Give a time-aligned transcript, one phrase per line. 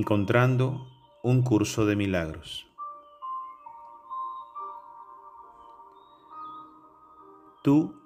[0.00, 0.88] Encontrando
[1.22, 2.66] un curso de milagros.
[7.62, 8.00] Tú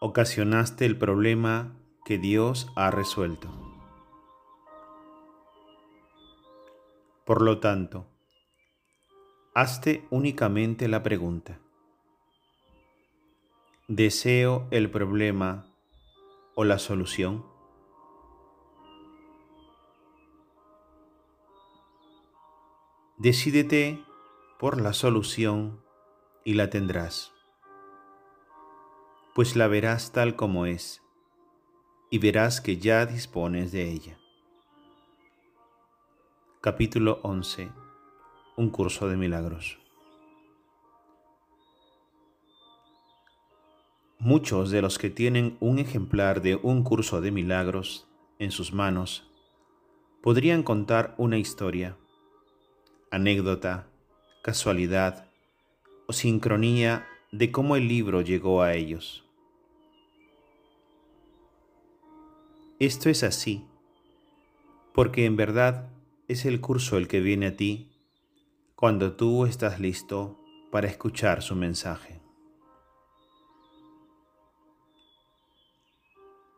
[0.00, 3.48] ocasionaste el problema que Dios ha resuelto.
[7.24, 8.08] Por lo tanto,
[9.54, 11.60] hazte únicamente la pregunta.
[13.86, 15.64] ¿Deseo el problema
[16.56, 17.44] o la solución?
[23.22, 24.02] Decídete
[24.58, 25.84] por la solución
[26.42, 27.34] y la tendrás,
[29.34, 31.02] pues la verás tal como es
[32.08, 34.18] y verás que ya dispones de ella.
[36.62, 37.70] Capítulo 11.
[38.56, 39.78] Un curso de milagros.
[44.18, 48.08] Muchos de los que tienen un ejemplar de un curso de milagros
[48.38, 49.30] en sus manos
[50.22, 51.98] podrían contar una historia
[53.10, 53.88] anécdota,
[54.42, 55.26] casualidad
[56.06, 59.24] o sincronía de cómo el libro llegó a ellos.
[62.78, 63.66] Esto es así,
[64.94, 65.90] porque en verdad
[66.28, 67.90] es el curso el que viene a ti
[68.76, 70.38] cuando tú estás listo
[70.70, 72.20] para escuchar su mensaje.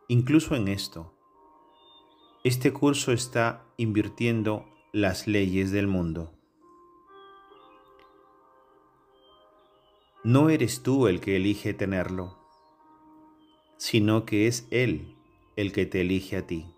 [0.09, 1.15] Incluso en esto,
[2.45, 6.42] este curso está invirtiendo las leyes del mundo.
[10.25, 12.39] No eres tú el que elige tenerlo,
[13.77, 15.17] sino que es Él
[15.57, 16.73] el que te elige a ti.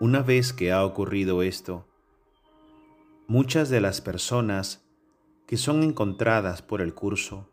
[0.00, 1.84] Una vez que ha ocurrido esto,
[3.26, 4.88] muchas de las personas
[5.46, 7.50] que son encontradas por el curso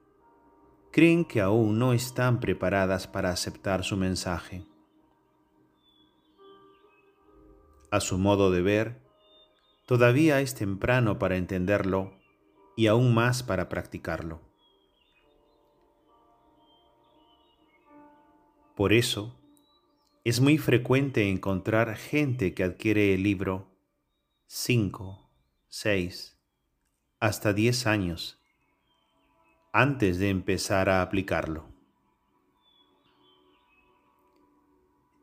[0.92, 4.66] creen que aún no están preparadas para aceptar su mensaje.
[7.92, 9.05] A su modo de ver,
[9.86, 12.14] Todavía es temprano para entenderlo
[12.76, 14.42] y aún más para practicarlo.
[18.76, 19.40] Por eso,
[20.24, 23.68] es muy frecuente encontrar gente que adquiere el libro
[24.48, 25.30] 5,
[25.68, 26.38] 6,
[27.20, 28.42] hasta 10 años
[29.72, 31.68] antes de empezar a aplicarlo.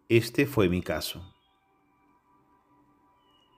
[0.09, 1.32] Este fue mi caso.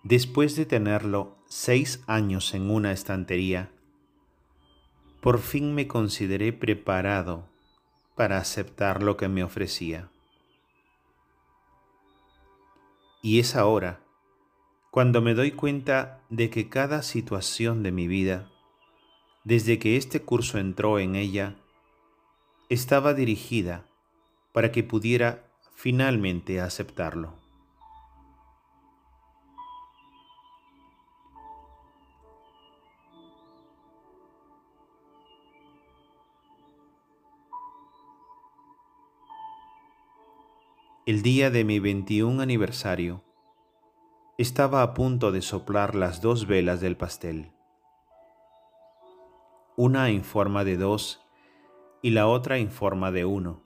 [0.05, 3.71] Después de tenerlo seis años en una estantería,
[5.23, 7.49] por fin me consideré preparado
[8.15, 10.11] para aceptar lo que me ofrecía.
[13.23, 14.01] Y es ahora
[14.91, 18.53] cuando me doy cuenta de que cada situación de mi vida,
[19.43, 21.57] desde que este curso entró en ella,
[22.69, 23.89] estaba dirigida
[24.53, 27.44] para que pudiera finalmente aceptarlo.
[41.07, 43.23] El día de mi 21 aniversario,
[44.39, 47.53] estaba a punto de soplar las dos velas del pastel,
[49.77, 51.21] una en forma de dos
[52.01, 53.61] y la otra en forma de uno,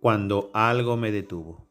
[0.00, 1.68] cuando algo me detuvo.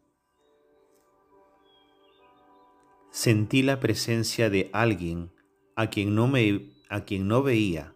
[3.09, 5.31] Sentí la presencia de alguien
[5.75, 7.95] a quien no, me, a quien no veía,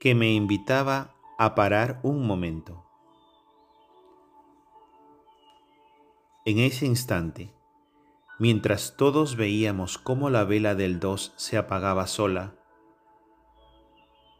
[0.00, 2.83] que me invitaba a parar un momento
[6.46, 7.54] En ese instante,
[8.38, 12.54] mientras todos veíamos cómo la vela del 2 se apagaba sola,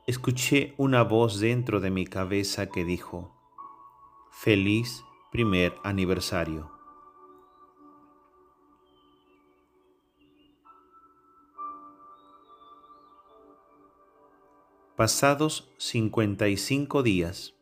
[0.06, 3.34] escuché una voz dentro de mi cabeza que dijo,
[4.30, 5.02] Feliz
[5.32, 6.70] primer aniversario.
[14.94, 17.53] Pasados 55 días,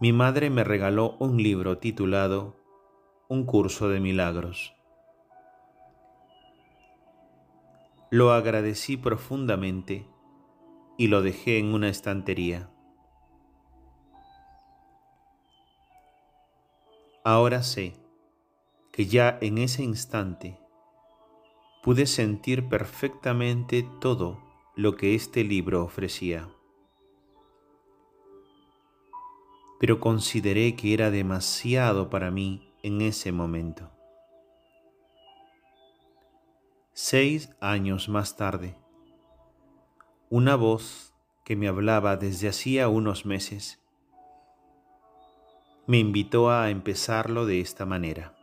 [0.00, 2.54] mi madre me regaló un libro titulado
[3.26, 4.76] Un curso de milagros.
[8.08, 10.06] Lo agradecí profundamente
[10.96, 12.70] y lo dejé en una estantería.
[17.24, 17.96] Ahora sé
[18.92, 20.60] que ya en ese instante
[21.82, 24.40] pude sentir perfectamente todo
[24.76, 26.48] lo que este libro ofrecía.
[29.78, 33.90] Pero consideré que era demasiado para mí en ese momento.
[36.92, 38.76] Seis años más tarde,
[40.30, 41.14] una voz
[41.44, 43.80] que me hablaba desde hacía unos meses
[45.88, 48.36] me invitó a empezarlo de esta manera.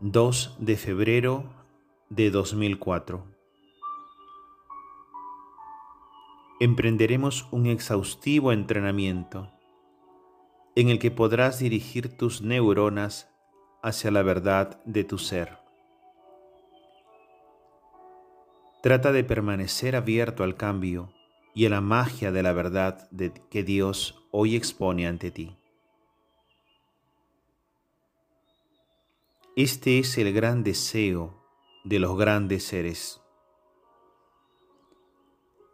[0.00, 1.44] 2 de febrero
[2.10, 3.31] de 2004.
[6.64, 9.50] Emprenderemos un exhaustivo entrenamiento
[10.76, 13.28] en el que podrás dirigir tus neuronas
[13.82, 15.58] hacia la verdad de tu ser.
[18.80, 21.12] Trata de permanecer abierto al cambio
[21.52, 23.10] y a la magia de la verdad
[23.50, 25.56] que Dios hoy expone ante ti.
[29.56, 31.42] Este es el gran deseo
[31.82, 33.20] de los grandes seres.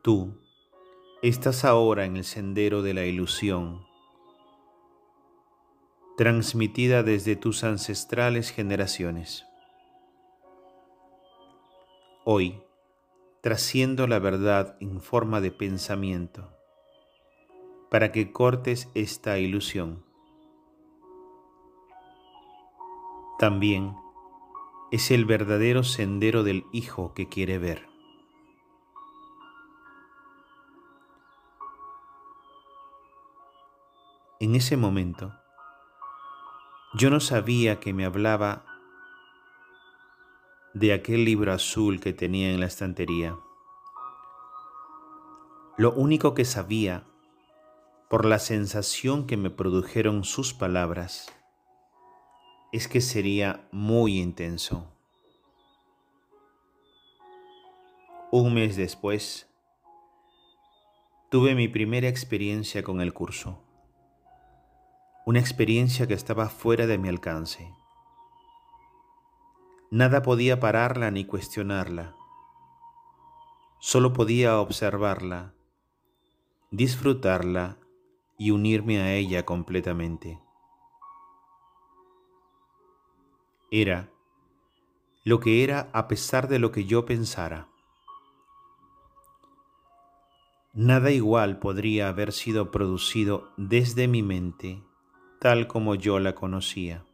[0.03, 0.48] Tú
[1.23, 3.87] estás ahora en el sendero de la ilusión
[6.17, 9.47] transmitida desde tus ancestrales generaciones.
[12.25, 12.61] Hoy,
[13.41, 16.53] trasciendo la verdad en forma de pensamiento,
[17.89, 20.05] para que cortes esta ilusión.
[23.39, 23.95] También
[24.91, 27.88] es el verdadero sendero del Hijo que quiere ver.
[34.41, 35.35] En ese momento,
[36.95, 38.65] yo no sabía que me hablaba
[40.75, 43.37] de aquel libro azul que tenía en la estantería.
[45.77, 47.05] Lo único que sabía,
[48.09, 51.27] por la sensación que me produjeron sus palabras,
[52.71, 54.87] es que sería muy intenso.
[58.31, 59.53] Un mes después,
[61.29, 63.65] tuve mi primera experiencia con el curso
[65.29, 67.71] una experiencia que estaba fuera de mi alcance.
[69.91, 72.17] Nada podía pararla ni cuestionarla.
[73.79, 75.53] Solo podía observarla,
[76.71, 77.77] disfrutarla
[78.39, 80.41] y unirme a ella completamente.
[83.71, 84.09] Era
[85.25, 87.69] lo que era a pesar de lo que yo pensara.
[90.73, 94.88] Nada igual podría haber sido producido desde mi mente
[95.41, 97.05] tal como yo la conocía.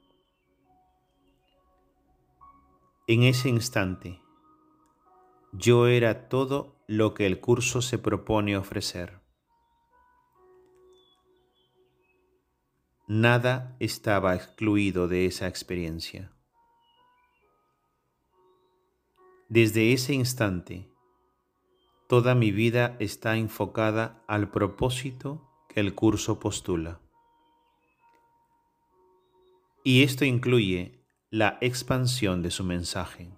[3.07, 4.23] En ese instante,
[5.53, 9.21] yo era todo lo que el curso se propone ofrecer.
[13.07, 16.33] Nada estaba excluido de esa experiencia.
[19.51, 20.91] Desde ese instante,
[22.09, 27.04] toda mi vida está enfocada al propósito que el curso postula.
[29.87, 30.99] Y esto incluye
[31.29, 33.29] la expansión de su mensaje,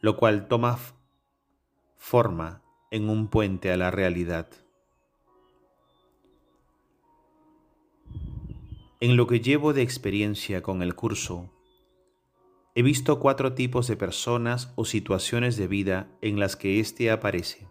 [0.00, 0.78] lo cual toma
[1.96, 4.50] forma en un puente a la realidad.
[9.00, 11.50] En lo que llevo de experiencia con el curso,
[12.74, 17.66] he visto cuatro tipos de personas o situaciones de vida en las que éste aparece.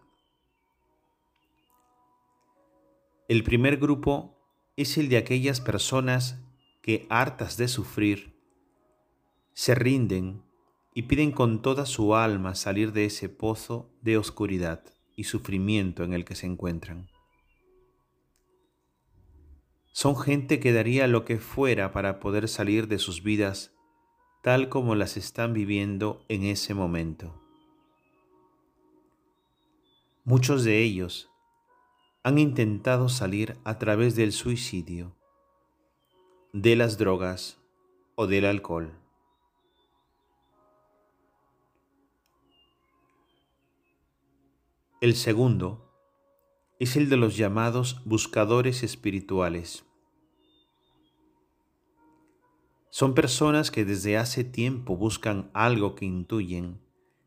[3.27, 4.39] El primer grupo
[4.75, 6.41] es el de aquellas personas
[6.85, 8.35] que, hartas de sufrir,
[9.53, 10.43] se rinden
[10.93, 14.83] y piden con toda su alma salir de ese pozo de oscuridad
[15.15, 17.09] y sufrimiento en el que se encuentran.
[19.93, 23.73] Son gente que daría lo que fuera para poder salir de sus vidas
[24.43, 27.33] tal como las están viviendo en ese momento.
[30.23, 31.31] Muchos de ellos
[32.21, 35.15] han intentado salir a través del suicidio
[36.57, 37.57] de las drogas
[38.15, 38.97] o del alcohol.
[45.01, 45.91] El segundo
[46.79, 49.83] es el de los llamados buscadores espirituales.
[52.89, 56.79] Son personas que desde hace tiempo buscan algo que intuyen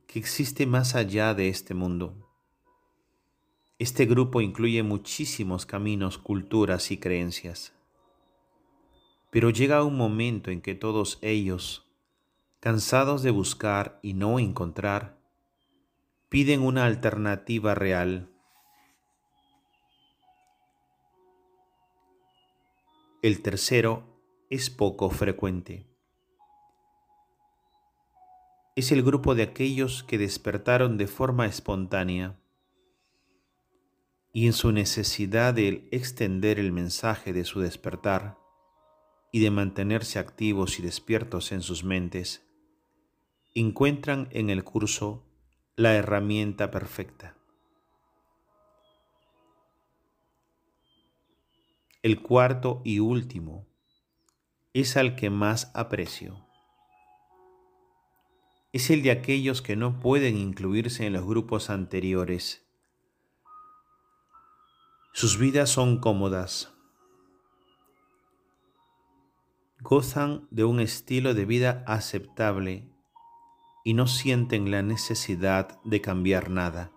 [0.07, 2.15] que existe más allá de este mundo.
[3.79, 7.78] Este grupo incluye muchísimos caminos, culturas y creencias.
[9.31, 11.87] Pero llega un momento en que todos ellos,
[12.61, 15.19] cansados de buscar y no encontrar,
[16.29, 18.31] piden una alternativa real.
[23.23, 24.05] El tercero
[24.49, 25.87] es poco frecuente.
[28.77, 32.39] Es el grupo de aquellos que despertaron de forma espontánea
[34.33, 38.39] y en su necesidad de extender el mensaje de su despertar
[39.31, 42.47] y de mantenerse activos y despiertos en sus mentes,
[43.55, 45.25] encuentran en el curso
[45.77, 47.37] la herramienta perfecta.
[52.03, 53.67] El cuarto y último
[54.73, 56.47] es al que más aprecio.
[58.73, 62.65] Es el de aquellos que no pueden incluirse en los grupos anteriores.
[65.13, 66.78] Sus vidas son cómodas,
[69.81, 72.91] gozan de un estilo de vida aceptable
[73.85, 76.93] y no sienten la necesidad de cambiar nada.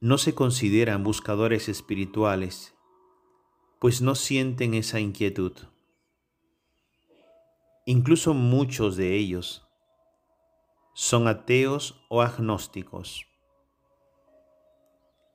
[0.00, 2.74] No se consideran buscadores espirituales,
[3.80, 5.52] pues no sienten esa inquietud.
[7.86, 9.66] Incluso muchos de ellos
[10.94, 13.31] son ateos o agnósticos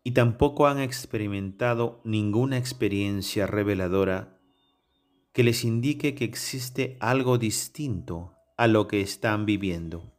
[0.08, 4.40] y tampoco han experimentado ninguna experiencia reveladora
[5.34, 10.14] que les indique que existe algo distinto a lo que están viviendo.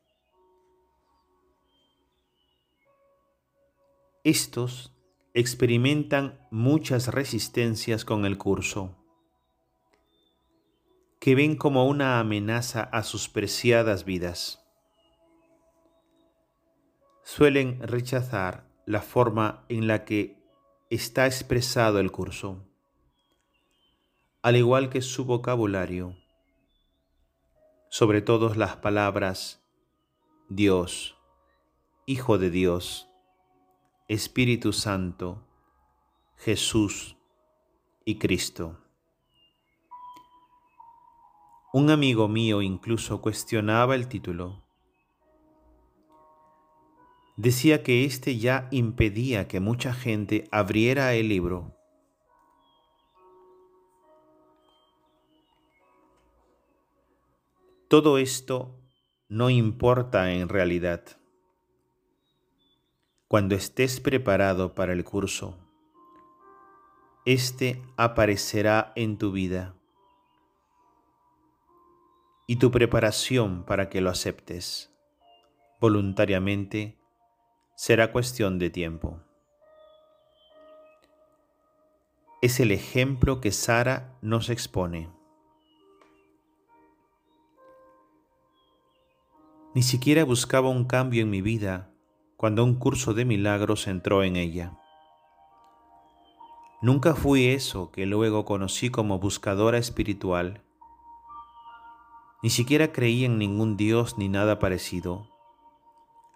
[4.24, 4.94] Estos
[5.32, 8.94] experimentan muchas resistencias con el curso,
[11.18, 14.62] que ven como una amenaza a sus preciadas vidas.
[17.24, 20.42] Suelen rechazar la forma en la que
[20.88, 22.64] está expresado el curso,
[24.40, 26.16] al igual que su vocabulario,
[27.90, 29.62] sobre todo las palabras
[30.48, 31.18] Dios,
[32.06, 33.10] Hijo de Dios,
[34.08, 35.46] Espíritu Santo,
[36.38, 37.18] Jesús
[38.06, 38.78] y Cristo.
[41.74, 44.62] Un amigo mío incluso cuestionaba el título
[47.38, 51.72] decía que éste ya impedía que mucha gente abriera el libro.
[57.86, 58.74] Todo esto
[59.28, 61.04] no importa en realidad.
[63.28, 65.56] Cuando estés preparado para el curso,
[67.24, 69.76] éste aparecerá en tu vida
[72.48, 74.92] y tu preparación para que lo aceptes
[75.80, 76.97] voluntariamente
[77.78, 79.20] será cuestión de tiempo.
[82.42, 85.08] Es el ejemplo que Sara nos expone.
[89.76, 91.92] Ni siquiera buscaba un cambio en mi vida
[92.36, 94.76] cuando un curso de milagros entró en ella.
[96.82, 100.64] Nunca fui eso que luego conocí como buscadora espiritual.
[102.42, 105.37] Ni siquiera creí en ningún Dios ni nada parecido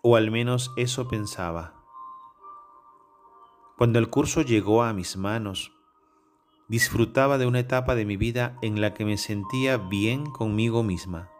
[0.03, 1.75] o al menos eso pensaba.
[3.79, 5.73] Cuando el curso llegó a mis manos,
[6.69, 11.31] disfrutaba de una etapa de mi vida en la que me sentía bien conmigo misma,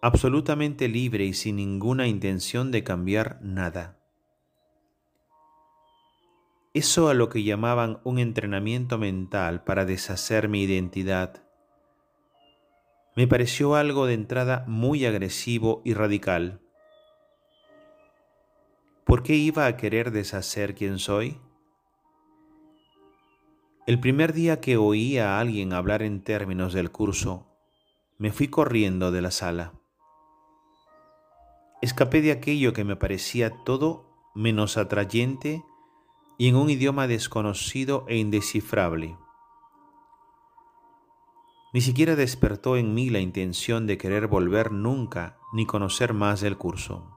[0.00, 3.98] absolutamente libre y sin ninguna intención de cambiar nada.
[6.72, 11.42] Eso a lo que llamaban un entrenamiento mental para deshacer mi identidad,
[13.16, 16.63] me pareció algo de entrada muy agresivo y radical
[19.04, 21.38] ¿por qué iba a querer deshacer quién soy?
[23.86, 27.46] El primer día que oí a alguien hablar en términos del curso,
[28.18, 29.74] me fui corriendo de la sala.
[31.82, 35.62] Escapé de aquello que me parecía todo menos atrayente
[36.38, 39.18] y en un idioma desconocido e indescifrable.
[41.74, 46.56] Ni siquiera despertó en mí la intención de querer volver nunca ni conocer más del
[46.56, 47.13] curso.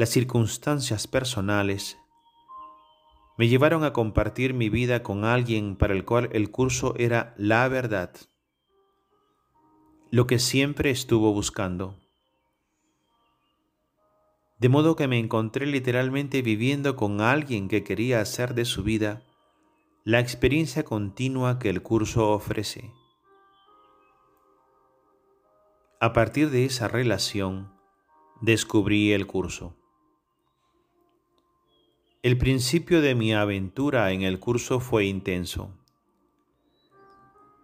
[0.00, 1.98] Las circunstancias personales
[3.36, 7.68] me llevaron a compartir mi vida con alguien para el cual el curso era la
[7.68, 8.10] verdad,
[10.10, 11.98] lo que siempre estuvo buscando.
[14.58, 19.22] De modo que me encontré literalmente viviendo con alguien que quería hacer de su vida
[20.04, 22.90] la experiencia continua que el curso ofrece.
[26.00, 27.70] A partir de esa relación,
[28.40, 29.76] descubrí el curso.
[32.22, 35.70] El principio de mi aventura en el curso fue intenso.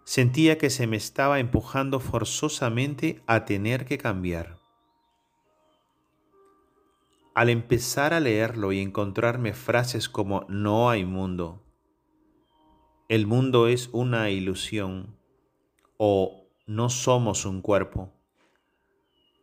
[0.05, 4.59] Sentía que se me estaba empujando forzosamente a tener que cambiar.
[7.35, 11.63] Al empezar a leerlo y encontrarme frases como no hay mundo,
[13.11, 15.19] el mundo es una ilusión
[15.99, 18.16] o no somos un cuerpo,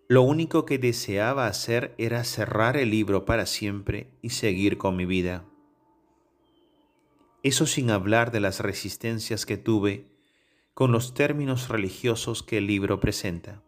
[0.07, 5.05] lo único que deseaba hacer era cerrar el libro para siempre y seguir con mi
[5.05, 5.45] vida.
[7.41, 10.07] Eso sin hablar de las resistencias que tuve
[10.73, 13.61] con los términos religiosos que el libro presenta.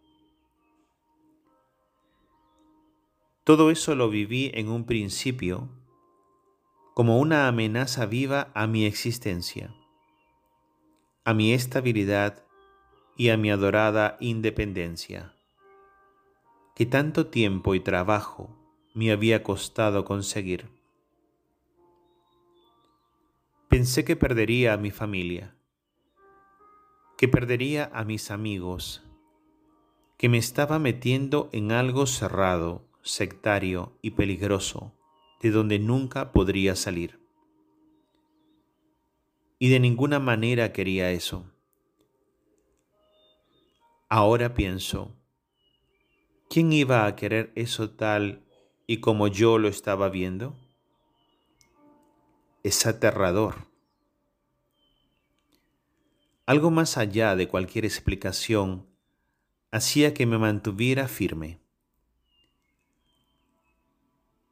[3.44, 5.70] Todo eso lo viví en un principio
[6.96, 9.76] como una amenaza viva a mi existencia,
[11.26, 12.44] a mi estabilidad
[13.18, 15.35] y a mi adorada independencia,
[16.76, 18.50] que tanto tiempo y trabajo
[18.94, 20.68] me había costado conseguir.
[23.70, 25.56] Pensé que perdería a mi familia,
[27.18, 29.04] que perdería a mis amigos,
[30.18, 34.94] que me estaba metiendo en algo cerrado, sectario y peligroso,
[35.42, 37.20] de donde nunca podría salir.
[39.60, 41.46] Y de ninguna manera quería eso.
[44.10, 45.16] Ahora pienso,
[46.50, 48.44] ¿quién iba a querer eso tal
[48.88, 50.56] y como yo lo estaba viendo?
[52.64, 53.68] Es aterrador.
[56.46, 58.86] Algo más allá de cualquier explicación
[59.72, 61.60] hacía que me mantuviera firme.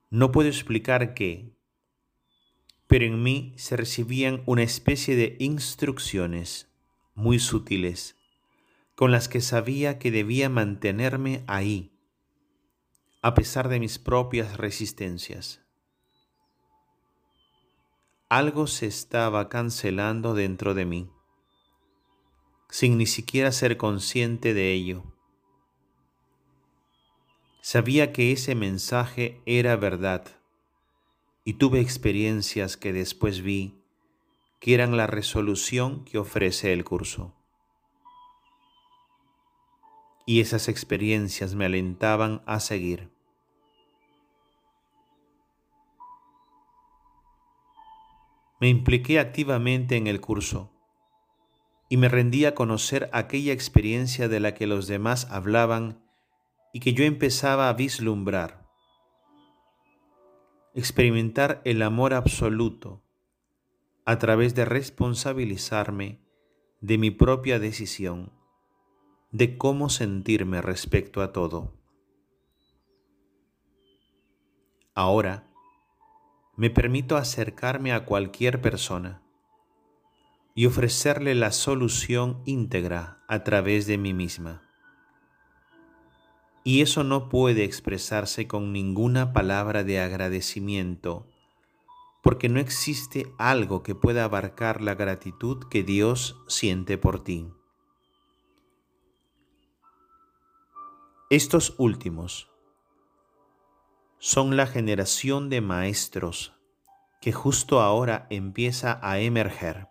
[0.10, 1.56] No puedo explicar qué,
[2.88, 6.72] pero en mí se recibían una especie de instrucciones
[7.16, 8.16] muy sutiles
[9.04, 11.92] con las que sabía que debía mantenerme ahí,
[13.22, 15.60] a pesar de mis propias resistencias.
[18.30, 21.12] Algo se estaba cancelando dentro de mí
[22.70, 25.04] sin ni siquiera ser consciente de ello.
[27.62, 30.26] Sabía que ese mensaje era verdad
[31.44, 33.84] y tuve experiencias que después vi
[34.62, 37.43] que eran la resolución que ofrece el curso.
[40.26, 43.12] Y esas experiencias me alentaban a seguir.
[48.60, 50.72] Me impliqué activamente en el curso
[51.90, 56.02] y me rendí a conocer aquella experiencia de la que los demás hablaban
[56.72, 58.68] y que yo empezaba a vislumbrar.
[60.74, 63.04] Experimentar el amor absoluto
[64.06, 66.20] a través de responsabilizarme
[66.82, 68.32] de mi propia decisión,
[69.34, 71.74] de cómo sentirme respecto a todo.
[74.94, 75.48] Ahora
[76.56, 79.24] me permito acercarme a cualquier persona
[80.54, 84.62] y ofrecerle la solución íntegra a través de mí misma.
[86.64, 91.28] Y eso no puede expresarse con ninguna palabra de agradecimiento,
[92.22, 97.48] porque no existe algo que pueda abarcar la gratitud que Dios siente por ti.
[101.36, 102.52] Estos últimos
[104.20, 106.54] son la generación de maestros
[107.22, 109.88] que justo ahora empieza a emerger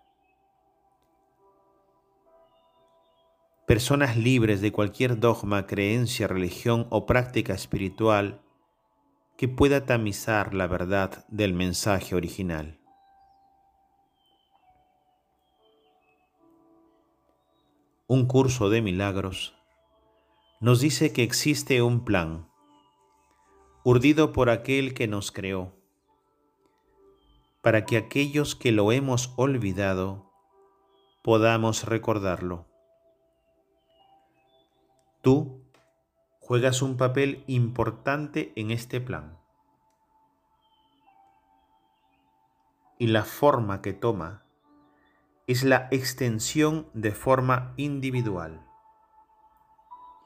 [3.66, 8.40] personas libres de cualquier dogma, creencia, religión o práctica espiritual
[9.36, 12.78] que pueda tamizar la verdad del mensaje original.
[18.06, 19.56] Un curso de milagros
[20.62, 22.48] nos dice que existe un plan,
[23.82, 25.74] urdido por aquel que nos creó,
[27.62, 30.30] para que aquellos que lo hemos olvidado
[31.24, 32.68] podamos recordarlo.
[35.20, 35.64] Tú
[36.38, 39.36] juegas un papel importante en este plan.
[43.00, 44.44] Y la forma que toma
[45.48, 48.64] es la extensión de forma individual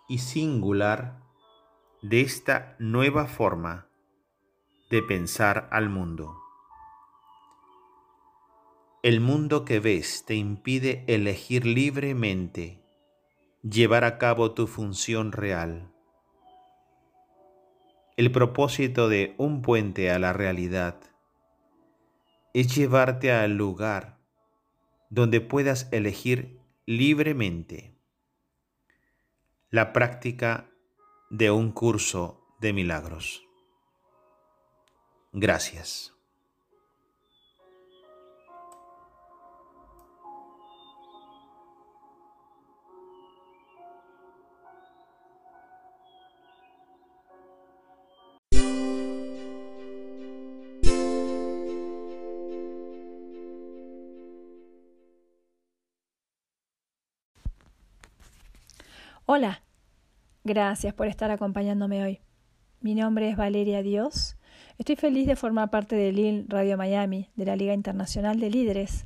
[0.09, 1.23] y singular
[2.03, 3.89] de esta nueva forma
[4.91, 6.37] de pensar al mundo.
[9.03, 12.83] El mundo que ves te impide elegir libremente
[13.63, 15.93] llevar a cabo tu función real.
[18.17, 21.01] El propósito de un puente a la realidad
[22.55, 24.19] es llevarte al lugar
[25.11, 27.96] donde puedas elegir libremente.
[29.71, 30.71] La práctica
[31.29, 33.47] de un curso de milagros.
[35.33, 36.16] Gracias.
[59.29, 59.65] Hola,
[60.45, 62.21] gracias por estar acompañándome hoy.
[62.81, 64.37] Mi nombre es Valeria Dios.
[64.79, 69.05] Estoy feliz de formar parte de LIL Radio Miami, de la Liga Internacional de Líderes,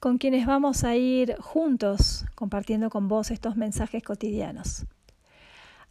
[0.00, 4.84] con quienes vamos a ir juntos compartiendo con vos estos mensajes cotidianos.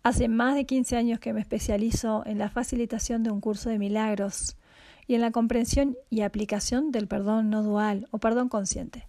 [0.03, 3.79] Hace más de 15 años que me especializo en la facilitación de un curso de
[3.79, 4.57] milagros
[5.07, 9.07] y en la comprensión y aplicación del perdón no dual o perdón consciente.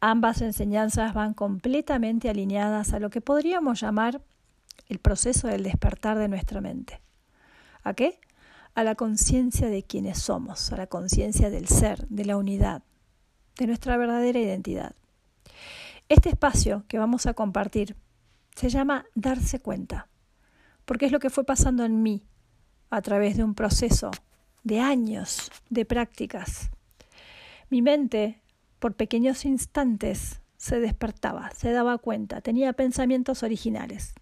[0.00, 4.20] Ambas enseñanzas van completamente alineadas a lo que podríamos llamar
[4.88, 7.00] el proceso del despertar de nuestra mente.
[7.82, 8.20] ¿A qué?
[8.74, 12.82] A la conciencia de quienes somos, a la conciencia del ser, de la unidad,
[13.56, 14.94] de nuestra verdadera identidad.
[16.08, 17.96] Este espacio que vamos a compartir
[18.54, 20.08] se llama darse cuenta,
[20.84, 22.22] porque es lo que fue pasando en mí
[22.90, 24.10] a través de un proceso
[24.62, 26.70] de años de prácticas.
[27.70, 28.40] Mi mente
[28.78, 34.14] por pequeños instantes se despertaba, se daba cuenta, tenía pensamientos originales.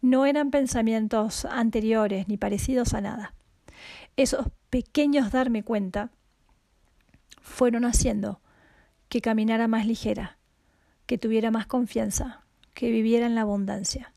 [0.00, 3.34] No eran pensamientos anteriores ni parecidos a nada.
[4.16, 6.10] Esos pequeños darme cuenta
[7.40, 8.40] fueron haciendo
[9.08, 10.38] que caminara más ligera,
[11.06, 14.12] que tuviera más confianza, que viviera en la abundancia,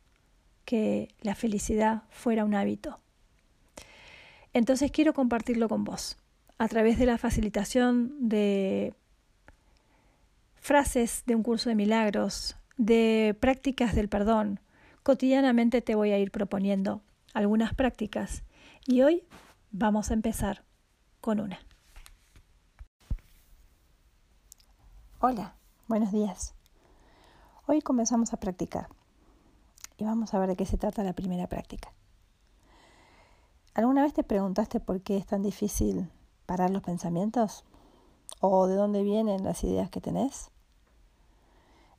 [0.66, 3.00] que la felicidad fuera un hábito.
[4.54, 6.18] Entonces quiero compartirlo con vos
[6.58, 8.94] a través de la facilitación de
[10.62, 14.60] frases de un curso de milagros, de prácticas del perdón.
[15.04, 17.02] Cotidianamente te voy a ir proponiendo
[17.34, 18.44] algunas prácticas
[18.86, 19.24] y hoy
[19.72, 20.64] vamos a empezar
[21.20, 21.60] con una.
[25.20, 25.56] Hola,
[25.88, 26.54] buenos días.
[27.66, 28.88] Hoy comenzamos a practicar
[29.98, 31.92] y vamos a ver de qué se trata la primera práctica.
[33.74, 36.08] ¿Alguna vez te preguntaste por qué es tan difícil
[36.46, 37.64] parar los pensamientos?
[38.42, 40.51] ¿O de dónde vienen las ideas que tenés?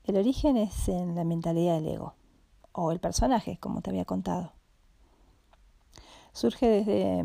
[0.05, 2.15] El origen es en la mentalidad del ego,
[2.73, 4.53] o el personaje, como te había contado.
[6.33, 7.25] Surge desde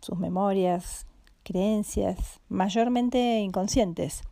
[0.00, 1.06] sus memorias,
[1.44, 4.22] creencias, mayormente inconscientes,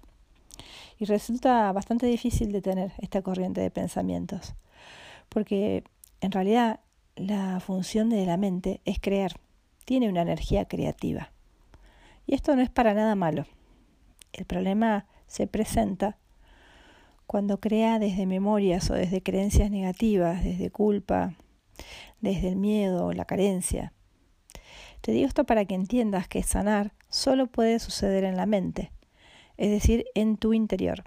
[0.98, 4.54] y resulta bastante difícil detener esta corriente de pensamientos,
[5.28, 5.84] porque
[6.20, 6.80] en realidad
[7.14, 9.38] la función de la mente es crear,
[9.84, 11.30] tiene una energía creativa.
[12.26, 13.44] Y esto no es para nada malo.
[14.32, 16.18] El problema se presenta
[17.26, 21.34] cuando crea desde memorias o desde creencias negativas, desde culpa,
[22.20, 23.92] desde el miedo o la carencia.
[25.00, 28.92] Te digo esto para que entiendas que sanar solo puede suceder en la mente,
[29.56, 31.04] es decir, en tu interior.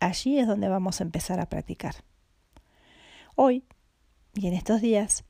[0.00, 1.96] Allí es donde vamos a empezar a practicar.
[3.34, 3.64] Hoy
[4.34, 5.24] y en estos días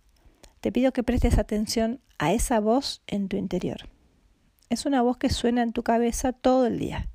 [0.60, 3.88] te pido que prestes atención a esa voz en tu interior.
[4.70, 7.08] Es una voz que suena en tu cabeza todo el día.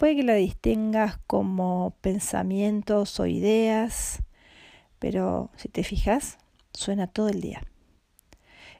[0.00, 4.22] Puede que la distingas como pensamientos o ideas,
[4.98, 6.38] pero si te fijas,
[6.72, 7.60] suena todo el día.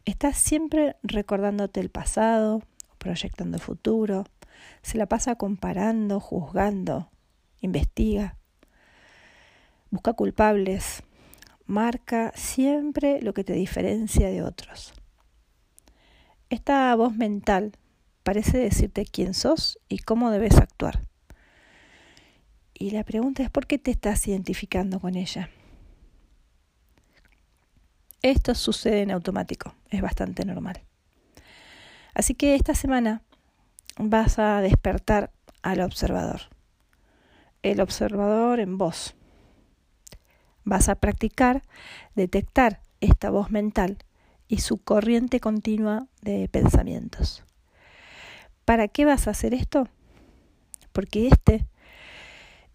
[0.06, 2.62] Estás siempre recordándote el pasado,
[2.96, 4.24] proyectando el futuro,
[4.80, 7.11] se la pasa comparando, juzgando,
[7.61, 8.38] investiga,
[9.90, 11.02] busca culpables,
[11.66, 14.94] marca siempre lo que te diferencia de otros.
[16.48, 17.72] Esta voz mental
[18.22, 21.09] parece decirte quién sos y cómo debes actuar.
[22.80, 25.50] Y la pregunta es, ¿por qué te estás identificando con ella?
[28.22, 30.80] Esto sucede en automático, es bastante normal.
[32.14, 33.20] Así que esta semana
[33.98, 36.40] vas a despertar al observador.
[37.62, 39.14] El observador en voz.
[40.64, 41.62] Vas a practicar
[42.14, 43.98] detectar esta voz mental
[44.48, 47.44] y su corriente continua de pensamientos.
[48.64, 49.86] ¿Para qué vas a hacer esto?
[50.92, 51.66] Porque este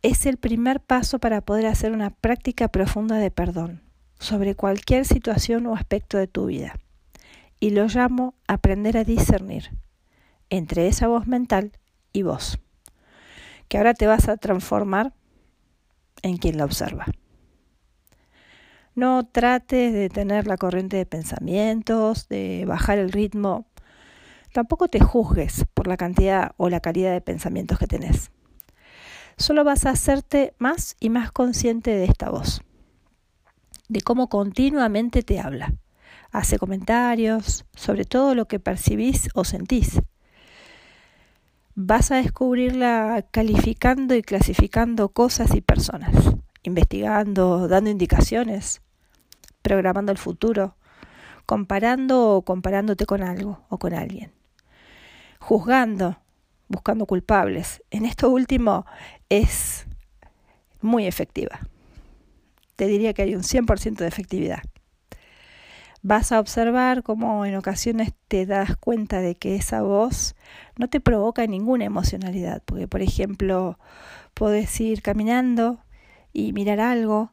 [0.05, 3.81] es el primer paso para poder hacer una práctica profunda de perdón
[4.19, 6.75] sobre cualquier situación o aspecto de tu vida.
[7.59, 9.71] Y lo llamo aprender a discernir
[10.51, 11.71] entre esa voz mental
[12.13, 12.59] y vos,
[13.67, 15.11] que ahora te vas a transformar
[16.21, 17.07] en quien la observa.
[18.93, 23.65] No trates de tener la corriente de pensamientos, de bajar el ritmo.
[24.53, 28.29] Tampoco te juzgues por la cantidad o la calidad de pensamientos que tenés
[29.37, 32.61] solo vas a hacerte más y más consciente de esta voz.
[33.87, 35.73] de cómo continuamente te habla.
[36.31, 40.01] Hace comentarios sobre todo lo que percibís o sentís.
[41.75, 46.15] Vas a descubrirla calificando y clasificando cosas y personas,
[46.63, 48.81] investigando, dando indicaciones,
[49.61, 50.75] programando el futuro,
[51.45, 54.31] comparando o comparándote con algo o con alguien,
[55.39, 56.17] juzgando,
[56.67, 57.83] buscando culpables.
[57.91, 58.85] En esto último
[59.29, 59.85] es
[60.81, 61.59] muy efectiva.
[62.75, 64.59] Te diría que hay un 100% de efectividad.
[66.01, 70.35] Vas a observar cómo en ocasiones te das cuenta de que esa voz
[70.77, 73.79] no te provoca ninguna emocionalidad, porque por ejemplo,
[74.35, 75.79] puedes ir caminando
[76.31, 77.31] y mirar algo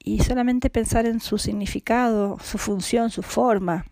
[0.00, 3.86] y solamente pensar en su significado, su función, su forma.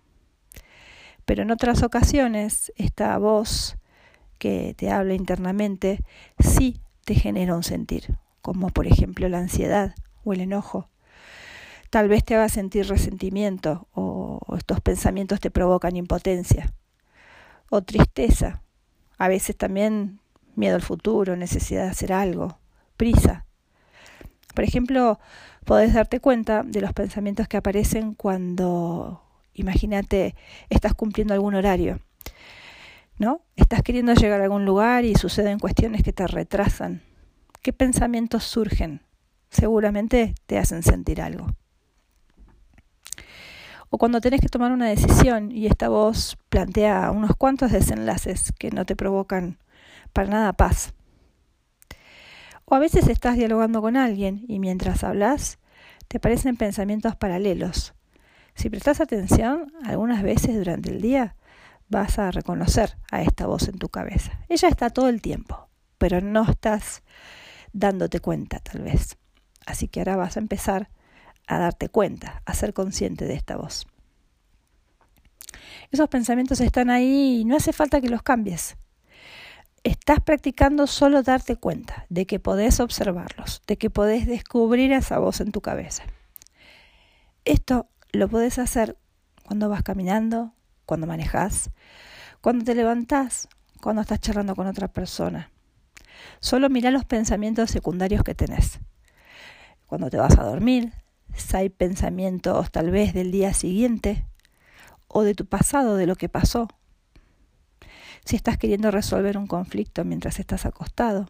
[1.25, 3.77] Pero en otras ocasiones, esta voz
[4.41, 6.03] que te habla internamente
[6.39, 10.89] sí te genera un sentir, como por ejemplo la ansiedad o el enojo.
[11.91, 16.73] Tal vez te haga sentir resentimiento o estos pensamientos te provocan impotencia
[17.69, 18.63] o tristeza.
[19.19, 20.21] A veces también
[20.57, 22.59] miedo al futuro, necesidad de hacer algo,
[22.97, 23.45] prisa.
[24.55, 25.21] Por ejemplo,
[25.65, 29.23] podés darte cuenta de los pensamientos que aparecen cuando,
[29.53, 30.35] imagínate,
[30.71, 32.01] estás cumpliendo algún horario,
[33.21, 33.43] ¿no?
[33.55, 37.03] Estás queriendo llegar a algún lugar y suceden cuestiones que te retrasan.
[37.61, 39.03] ¿Qué pensamientos surgen?
[39.51, 41.55] Seguramente te hacen sentir algo.
[43.91, 48.71] O cuando tenés que tomar una decisión y esta voz plantea unos cuantos desenlaces que
[48.71, 49.59] no te provocan
[50.15, 50.95] para nada paz.
[52.65, 55.59] O a veces estás dialogando con alguien y mientras hablas
[56.09, 57.93] te aparecen pensamientos paralelos.
[58.55, 61.37] Si prestas atención, algunas veces durante el día
[61.91, 64.41] vas a reconocer a esta voz en tu cabeza.
[64.49, 67.03] Ella está todo el tiempo, pero no estás
[67.73, 69.19] dándote cuenta tal vez.
[69.67, 70.89] Así que ahora vas a empezar
[71.47, 73.87] a darte cuenta, a ser consciente de esta voz.
[75.91, 78.77] Esos pensamientos están ahí y no hace falta que los cambies
[79.83, 85.41] estás practicando solo darte cuenta de que podés observarlos, de que podés descubrir esa voz
[85.41, 86.05] en tu cabeza.
[87.45, 88.99] Esto lo podés hacer
[89.45, 90.55] cuando vas caminando,
[90.91, 91.71] cuando manejas,
[92.41, 93.49] cuando te levantás,
[93.81, 95.53] cuando estás charlando con otra persona.
[96.41, 98.81] Solo mira los pensamientos secundarios que tenés.
[99.87, 100.93] Cuando te vas a dormir,
[101.33, 104.27] si hay pensamientos tal vez del día siguiente
[105.07, 106.67] o de tu pasado, de lo que pasó,
[108.25, 111.29] si estás queriendo resolver un conflicto mientras estás acostado.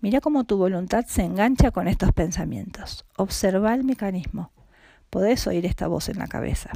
[0.00, 3.06] Mira cómo tu voluntad se engancha con estos pensamientos.
[3.16, 4.50] Observa el mecanismo.
[5.10, 6.72] Podés oír esta voz en la cabeza.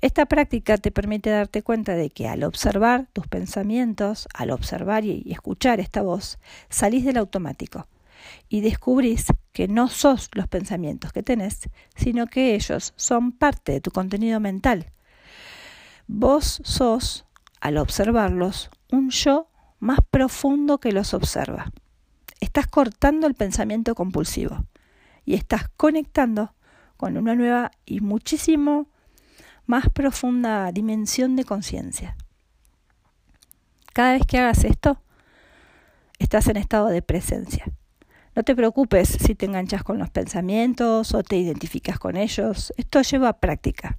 [0.00, 5.24] Esta práctica te permite darte cuenta de que al observar tus pensamientos, al observar y
[5.30, 7.86] escuchar esta voz, salís del automático
[8.48, 13.80] y descubrís que no sos los pensamientos que tenés, sino que ellos son parte de
[13.80, 14.92] tu contenido mental.
[16.06, 17.24] Vos sos
[17.60, 21.72] al observarlos, un yo más profundo que los observa.
[22.40, 24.66] Estás cortando el pensamiento compulsivo
[25.24, 26.54] y estás conectando
[26.96, 28.88] con una nueva y muchísimo
[29.66, 32.16] más profunda dimensión de conciencia.
[33.92, 35.00] Cada vez que hagas esto,
[36.18, 37.64] estás en estado de presencia.
[38.34, 42.72] No te preocupes si te enganchas con los pensamientos o te identificas con ellos.
[42.76, 43.98] Esto lleva práctica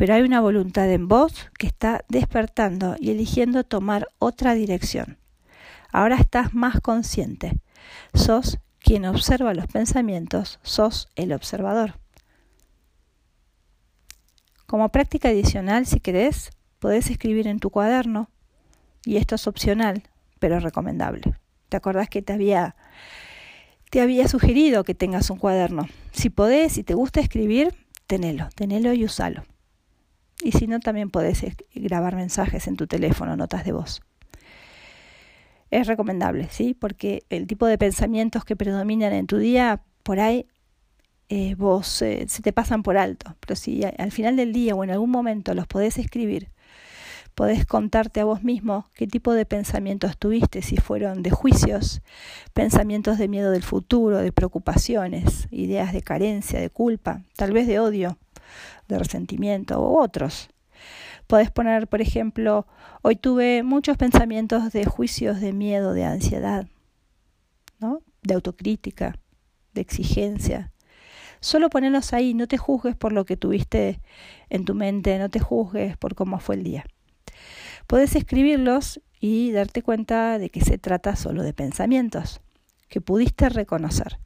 [0.00, 5.18] pero hay una voluntad en vos que está despertando y eligiendo tomar otra dirección.
[5.92, 7.60] Ahora estás más consciente.
[8.14, 11.99] Sos quien observa los pensamientos, sos el observador.
[14.70, 18.30] Como práctica adicional, si querés, podés escribir en tu cuaderno,
[19.04, 20.04] y esto es opcional,
[20.38, 21.22] pero recomendable.
[21.68, 22.76] ¿Te acordás que te había,
[23.90, 25.88] te había sugerido que tengas un cuaderno?
[26.12, 27.74] Si podés, si te gusta escribir,
[28.06, 29.42] tenelo, tenelo y usalo.
[30.40, 34.02] Y si no, también podés grabar mensajes en tu teléfono, notas de voz.
[35.72, 36.74] Es recomendable, ¿sí?
[36.74, 40.46] Porque el tipo de pensamientos que predominan en tu día, por ahí
[41.30, 43.36] eh, vos eh, se te pasan por alto.
[43.40, 46.50] Pero si al final del día o en algún momento los podés escribir,
[47.34, 52.02] podés contarte a vos mismo qué tipo de pensamientos tuviste, si fueron de juicios,
[52.52, 57.78] pensamientos de miedo del futuro, de preocupaciones, ideas de carencia, de culpa, tal vez de
[57.78, 58.18] odio
[58.88, 60.50] de resentimiento u otros.
[61.28, 62.66] Podés poner, por ejemplo,
[63.02, 66.66] hoy tuve muchos pensamientos de juicios, de miedo, de ansiedad,
[67.78, 68.00] ¿no?
[68.22, 69.16] de autocrítica,
[69.72, 70.72] de exigencia.
[71.40, 74.00] Solo ponerlos ahí, no te juzgues por lo que tuviste
[74.50, 76.84] en tu mente, no te juzgues por cómo fue el día.
[77.86, 82.40] Puedes escribirlos y darte cuenta de que se trata solo de pensamientos
[82.88, 84.18] que pudiste reconocer.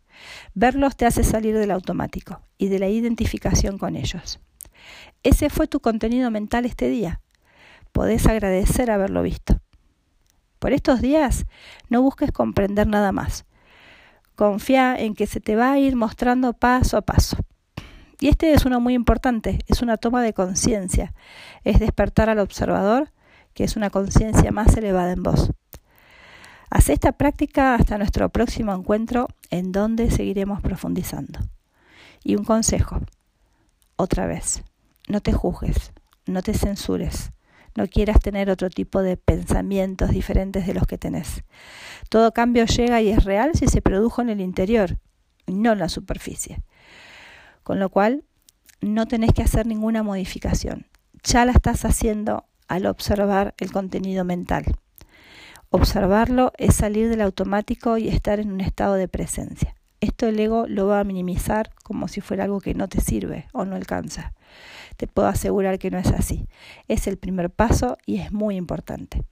[0.55, 4.41] Verlos te hace salir del automático y de la identificación con ellos.
[5.23, 7.21] Ese fue tu contenido mental este día.
[7.93, 9.61] Podés agradecer haberlo visto.
[10.59, 11.47] Por estos días
[11.89, 13.45] no busques comprender nada más.
[14.37, 17.37] Confía en que se te va a ir mostrando paso a paso.
[18.21, 21.15] Y este es uno muy importante, es una toma de conciencia,
[21.63, 23.11] es despertar al observador,
[23.53, 25.51] que es una conciencia más elevada en vos.
[26.71, 31.41] Haz esta práctica hasta nuestro próximo encuentro en donde seguiremos profundizando.
[32.25, 33.01] Y un consejo,
[33.97, 34.65] otra vez,
[35.07, 35.93] no te juzgues,
[36.27, 37.31] no te censures,
[37.75, 41.43] no quieras tener otro tipo de pensamientos diferentes de los que tenés.
[42.09, 44.99] Todo cambio llega y es real si se produjo en el interior,
[45.47, 46.63] no en la superficie.
[47.63, 48.25] Con lo cual,
[48.81, 50.87] no tenés que hacer ninguna modificación.
[51.23, 54.77] Ya la estás haciendo al observar el contenido mental.
[55.71, 59.75] Observarlo es salir del automático y estar en un estado de presencia.
[60.01, 63.49] Esto el ego lo va a minimizar como si fuera algo que no te sirve
[63.53, 64.35] o no alcanza.
[64.97, 66.47] Te puedo asegurar que no es así.
[66.89, 69.23] Es el primer paso y es muy importante.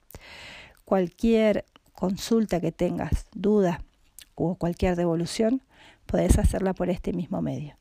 [0.85, 3.83] Cualquier consulta que tengas, duda
[4.35, 5.62] o cualquier devolución,
[6.07, 7.77] puedes hacerla por este mismo medio.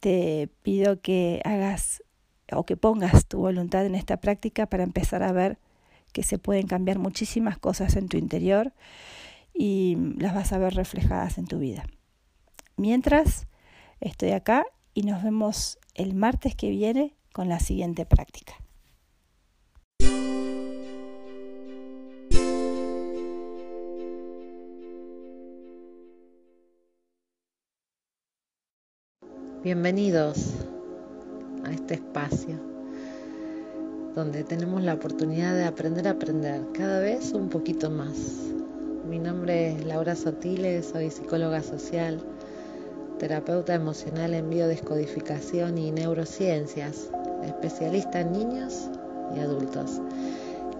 [0.00, 2.02] Te pido que hagas
[2.52, 5.58] o que pongas tu voluntad en esta práctica para empezar a ver
[6.12, 8.72] que se pueden cambiar muchísimas cosas en tu interior
[9.54, 11.84] y las vas a ver reflejadas en tu vida.
[12.76, 13.46] Mientras,
[14.00, 18.54] estoy acá y nos vemos el martes que viene con la siguiente práctica.
[29.62, 30.54] Bienvenidos
[31.64, 32.58] a este espacio
[34.14, 38.16] donde tenemos la oportunidad de aprender a aprender cada vez un poquito más.
[39.08, 42.24] Mi nombre es Laura Sotiles, soy psicóloga social,
[43.20, 47.10] terapeuta emocional en biodescodificación y neurociencias,
[47.44, 48.88] especialista en niños
[49.36, 50.00] y adultos.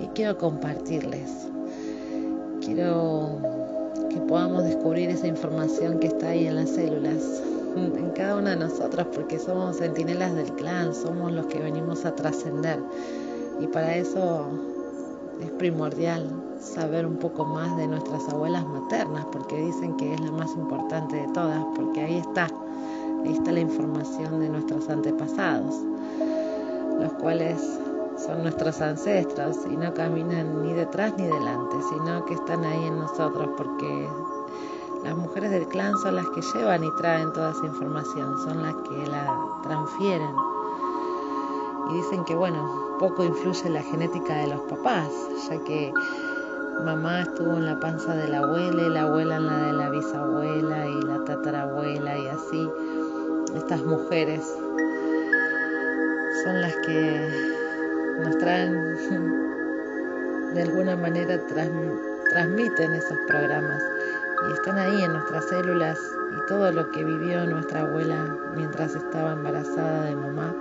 [0.00, 1.30] Y quiero compartirles,
[2.64, 3.38] quiero
[4.08, 7.42] que podamos descubrir esa información que está ahí en las células,
[7.76, 12.14] en cada uno de nosotros, porque somos centinelas del clan, somos los que venimos a
[12.14, 12.78] trascender.
[13.60, 14.46] Y para eso
[15.42, 20.30] es primordial saber un poco más de nuestras abuelas maternas, porque dicen que es la
[20.32, 22.48] más importante de todas, porque ahí está,
[23.24, 25.74] ahí está la información de nuestros antepasados,
[27.00, 27.60] los cuales
[28.18, 32.98] son nuestros ancestros y no caminan ni detrás ni delante, sino que están ahí en
[32.98, 34.08] nosotros, porque
[35.02, 38.74] las mujeres del clan son las que llevan y traen toda esa información, son las
[38.74, 40.34] que la transfieren.
[41.90, 45.08] Y dicen que, bueno, poco influye la genética de los papás,
[45.48, 45.92] ya que
[46.80, 49.90] mamá estuvo en la panza de la abuela y la abuela en la de la
[49.90, 52.70] bisabuela y la tatarabuela y así.
[53.54, 54.42] Estas mujeres
[56.44, 57.28] son las que
[58.24, 58.74] nos traen,
[60.54, 61.38] de alguna manera
[62.30, 63.82] transmiten esos programas
[64.48, 65.98] y están ahí en nuestras células
[66.32, 70.54] y todo lo que vivió nuestra abuela mientras estaba embarazada de mamá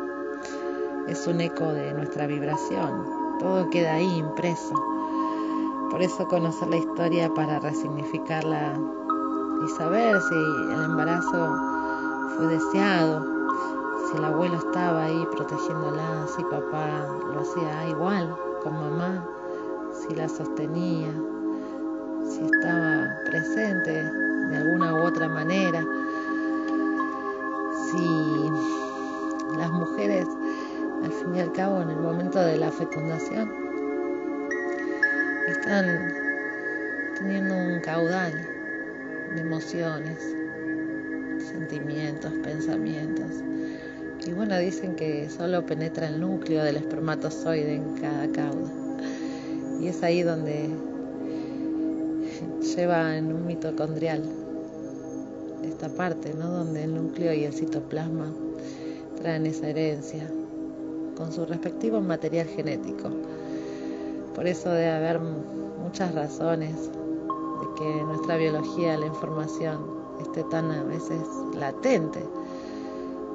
[1.10, 3.38] es un eco de nuestra vibración.
[3.40, 4.99] Todo queda ahí impreso.
[5.92, 8.80] Por eso conocer la historia para resignificarla
[9.66, 10.36] y saber si
[10.74, 11.56] el embarazo
[12.38, 13.26] fue deseado,
[14.06, 19.28] si el abuelo estaba ahí protegiéndola, si papá lo hacía igual con mamá,
[19.94, 21.12] si la sostenía,
[22.24, 25.84] si estaba presente de alguna u otra manera,
[27.92, 28.52] si
[29.58, 30.28] las mujeres
[31.04, 33.69] al fin y al cabo en el momento de la fecundación
[35.50, 36.14] están
[37.18, 38.34] teniendo un caudal
[39.36, 40.18] de emociones,
[41.52, 43.32] sentimientos, pensamientos.
[44.26, 48.70] Y bueno, dicen que solo penetra el núcleo del espermatozoide en cada cauda.
[49.80, 50.70] Y es ahí donde
[52.76, 54.24] lleva en un mitocondrial
[55.64, 56.50] esta parte, ¿no?
[56.50, 58.34] Donde el núcleo y el citoplasma
[59.22, 60.30] traen esa herencia
[61.16, 63.10] con su respectivo material genético.
[64.40, 69.82] Por eso debe haber muchas razones de que nuestra biología, la información,
[70.22, 72.26] esté tan a veces latente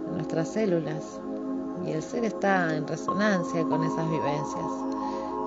[0.09, 1.21] en nuestras células
[1.87, 4.65] y el ser está en resonancia con esas vivencias.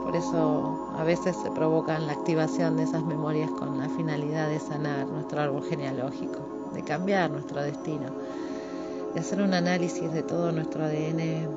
[0.04, 4.60] Por eso a veces se provoca la activación de esas memorias con la finalidad de
[4.60, 8.12] sanar nuestro árbol genealógico, de cambiar nuestro destino,
[9.16, 11.50] de hacer un análisis de todo nuestro ADN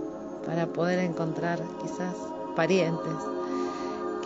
[0.46, 2.14] para poder encontrar quizás
[2.56, 3.12] parientes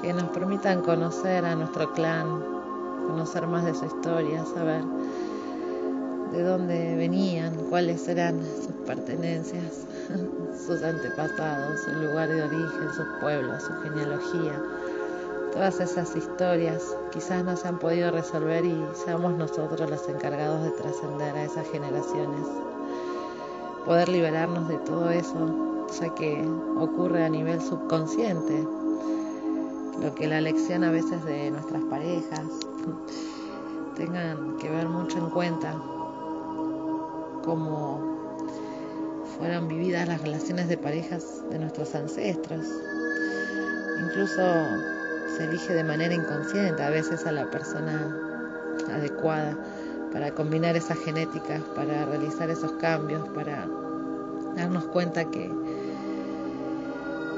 [0.04, 2.26] que nos permitan conocer a nuestro clan,
[3.06, 4.84] conocer más de su historia, saber
[6.30, 9.86] de dónde venían, cuáles eran sus pertenencias,
[10.66, 14.62] sus antepasados, su lugar de origen, sus pueblos, su genealogía.
[15.54, 20.70] Todas esas historias quizás no se han podido resolver y seamos nosotros los encargados de
[20.72, 22.46] trascender a esas generaciones.
[23.86, 26.46] Poder liberarnos de todo eso, ya que
[26.78, 28.66] ocurre a nivel subconsciente,
[30.04, 32.42] lo que la lección a veces de nuestras parejas
[33.96, 35.72] tengan que ver mucho en cuenta
[37.42, 38.44] cómo
[39.38, 42.66] fueron vividas las relaciones de parejas de nuestros ancestros.
[44.02, 44.42] Incluso
[45.38, 48.14] se elige de manera inconsciente a veces a la persona
[48.92, 49.56] adecuada
[50.12, 53.66] para combinar esas genéticas, para realizar esos cambios, para
[54.54, 55.50] darnos cuenta que,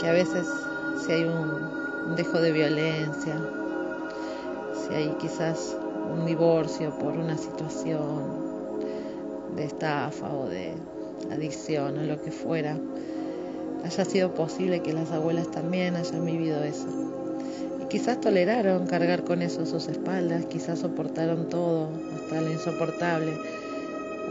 [0.01, 0.49] que a veces
[0.99, 3.35] si hay un, un dejo de violencia,
[4.75, 5.77] si hay quizás
[6.13, 8.47] un divorcio por una situación
[9.57, 10.75] de estafa o de
[11.33, 12.77] adicción o lo que fuera,
[13.85, 16.87] haya sido posible que las abuelas también hayan vivido eso.
[17.83, 23.33] Y quizás toleraron cargar con eso sus espaldas, quizás soportaron todo, hasta lo insoportable,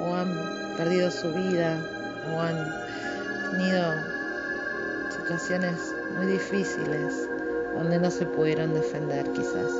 [0.01, 1.77] o han perdido su vida,
[2.33, 2.55] o han
[3.51, 3.83] tenido
[5.11, 5.77] situaciones
[6.17, 7.29] muy difíciles
[7.75, 9.71] donde no se pudieron defender quizás.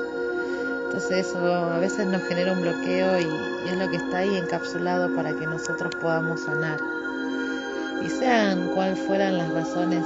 [0.85, 3.25] Entonces eso a veces nos genera un bloqueo y,
[3.67, 6.79] es lo que está ahí encapsulado para que nosotros podamos sanar.
[8.01, 10.05] Y sean cual fueran las razones,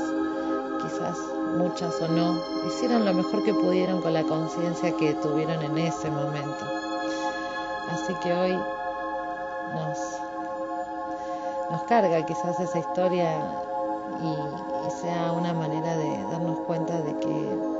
[0.82, 1.16] quizás
[1.58, 6.10] muchas o no, hicieron lo mejor que pudieron con la conciencia que tuvieron en ese
[6.10, 6.66] momento.
[7.92, 8.58] Así que hoy
[9.74, 10.00] nos,
[11.70, 13.30] nos carga quizás esa historia
[14.22, 17.79] y, y sea una manera de darnos cuenta de que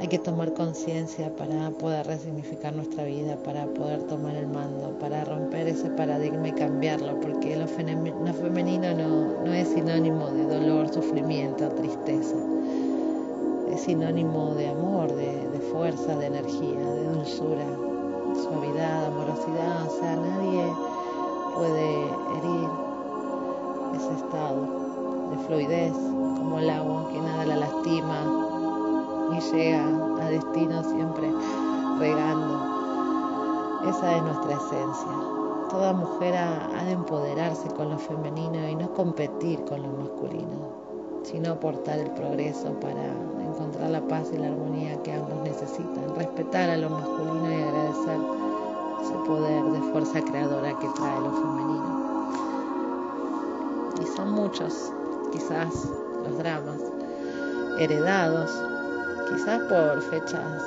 [0.00, 5.24] hay que tomar conciencia para poder resignificar nuestra vida, para poder tomar el mando, para
[5.24, 12.36] romper ese paradigma y cambiarlo, porque lo, femenino no, es sinónimo de dolor, sufrimiento, tristeza.
[13.72, 17.66] Es sinónimo de amor, de, de fuerza, de energía, de dulzura,
[18.34, 19.86] suavidad, amorosidad.
[19.86, 20.64] O sea, nadie
[21.56, 22.02] puede
[22.38, 22.68] herir
[23.96, 24.88] ese estado
[25.30, 28.37] de fluidez como el agua, que nada la lastima,
[29.32, 29.84] y llega
[30.20, 31.30] a destino siempre
[31.98, 32.78] regando.
[33.88, 35.12] Esa es nuestra esencia.
[35.70, 40.72] Toda mujer ha, de empoderarse con lo femenino y no competir con lo masculino,
[41.22, 43.12] sino aportar el progreso para
[43.44, 48.20] encontrar la paz y la armonía que ambos necesitan, respetar a lo masculino y agradecer
[49.02, 51.98] ese poder de fuerza creadora que trae lo femenino.
[54.00, 54.92] Y son muchos,
[55.32, 55.90] quizás,
[56.24, 56.80] los dramas
[57.78, 58.50] heredados
[59.28, 60.62] quizás por fechas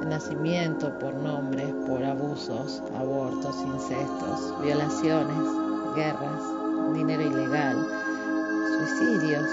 [0.00, 5.42] de nacimiento, por nombres, por abusos, abortos, incestos, violaciones,
[5.94, 6.42] guerras,
[6.94, 7.76] dinero ilegal,
[8.76, 9.48] suicidios,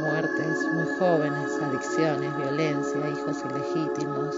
[0.00, 4.36] muertes muy jóvenes, adicciones, violencia, hijos ilegítimos,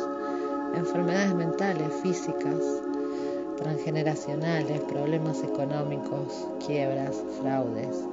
[0.74, 2.62] enfermedades mentales, físicas,
[3.58, 8.04] transgeneracionales, problemas económicos, quiebras, fraudes,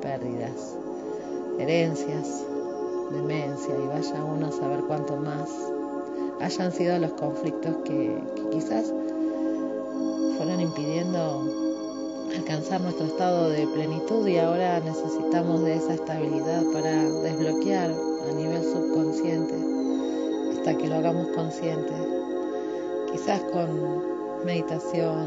[0.00, 0.76] pérdidas,
[1.58, 2.44] herencias,
[3.10, 5.50] demencia y vaya uno a saber cuánto más
[6.40, 8.92] hayan sido los conflictos que, quizás
[10.36, 11.42] fueron impidiendo
[12.36, 18.62] alcanzar nuestro estado de plenitud y ahora necesitamos de esa estabilidad para desbloquear a nivel
[18.62, 19.54] subconsciente
[20.52, 21.92] hasta que lo hagamos consciente,
[23.12, 25.26] quizás con meditación,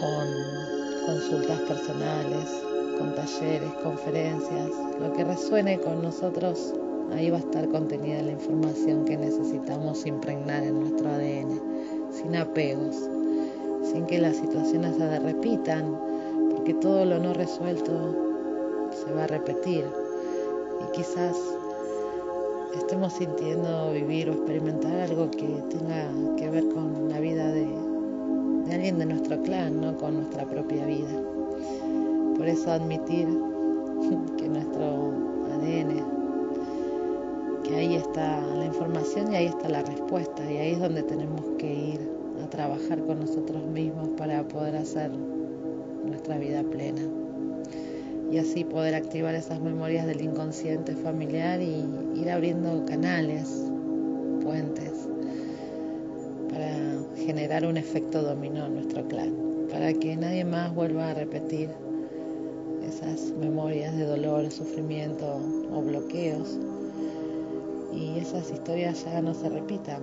[0.00, 2.65] con consultas personales,
[2.98, 4.70] con talleres, conferencias,
[5.00, 6.74] lo que resuene con nosotros,
[7.14, 11.60] ahí va a estar contenida la información que necesitamos impregnar en nuestro ADN,
[12.10, 12.96] sin apegos,
[13.82, 15.98] sin que las situaciones se repitan,
[16.54, 18.14] porque todo lo no resuelto
[18.92, 19.84] se va a repetir.
[20.82, 21.36] Y quizás
[22.76, 27.66] estemos sintiendo vivir o experimentar algo que tenga que ver con la vida de,
[28.66, 31.35] de alguien de nuestro clan, no con nuestra propia vida.
[32.46, 33.26] Por eso admitir
[34.38, 35.12] que nuestro
[35.52, 36.00] ADN,
[37.64, 40.48] que ahí está la información y ahí está la respuesta.
[40.48, 42.08] Y ahí es donde tenemos que ir
[42.44, 45.10] a trabajar con nosotros mismos para poder hacer
[46.08, 47.02] nuestra vida plena.
[48.30, 51.84] Y así poder activar esas memorias del inconsciente familiar y
[52.14, 53.68] ir abriendo canales,
[54.44, 55.08] puentes
[56.48, 56.70] para
[57.16, 59.34] generar un efecto dominó en nuestro clan,
[59.68, 61.70] para que nadie más vuelva a repetir
[62.96, 65.38] esas memorias de dolor, sufrimiento
[65.70, 66.58] o bloqueos.
[67.94, 70.02] Y esas historias ya no se repitan,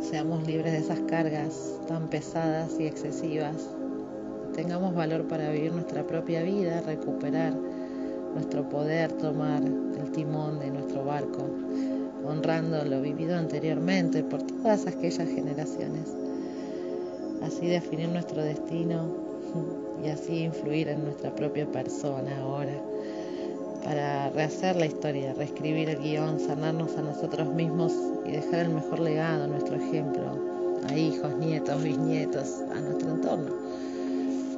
[0.00, 3.68] seamos libres de esas cargas tan pesadas y excesivas,
[4.54, 7.54] tengamos valor para vivir nuestra propia vida, recuperar
[8.34, 11.44] nuestro poder, tomar el timón de nuestro barco,
[12.26, 16.14] honrando lo vivido anteriormente por todas aquellas generaciones.
[17.42, 19.21] Así definir nuestro destino
[20.04, 22.72] y así influir en nuestra propia persona ahora
[23.84, 27.92] para rehacer la historia, reescribir el guion, sanarnos a nosotros mismos
[28.24, 30.22] y dejar el mejor legado, nuestro ejemplo,
[30.88, 33.52] a hijos, nietos, bisnietos, a nuestro entorno.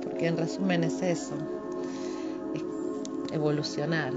[0.02, 1.34] Porque en resumen es eso,
[2.54, 4.12] es evolucionar,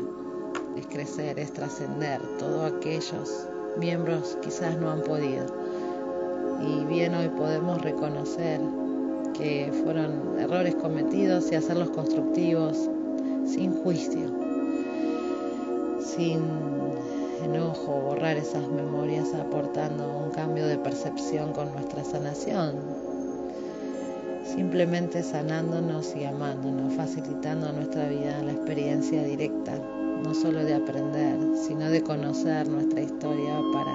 [0.76, 2.22] es crecer, es trascender.
[2.38, 3.48] Todos aquellos
[3.78, 5.46] miembros quizás no han podido.
[6.62, 8.60] Y bien hoy podemos reconocer
[9.38, 12.90] que fueron errores cometidos y hacerlos constructivos
[13.46, 14.48] sin juicio
[16.18, 16.42] sin
[17.44, 22.76] enojo, borrar esas memorias aportando un cambio de percepción con nuestra sanación.
[24.44, 29.78] Simplemente sanándonos y amándonos, facilitando nuestra vida la experiencia directa,
[30.24, 33.94] no solo de aprender, sino de conocer nuestra historia para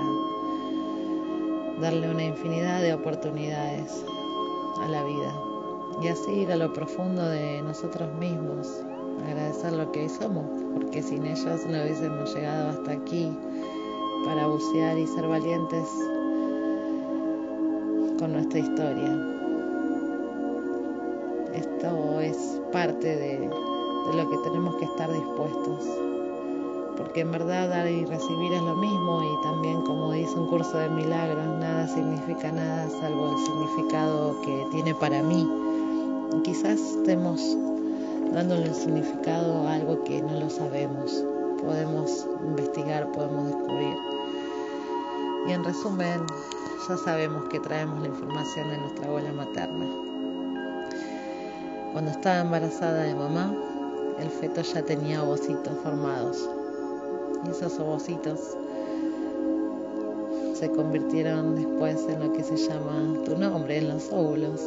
[1.81, 4.05] darle una infinidad de oportunidades
[4.81, 5.33] a la vida
[6.01, 8.83] y así ir a lo profundo de nosotros mismos,
[9.27, 10.45] agradecer lo que hoy somos,
[10.75, 13.31] porque sin ellos no hubiésemos llegado hasta aquí
[14.25, 15.89] para bucear y ser valientes
[18.19, 19.29] con nuestra historia.
[21.55, 25.87] Esto es parte de, de lo que tenemos que estar dispuestos,
[26.97, 30.77] porque en verdad dar y recibir es lo mismo y también como dice un curso
[30.79, 35.49] de milagros, nada significa nada salvo el significado que tiene para mí.
[36.37, 37.41] Y quizás estemos
[38.33, 41.25] dándole el significado a algo que no lo sabemos.
[41.63, 43.97] Podemos investigar, podemos descubrir.
[45.49, 46.23] Y en resumen,
[46.89, 49.87] ya sabemos que traemos la información de nuestra abuela materna.
[51.93, 53.55] Cuando estaba embarazada de mamá,
[54.19, 56.49] el feto ya tenía ovocitos formados.
[57.47, 58.57] Y esos ovocitos
[60.55, 64.61] se convirtieron después en lo que se llama tu nombre, en los óvulos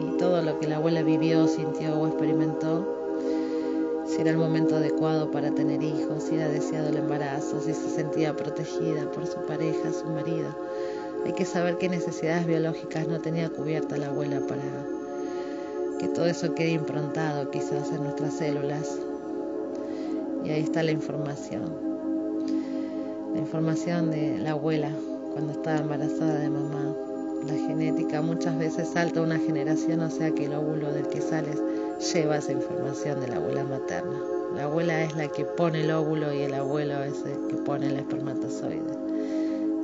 [0.00, 2.86] y todo lo que la abuela vivió, sintió o experimentó,
[4.06, 7.90] si era el momento adecuado para tener hijos, si era deseado el embarazo, si se
[7.90, 10.48] sentía protegida por su pareja, su marido.
[11.24, 14.62] Hay que saber qué necesidades biológicas no tenía cubierta la abuela para
[15.98, 18.98] que todo eso quede improntado quizás en nuestras células.
[20.44, 21.62] Y ahí está la información.
[23.32, 24.90] La información de la abuela
[25.32, 26.94] cuando estaba embarazada de mamá,
[27.46, 31.60] la genética muchas veces salta una generación, o sea que el óvulo del que sales
[32.12, 34.16] lleva esa información de la abuela materna.
[34.54, 37.88] La abuela es la que pone el óvulo y el abuelo es el que pone
[37.88, 38.82] el espermatozoide.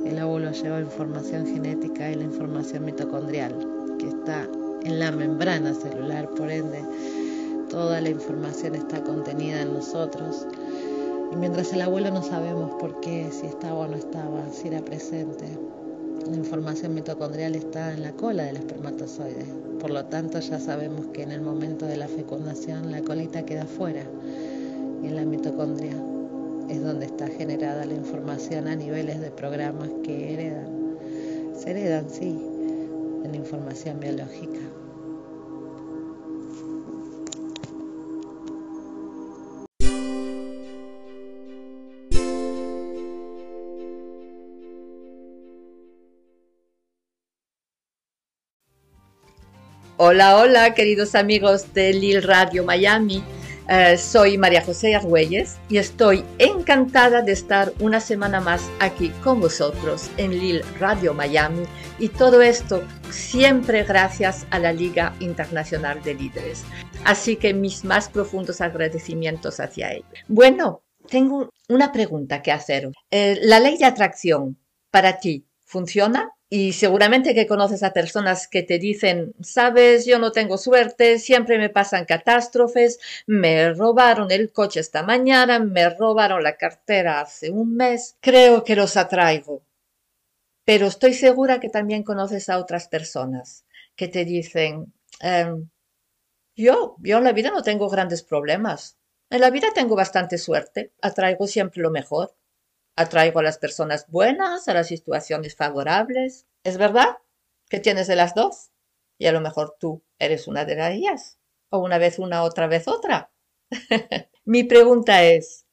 [0.05, 3.53] El óvulo lleva información genética y la información mitocondrial,
[3.99, 4.47] que está
[4.83, 6.81] en la membrana celular, por ende,
[7.71, 10.45] toda la información está contenida en nosotros.
[11.31, 14.81] Y mientras el abuelo no sabemos por qué, si estaba o no estaba, si era
[14.81, 15.45] presente,
[16.29, 19.45] la información mitocondrial está en la cola del espermatozoide.
[19.79, 23.65] Por lo tanto, ya sabemos que en el momento de la fecundación la colita queda
[23.65, 24.03] fuera
[25.01, 25.95] y en la mitocondria
[26.69, 30.97] es donde está generada la información a niveles de programas que heredan.
[31.57, 32.37] Se heredan, sí,
[33.23, 34.70] en la información biológica.
[50.03, 53.23] Hola, hola, queridos amigos de Lil Radio Miami.
[53.69, 59.39] Uh, soy María José Argüelles y estoy encantada de estar una semana más aquí con
[59.39, 61.65] vosotros en Lil Radio Miami
[61.99, 66.63] y todo esto siempre gracias a la Liga Internacional de Líderes.
[67.05, 70.09] Así que mis más profundos agradecimientos hacia ellos.
[70.27, 72.89] Bueno, tengo una pregunta que hacer.
[73.11, 74.57] Eh, ¿La ley de atracción
[74.89, 76.31] para ti funciona?
[76.53, 81.57] Y seguramente que conoces a personas que te dicen, sabes, yo no tengo suerte, siempre
[81.57, 87.77] me pasan catástrofes, me robaron el coche esta mañana, me robaron la cartera hace un
[87.77, 89.63] mes, creo que los atraigo.
[90.65, 94.91] Pero estoy segura que también conoces a otras personas que te dicen,
[95.21, 95.69] em,
[96.55, 98.97] yo, yo en la vida no tengo grandes problemas,
[99.29, 102.35] en la vida tengo bastante suerte, atraigo siempre lo mejor.
[102.95, 106.45] Atraigo a las personas buenas, a las situaciones favorables.
[106.63, 107.17] ¿Es verdad
[107.69, 108.71] que tienes de las dos?
[109.17, 111.37] Y a lo mejor tú eres una de ellas.
[111.69, 113.31] O una vez una, otra vez otra.
[114.45, 115.65] Mi pregunta es,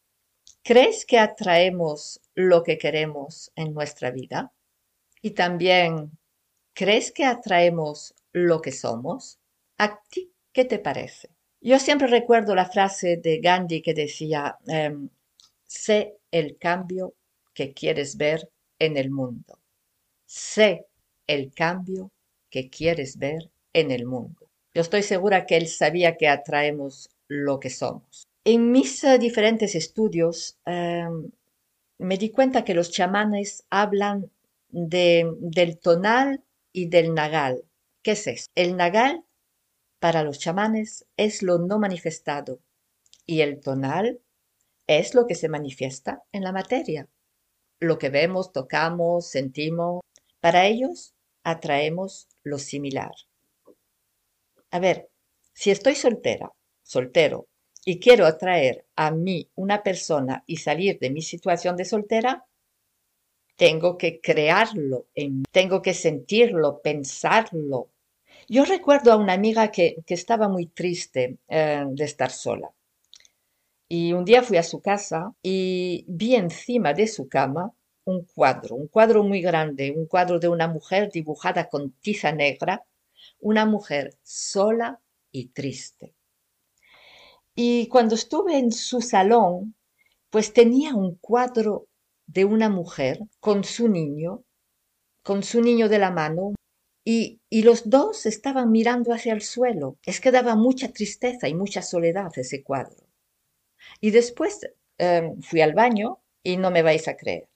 [0.62, 4.52] ¿crees que atraemos lo que queremos en nuestra vida?
[5.22, 6.18] Y también,
[6.74, 9.40] ¿crees que atraemos lo que somos?
[9.78, 11.30] ¿A ti qué te parece?
[11.60, 15.08] Yo siempre recuerdo la frase de Gandhi que decía, em,
[15.64, 17.14] sé el cambio
[17.54, 19.58] que quieres ver en el mundo.
[20.26, 20.86] Sé
[21.26, 22.10] el cambio
[22.50, 24.48] que quieres ver en el mundo.
[24.74, 28.26] Yo estoy segura que él sabía que atraemos lo que somos.
[28.44, 31.30] En mis eh, diferentes estudios em,
[31.98, 34.30] me di cuenta que los chamanes hablan
[34.68, 37.64] de, del tonal y del nagal.
[38.02, 38.46] ¿Qué es eso?
[38.54, 39.24] El nagal
[39.98, 42.60] para los chamanes es lo no manifestado
[43.26, 44.20] y el tonal
[44.88, 47.08] es lo que se manifiesta en la materia,
[47.78, 50.00] lo que vemos, tocamos, sentimos.
[50.40, 51.14] Para ellos
[51.44, 53.12] atraemos lo similar.
[54.72, 55.08] A ver,
[55.52, 57.46] si estoy soltera, soltero,
[57.84, 62.44] y quiero atraer a mí una persona y salir de mi situación de soltera,
[63.54, 65.06] tengo que crearlo,
[65.52, 67.90] tengo que sentirlo, pensarlo,
[68.48, 72.70] yo recuerdo a una amiga que, estaba muy triste eh, de estar sola.
[73.88, 77.72] Y un día fui a su casa y vi encima de su cama
[78.04, 82.84] un cuadro, un cuadro muy grande, un cuadro de una mujer dibujada con tiza negra,
[83.40, 86.14] una mujer sola y triste.
[87.54, 89.74] Y cuando estuve en su salón,
[90.30, 91.88] pues tenía un cuadro
[92.26, 94.44] de una mujer con su niño,
[95.22, 96.54] con su niño de la mano,
[97.04, 99.96] y, los dos estaban mirando hacia el suelo.
[100.04, 103.07] Es que daba mucha tristeza y mucha soledad ese cuadro.
[104.00, 104.60] Y después
[104.98, 107.48] em, fui al baño y no me vais a creer.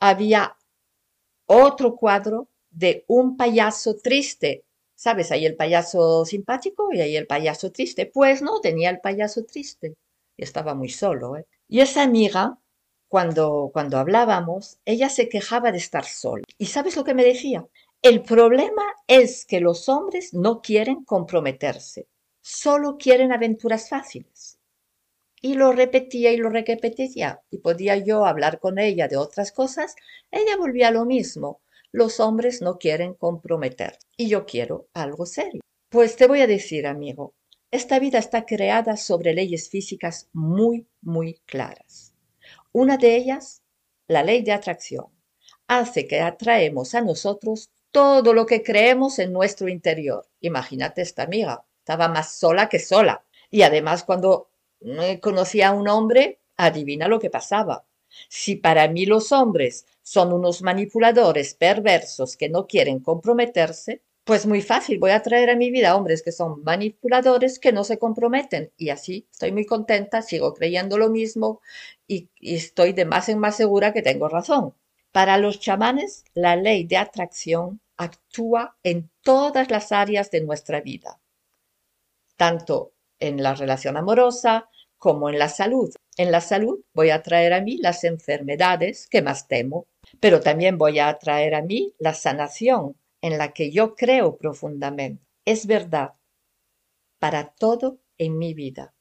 [0.00, 0.56] Había
[1.46, 4.64] otro cuadro de un payaso triste.
[4.94, 5.30] ¿Sabes?
[5.30, 8.06] Hay el payaso simpático y hay el payaso triste.
[8.06, 9.94] Pues no, tenía el payaso triste.
[10.36, 11.36] Y estaba muy solo.
[11.36, 11.46] ¿eh?
[11.68, 12.58] Y esa amiga,
[13.08, 16.44] cuando, cuando hablábamos, ella se quejaba de estar sola.
[16.58, 17.66] ¿Y sabes lo que me decía?
[18.02, 22.06] El problema es que los hombres no quieren comprometerse,
[22.40, 24.35] solo quieren aventuras fáciles.
[25.42, 29.94] Y lo repetía y lo repetía, y podía yo hablar con ella de otras cosas,
[30.30, 31.60] ella volvía a lo mismo.
[31.92, 35.60] Los hombres no quieren comprometer, y yo quiero algo serio.
[35.88, 37.34] Pues te voy a decir, amigo,
[37.70, 42.14] esta vida está creada sobre leyes físicas muy, muy claras.
[42.72, 43.62] Una de ellas,
[44.08, 45.06] la ley de atracción,
[45.66, 50.28] hace que atraemos a nosotros todo lo que creemos en nuestro interior.
[50.40, 53.24] Imagínate esta amiga, estaba más sola que sola.
[53.50, 54.50] Y además cuando
[55.20, 57.84] conocía a un hombre, adivina lo que pasaba.
[58.28, 64.60] Si para mí los hombres son unos manipuladores perversos que no quieren comprometerse, pues muy
[64.60, 68.72] fácil, voy a traer a mi vida hombres que son manipuladores que no se comprometen.
[68.76, 71.60] Y así estoy muy contenta, sigo creyendo lo mismo
[72.08, 74.74] y, y estoy de más en más segura que tengo razón.
[75.12, 81.20] Para los chamanes, la ley de atracción actúa en todas las áreas de nuestra vida,
[82.36, 84.68] tanto en la relación amorosa
[85.06, 85.94] como en la salud.
[86.16, 89.86] En la salud voy a traer a mí las enfermedades que más temo,
[90.18, 95.24] pero también voy a traer a mí la sanación en la que yo creo profundamente.
[95.44, 96.14] Es verdad
[97.20, 98.96] para todo en mi vida.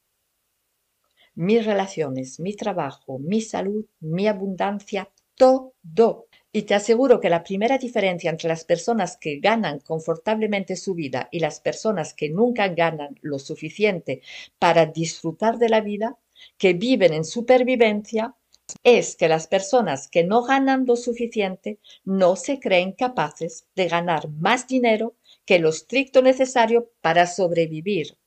[1.33, 6.24] Mis relaciones, mi trabajo, mi salud, mi abundancia, todo
[6.55, 11.27] y te aseguro que la primera diferencia entre las personas que ganan confortablemente su vida
[11.29, 14.21] y las personas que nunca ganan lo suficiente
[14.57, 16.17] para disfrutar de la vida,
[16.57, 18.37] que viven en supervivencia,
[18.85, 24.29] es que las personas que no ganan lo suficiente no se creen capaces de ganar
[24.29, 28.17] más dinero que lo estricto necesario para sobrevivir.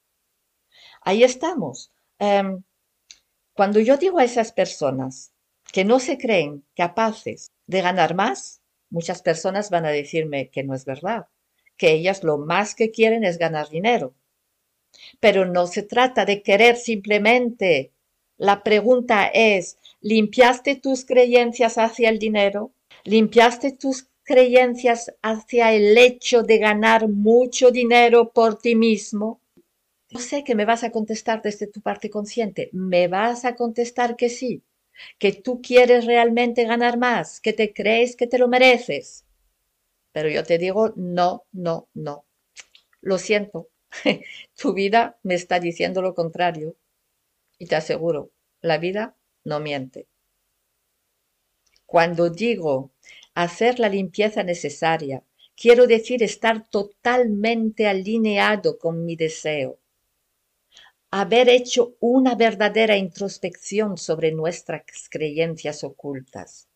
[1.00, 1.92] Ahí estamos.
[2.18, 2.62] Em,
[3.54, 5.32] cuando yo digo a esas personas
[5.72, 10.74] que no se creen capaces de ganar más, muchas personas van a decirme que no
[10.74, 11.26] es verdad,
[11.76, 14.14] que ellas lo más que quieren es ganar dinero.
[15.20, 17.92] Pero no se trata de querer simplemente.
[18.38, 22.72] La pregunta es, ¿limpiaste tus creencias hacia el dinero?
[23.04, 29.40] ¿Limpiaste tus creencias hacia el hecho de ganar mucho dinero por ti mismo?
[30.08, 32.70] Yo sé que me vas a contestar desde tu parte consciente.
[32.72, 34.62] Me vas a contestar que sí
[35.18, 39.24] que tú quieres realmente ganar más, que te crees que te lo mereces.
[40.12, 42.24] Pero yo te digo, no, no, no.
[43.00, 43.68] Lo siento,
[44.56, 46.76] tu vida me está diciendo lo contrario.
[47.58, 48.30] Y te aseguro,
[48.60, 50.06] la vida no miente.
[51.86, 52.92] Cuando digo
[53.34, 55.22] hacer la limpieza necesaria,
[55.56, 59.78] quiero decir estar totalmente alineado con mi deseo,
[61.10, 66.68] haber hecho una verdadera introspección sobre nuestras creencias ocultas.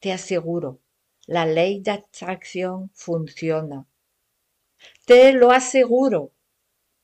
[0.00, 0.80] Te aseguro,
[1.26, 3.86] la ley de atracción funciona.
[5.06, 6.32] Te lo aseguro,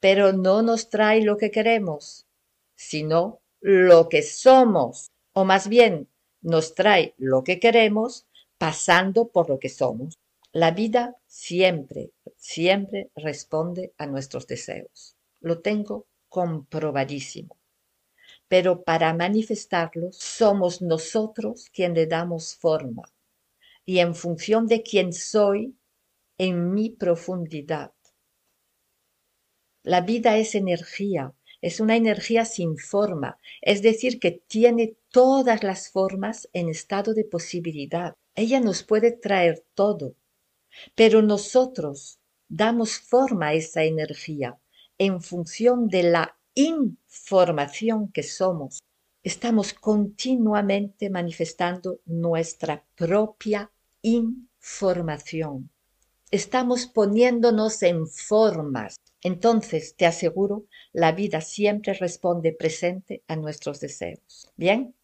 [0.01, 2.27] pero no nos trae lo que queremos,
[2.75, 6.09] sino lo que somos, o más bien
[6.43, 8.27] nos trae lo que queremos
[8.59, 10.19] pasando por lo que somos.
[10.53, 15.17] La vida siempre, siempre responde a nuestros deseos.
[15.41, 17.57] Lo tengo comprobadísimo.
[18.49, 23.03] Pero para manifestarlos somos nosotros quien le damos forma.
[23.85, 25.77] Y en función de quién soy,
[26.37, 27.93] en mi profundidad.
[29.83, 35.91] La vida es energía, es una energía sin forma, es decir, que tiene todas las
[35.91, 38.17] formas en estado de posibilidad.
[38.35, 40.15] Ella nos puede traer todo,
[40.95, 44.59] pero nosotros damos forma a esa energía
[44.99, 48.81] en función de la información que somos.
[49.23, 53.71] Estamos continuamente manifestando nuestra propia
[54.03, 55.71] información.
[56.31, 58.97] Estamos poniéndonos en formas.
[59.23, 64.53] Entonces, te aseguro, la vida siempre responde presente a nuestros deseos.
[64.57, 64.95] Bien,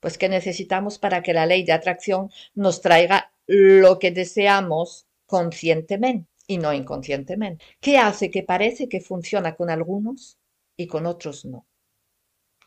[0.00, 6.28] pues ¿qué necesitamos para que la ley de atracción nos traiga lo que deseamos conscientemente
[6.48, 7.64] y no inconscientemente?
[7.80, 10.38] ¿Qué hace que parece que funciona con algunos
[10.76, 11.66] y con otros no?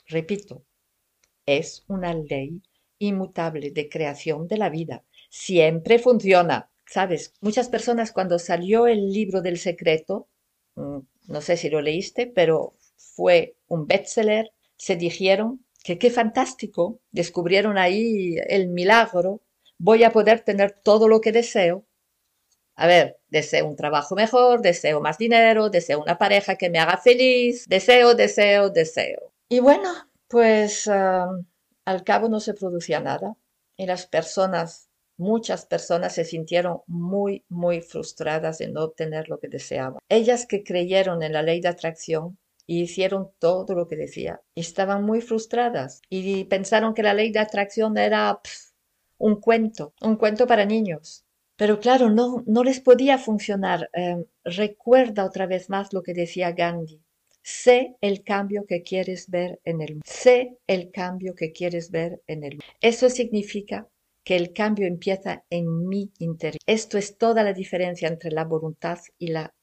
[0.08, 0.64] Repito,
[1.46, 2.62] es una ley
[3.00, 5.04] inmutable de creación de la vida.
[5.30, 6.70] Siempre funciona.
[6.86, 10.30] Sabes, muchas personas cuando salió el libro del secreto,
[10.76, 17.00] mm, no sé si lo leíste, pero fue un bestseller, se dijeron que qué fantástico,
[17.12, 19.42] descubrieron ahí el milagro,
[19.78, 21.86] voy a poder tener todo lo que deseo.
[22.76, 26.98] A ver, deseo un trabajo mejor, deseo más dinero, deseo una pareja que me haga
[26.98, 29.34] feliz, deseo, deseo, deseo.
[29.50, 29.90] Y bueno,
[30.28, 33.36] pues al cabo no se producía nada
[33.78, 39.50] y las personas, muchas personas se sintieron muy, muy frustradas de no obtener lo que
[39.50, 40.00] deseaban.
[40.10, 44.42] Ellas que creyeron en la ley de atracción y hicieron todo lo que decía.
[44.56, 48.40] Estaban muy frustradas y pensaron que la ley de atracción era
[49.18, 51.26] un cuento, un cuento para niños.
[51.62, 53.88] Pero claro, no, no les podía funcionar.
[53.94, 57.00] Em, recuerda otra vez más lo que decía Gandhi.
[57.44, 60.04] Sé el cambio que quieres ver en el mundo.
[60.04, 62.66] Sé el cambio que quieres ver en el mundo.
[62.82, 63.88] Eso significa
[64.24, 66.60] que el cambio empieza en mi interior.
[66.66, 69.54] Esto es toda la diferencia entre la voluntad y la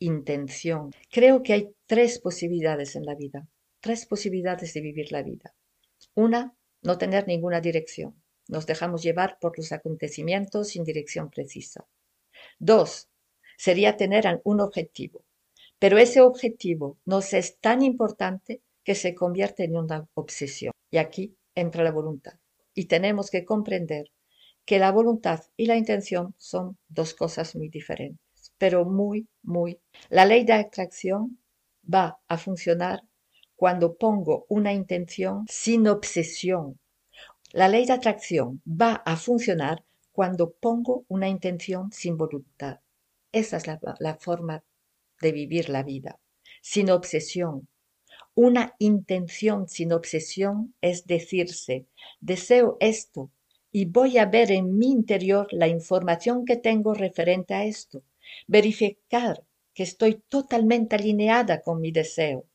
[0.00, 0.90] intención.
[1.12, 3.46] Creo que hay tres posibilidades en la vida,
[3.78, 5.54] tres posibilidades de vivir la vida.
[6.16, 8.20] Una, no tener ninguna dirección.
[8.48, 11.86] Nos dejamos llevar por los acontecimientos sin dirección precisa.
[12.58, 13.08] Dos,
[13.56, 15.24] sería tener un objetivo,
[15.78, 20.72] pero ese objetivo nos es tan importante que se convierte en una obsesión.
[20.90, 22.34] Y aquí entra la voluntad.
[22.74, 24.12] Y tenemos que comprender
[24.64, 28.26] que la voluntad y la intención son dos cosas muy diferentes
[28.58, 29.80] pero muy, muy.
[30.08, 31.38] La ley de atracción
[31.92, 33.02] va a funcionar
[33.54, 36.78] cuando pongo una intención sin obsesión.
[37.52, 42.80] La ley de atracción va a funcionar cuando pongo una intención sin voluntad.
[43.32, 44.64] Esa es la, la forma
[45.20, 46.18] de vivir la vida,
[46.60, 47.68] sin obsesión.
[48.34, 51.86] Una intención sin obsesión es decirse,
[52.20, 53.30] deseo esto
[53.72, 58.02] y voy a ver en mi interior la información que tengo referente a esto
[58.46, 59.44] verificar
[59.74, 62.46] que estoy totalmente alineada con mi deseo.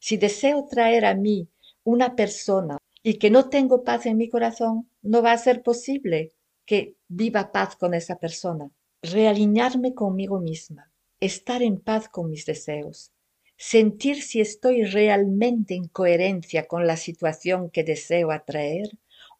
[0.00, 1.48] Si deseo traer a mí
[1.84, 2.78] una persona
[3.08, 6.34] y que no tengo paz en mi corazón, no va a ser posible
[6.66, 8.70] que viva paz con esa persona.
[9.00, 13.14] Realinearme conmigo misma, estar en paz con mis deseos,
[13.56, 18.90] sentir si estoy realmente en coherencia con la situación que deseo atraer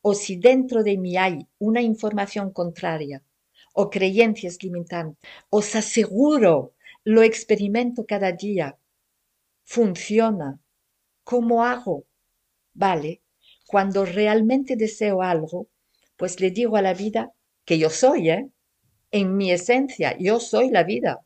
[0.01, 3.23] o si dentro de mí hay una información contraria
[3.75, 5.19] o creencias limitantes.
[5.51, 6.73] Os aseguro,
[7.05, 8.79] lo experimento cada día.
[9.65, 10.59] Funciona.
[11.23, 12.07] ¿Cómo hago?
[12.73, 13.21] Vale,
[13.69, 15.69] cuando realmente deseo algo,
[16.17, 17.33] pues le digo a la vida
[17.65, 18.49] que yo soy, ¿eh?
[19.11, 21.21] En mi esencia, yo soy la vida.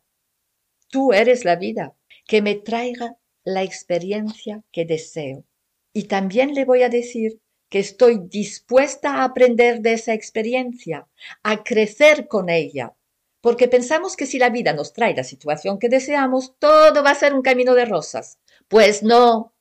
[0.88, 1.94] Tú eres la vida.
[2.26, 5.44] Que me traiga la experiencia que deseo.
[5.92, 11.08] Y también le voy a decir que estoy dispuesta a aprender de esa experiencia,
[11.42, 12.94] a crecer con ella,
[13.40, 17.22] porque pensamos que si la vida nos trae la situación que deseamos, todo va a
[17.22, 18.38] ser un camino de rosas.
[18.68, 19.54] Pues no,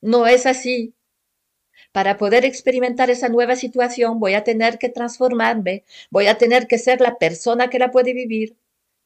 [0.00, 0.94] no es así.
[1.92, 6.78] Para poder experimentar esa nueva situación voy a tener que transformarme, voy a tener que
[6.78, 8.56] ser la persona que la puede vivir.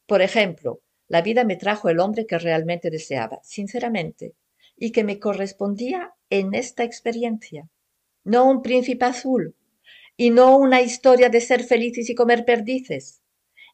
[0.07, 4.35] Por ejemplo, la vida me trajo el hombre que realmente deseaba, sinceramente,
[4.77, 7.69] y que me correspondía en esta experiencia
[8.25, 9.55] no un príncipe azul.
[10.17, 13.23] y no una historia de ser felices y comer perdices.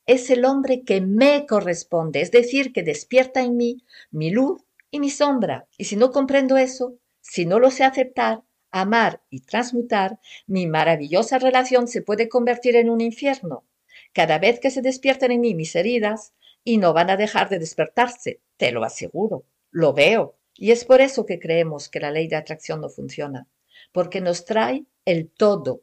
[0.06, 5.00] Es el hombre que me corresponde, es decir, que despierta en mí mi luz y
[5.00, 5.68] mi sombra.
[5.76, 11.39] Y si no comprendo eso, si no lo sé aceptar, amar y transmutar, mi maravillosa
[11.39, 13.64] relación se puede convertir en un infierno.
[14.12, 16.33] Cada vez que se despiertan en mí mis heridas,
[16.64, 20.37] y no van a dejar de despertarse, te lo aseguro, lo veo.
[20.55, 23.49] Y es por eso que creemos que la ley de atracción no funciona,
[23.91, 25.83] porque nos trae el todo,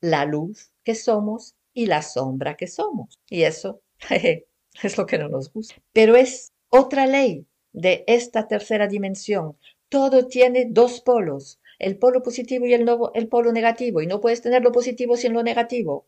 [0.00, 3.18] la luz que somos y la sombra que somos.
[3.28, 5.76] Y eso es lo que no nos gusta.
[5.92, 9.56] Pero es otra ley de esta tercera dimensión.
[9.88, 14.42] Todo tiene dos polos, el polo positivo y el, el polo negativo, y no puedes
[14.42, 16.06] tener lo positivo sin lo negativo,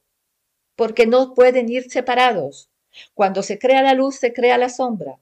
[0.76, 2.70] porque no pueden ir separados.
[3.14, 5.18] Cuando se crea la luz, se crea la sombra.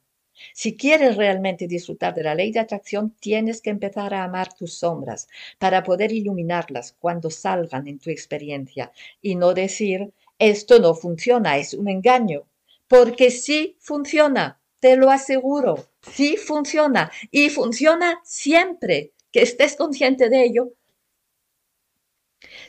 [0.53, 4.74] Si quieres realmente disfrutar de la ley de atracción, tienes que empezar a amar tus
[4.74, 5.28] sombras
[5.59, 8.90] para poder iluminarlas cuando salgan en tu experiencia
[9.22, 12.46] y no decir, esto no funciona, es un engaño,
[12.88, 20.44] porque sí funciona, te lo aseguro, sí funciona y funciona siempre que estés consciente de
[20.44, 20.72] ello.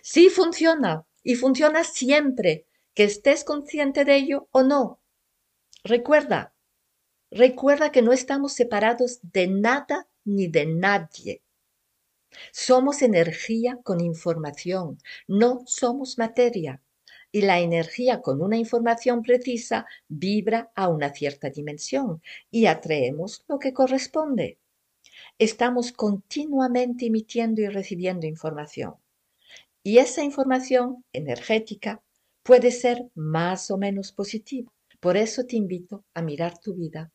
[0.01, 4.99] Sí funciona y funciona siempre que estés consciente de ello o no.
[5.83, 6.53] Recuerda,
[7.31, 11.41] recuerda que no estamos separados de nada ni de nadie.
[12.51, 14.97] Somos energía con información,
[15.27, 16.81] no somos materia.
[17.33, 23.57] Y la energía con una información precisa vibra a una cierta dimensión y atraemos lo
[23.57, 24.60] que corresponde.
[25.41, 28.93] Estamos continuamente emitiendo y recibiendo información.
[29.81, 32.03] Y esa información energética
[32.43, 34.71] puede ser más o menos positiva.
[34.99, 37.11] Por eso te invito a mirar tu vida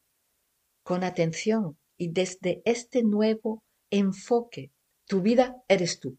[0.83, 4.72] con atención y desde este nuevo enfoque.
[5.07, 6.18] Tu vida eres tú.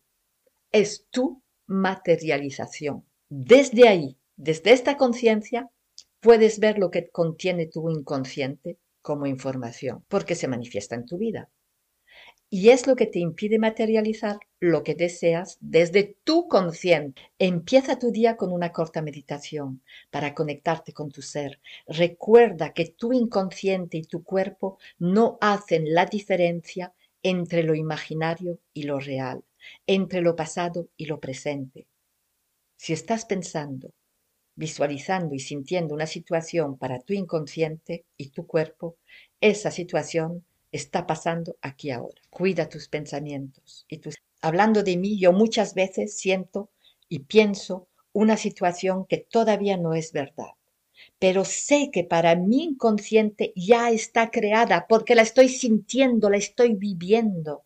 [0.72, 3.03] Es tu materialización.
[3.28, 5.70] Desde ahí, desde esta conciencia,
[6.22, 11.49] puedes ver lo que contiene tu inconsciente como información, porque se manifiesta en tu vida
[12.50, 17.22] y es lo que te impide materializar lo que deseas desde tu consciente.
[17.39, 21.60] Empieza tu día con una corta meditación para conectarte con tu ser.
[21.88, 28.84] Recuerda que tu inconsciente y tu cuerpo no hacen la diferencia entre lo imaginario y
[28.84, 29.43] lo real,
[29.86, 31.88] entre lo pasado y lo presente.
[32.78, 33.91] Si estás pensando,
[34.56, 38.98] visualizando y sintiendo una situación para tu inconsciente y tu cuerpo,
[39.41, 40.45] esa situación
[40.78, 42.21] está pasando aquí ahora.
[42.30, 44.15] Cuida tus pensamientos y tus...
[44.41, 46.69] Hablando de mí, yo muchas veces siento
[47.09, 50.53] y pienso una situación que todavía no es verdad,
[51.19, 56.73] pero sé que para mi inconsciente ya está creada porque la estoy sintiendo, la estoy
[56.73, 57.65] viviendo.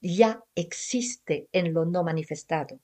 [0.00, 2.80] Ya existe en lo no manifestado.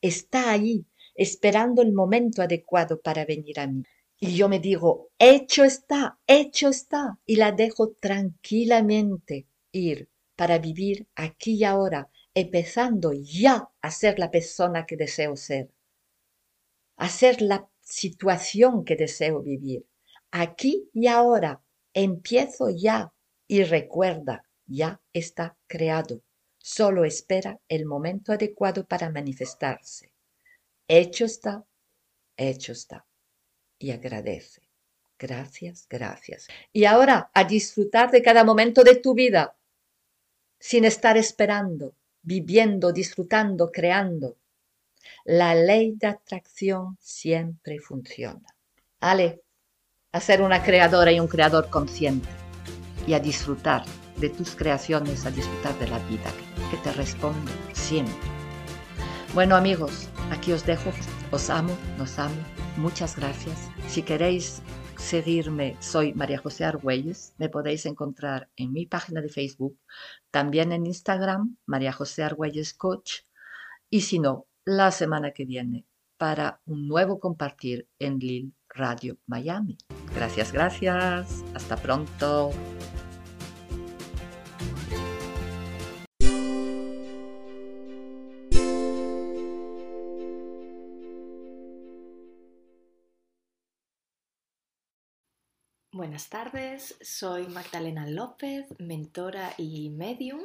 [0.00, 3.84] Está ahí, esperando el momento adecuado para venir a mí.
[4.20, 11.06] Y yo me digo, hecho está, hecho está, y la dejo tranquilamente ir para vivir
[11.14, 15.70] aquí y ahora, empezando ya a ser la persona que deseo ser,
[16.96, 19.86] a ser la situación que deseo vivir.
[20.32, 21.62] Aquí y ahora,
[21.94, 23.12] empiezo ya.
[23.46, 26.22] Y recuerda, ya está creado,
[26.58, 30.12] solo espera el momento adecuado para manifestarse.
[30.86, 31.64] Hecho está,
[32.36, 33.06] hecho está
[33.78, 34.62] y agradece.
[35.18, 36.48] Gracias, gracias.
[36.72, 39.56] Y ahora a disfrutar de cada momento de tu vida,
[40.60, 44.36] sin estar esperando, viviendo, disfrutando, creando.
[45.24, 48.46] La ley de atracción siempre funciona.
[49.00, 49.42] Ale,
[50.12, 52.28] a ser una creadora y un creador consciente
[53.06, 53.84] y a disfrutar
[54.16, 56.32] de tus creaciones, a disfrutar de la vida
[56.70, 58.14] que te responde siempre.
[59.34, 60.90] Bueno amigos, aquí os dejo.
[61.30, 63.68] Os amo, nos amo Muchas gracias.
[63.88, 64.62] Si queréis
[64.96, 67.34] seguirme, soy María José Argüelles.
[67.36, 69.76] Me podéis encontrar en mi página de Facebook,
[70.30, 73.22] también en Instagram, María José Argüelles Coach.
[73.90, 75.86] Y si no, la semana que viene
[76.18, 79.76] para un nuevo compartir en Lil Radio Miami.
[80.14, 81.42] Gracias, gracias.
[81.56, 82.52] Hasta pronto.
[96.08, 100.40] Buenas tardes, soy Magdalena López, mentora y medium,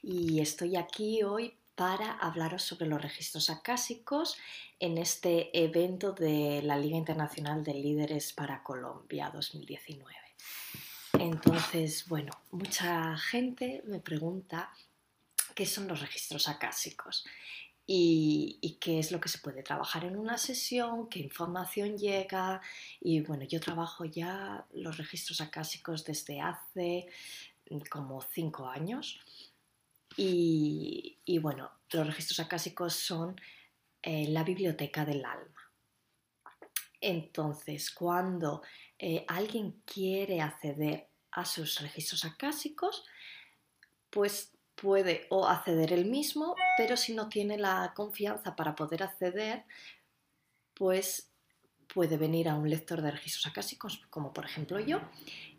[0.00, 4.38] y estoy aquí hoy para hablaros sobre los registros acásicos
[4.78, 10.14] en este evento de la Liga Internacional de Líderes para Colombia 2019.
[11.14, 14.72] Entonces, bueno, mucha gente me pregunta
[15.56, 17.26] qué son los registros acásicos.
[17.90, 22.60] Y, qué es lo que se puede trabajar en una sesión, qué información llega.
[23.00, 27.06] Y bueno, yo trabajo ya los registros acásicos desde hace
[27.70, 29.18] mm, como cinco años.
[30.18, 33.40] Y, bueno, los registros acásicos son
[34.02, 35.72] la biblioteca del alma.
[37.00, 38.62] Entonces, cuando
[38.98, 43.04] eh, alguien quiere acceder a sus registros acásicos,
[44.10, 49.64] pues puede o acceder él mismo, pero si no tiene la confianza para poder acceder,
[50.74, 51.30] pues
[51.92, 55.00] puede venir a un lector de registros acásicos, como por ejemplo yo,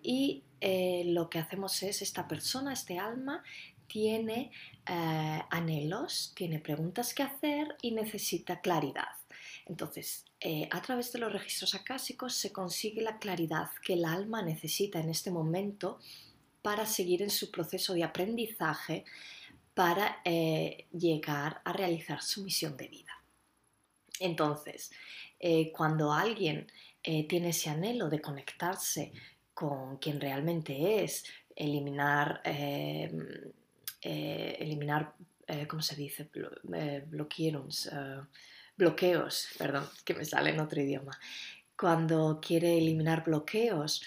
[0.01, 3.43] y eh, lo que hacemos es, esta persona, este alma,
[3.88, 4.51] tiene
[4.86, 9.09] eh, anhelos, tiene preguntas que hacer y necesita claridad.
[9.65, 14.41] Entonces, eh, a través de los registros acásicos se consigue la claridad que el alma
[14.41, 15.99] necesita en este momento
[16.62, 19.05] para seguir en su proceso de aprendizaje
[19.74, 23.24] para eh, llegar a realizar su misión de vida.
[24.20, 24.91] Entonces,
[25.39, 26.70] eh, cuando alguien
[27.01, 29.14] eh, tiene ese anhelo de conectarse
[29.53, 31.24] con quien realmente es,
[31.55, 32.41] eliminar,
[34.01, 35.14] eliminar
[35.68, 36.30] ¿cómo se dice?
[38.76, 41.18] bloqueos, perdón, que me sale en otro idioma.
[41.78, 44.01] Cuando quiere eliminar bloqueos,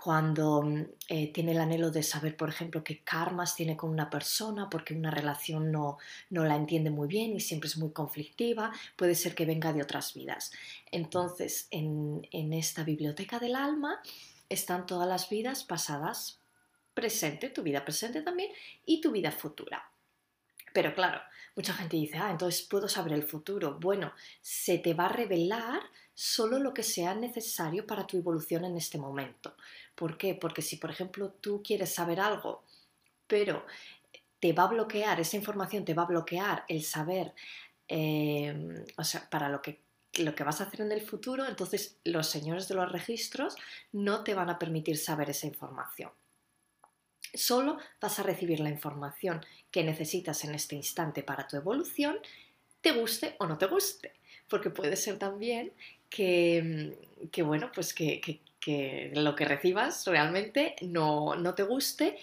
[0.00, 4.08] cuando mm, eh, tiene el anhelo de saber, por ejemplo, qué karmas tiene con una
[4.08, 5.98] persona porque una relación no,
[6.30, 9.82] no, la entiende muy bien y siempre es muy conflictiva, puede ser que venga de
[9.82, 10.52] otras vidas.
[10.92, 14.00] Entonces, en, en esta biblioteca del alma
[14.48, 16.38] están todas las vidas pasadas,
[16.94, 18.52] presente, tu vida presente también,
[18.86, 19.90] y tu vida futura.
[20.72, 21.20] Pero claro,
[21.56, 23.78] mucha gente dice, ah, entonces puedo saber el futuro.
[23.80, 25.80] Bueno, se te va a revelar
[26.14, 29.54] solo lo que sea necesario para tu evolución en este momento.
[29.98, 30.36] ¿Por qué?
[30.36, 32.62] Porque si, por ejemplo, tú quieres saber algo,
[33.26, 33.66] pero
[34.38, 37.34] te va a bloquear, esa información te va a bloquear el saber,
[37.88, 38.84] em,
[39.28, 39.82] para lo que,
[40.20, 43.56] lo que vas a hacer en el futuro, entonces los señores de los registros
[43.90, 46.12] no te van a permitir saber esa información.
[47.34, 52.18] Solo vas a recibir la información que necesitas en este instante para tu evolución,
[52.80, 54.12] te guste o no te guste,
[54.48, 55.72] porque puede ser también
[56.08, 56.96] que,
[57.32, 58.20] que bueno, pues que
[59.14, 62.18] lo que recibas realmente no, te guste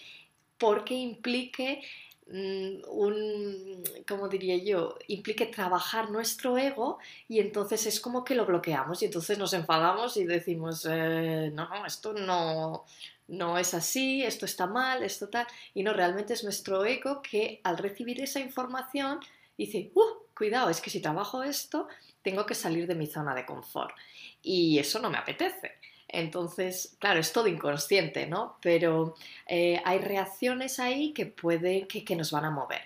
[0.58, 1.82] porque implique
[2.28, 8.46] mm, un, como diría yo, implique trabajar nuestro ego y entonces es como que lo
[8.46, 12.86] bloqueamos y entonces nos enfadamos y decimos, eh, no, esto no,
[13.28, 17.60] no es así, esto está mal, esto tal, y no, realmente es nuestro ego que
[17.64, 19.20] al recibir esa información
[19.58, 21.88] dice, uh, cuidado, es que si trabajo esto,
[22.22, 23.96] tengo que salir de mi zona de confort
[24.42, 25.74] y eso no me apetece.
[26.08, 28.58] Entonces, claro, es todo inconsciente, ¿no?
[28.62, 29.16] Pero
[29.48, 32.82] eh, hay reacciones ahí que puede que, nos van a mover.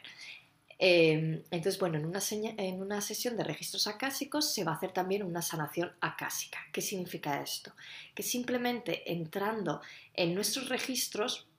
[0.78, 4.93] Em, entonces, bueno, en una, en una, sesión de registros acásicos se va a hacer
[4.93, 6.59] también una sanación acásica.
[6.72, 7.74] ¿Qué significa esto?
[8.15, 9.82] Que simplemente entrando
[10.13, 11.49] en nuestros registros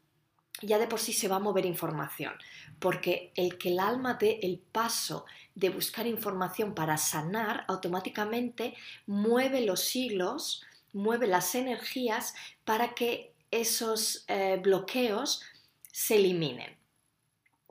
[0.63, 2.35] ya de por sí se va a mover información,
[2.79, 8.75] porque el que el alma dé el paso de buscar información para sanar automáticamente
[9.07, 12.35] mueve los hilos mueve las energías
[12.65, 15.43] para que esos eh, bloqueos
[15.91, 16.77] se eliminen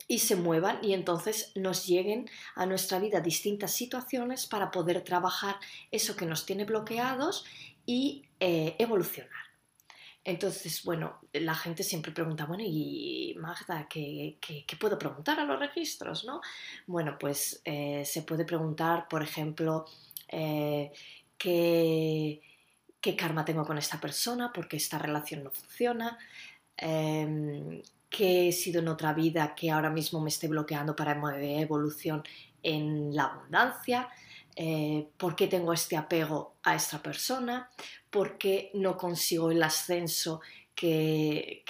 [0.07, 5.57] y se muevan y entonces nos lleguen a nuestra vida distintas situaciones para poder trabajar
[5.91, 7.45] eso que nos tiene bloqueados
[7.85, 9.31] y eh, evolucionar.
[10.23, 14.37] Entonces, bueno, la gente siempre pregunta, bueno, y Magda, ¿qué,
[14.79, 16.25] puedo preguntar a los registros?
[16.25, 16.41] ¿no?
[16.87, 19.85] Bueno, pues eh, se puede preguntar, por ejemplo,
[21.37, 22.41] qué
[23.01, 26.17] qué karma tengo con esta persona, porque esta relación no funciona,
[26.77, 31.61] eh, qué he sido en otra vida que ahora mismo me esté bloqueando para mi
[31.61, 32.23] evolución
[32.63, 34.09] en la abundancia,
[34.55, 37.69] eh, por qué tengo este apego a esta persona,
[38.09, 40.41] por qué no consigo el ascenso
[40.75, 41.63] que,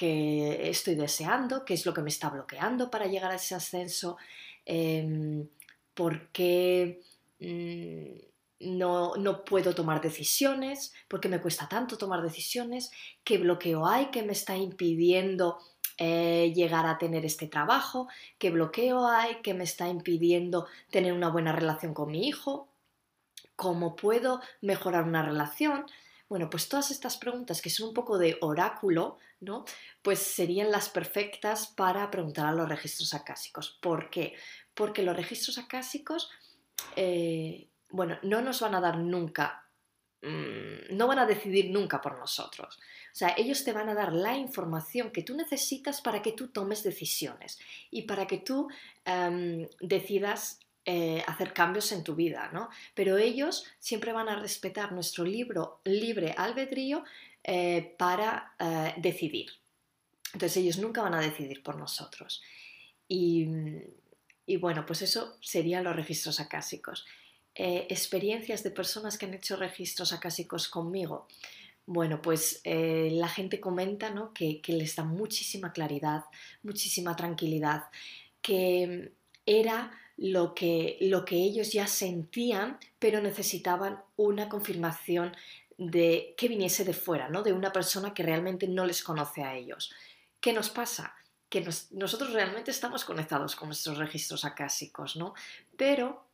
[0.70, 4.18] estoy deseando, qué es lo que me está bloqueando para llegar a ese ascenso,
[4.66, 5.46] eh,
[5.94, 7.02] por qué...
[7.40, 8.29] Mm,
[8.60, 12.92] no, no, puedo tomar decisiones, porque me cuesta tanto tomar decisiones,
[13.24, 15.60] qué bloqueo hay que me está impidiendo
[15.98, 18.08] eh, llegar a tener este trabajo,
[18.38, 22.70] qué bloqueo hay que me está impidiendo tener una buena relación con mi hijo,
[23.56, 25.86] cómo puedo mejorar una relación.
[26.30, 29.66] Bueno, pues todas estas preguntas que son un poco de oráculo, ¿no?
[30.02, 33.78] Pues serían las perfectas para preguntar a los registros acásicos.
[33.82, 34.36] ¿Por qué?
[34.74, 36.30] Porque los registros acásicos
[36.96, 39.66] eh, bueno, no nos van a dar nunca,
[40.22, 42.80] mm, no van a decidir nunca por nosotros.
[43.12, 46.50] O sea, ellos te van a dar la información que tú necesitas para que tú
[46.50, 47.60] tomes decisiones
[47.92, 48.70] y para que tú
[49.06, 52.70] em, decidas eh, hacer cambios en tu vida, ¿no?
[52.96, 57.04] Pero ellos siempre van a respetar nuestro libro, libre albedrío
[57.44, 59.52] eh, para eh, decidir.
[60.34, 62.42] Entonces ellos nunca van a decidir por nosotros.
[63.08, 63.48] Y,
[64.46, 67.06] y bueno, pues eso serían los registros acásicos.
[67.60, 71.28] Experiencias de personas que han hecho registros acásicos conmigo.
[71.86, 74.34] Bueno, pues la gente comenta ¿no?
[74.34, 76.24] que, les da muchísima claridad,
[76.64, 77.86] muchísima tranquilidad,
[78.42, 79.12] que
[79.46, 85.36] era lo que, lo que ellos ya sentían, pero necesitaban una confirmación
[85.80, 87.42] de que viniese de fuera, ¿no?
[87.42, 89.94] De una persona que realmente no les conoce a ellos.
[90.42, 91.16] ¿Qué nos pasa?
[91.48, 95.34] Que nosotros realmente estamos conectados con nuestros registros acásicos, ¿no?
[95.78, 96.29] Pero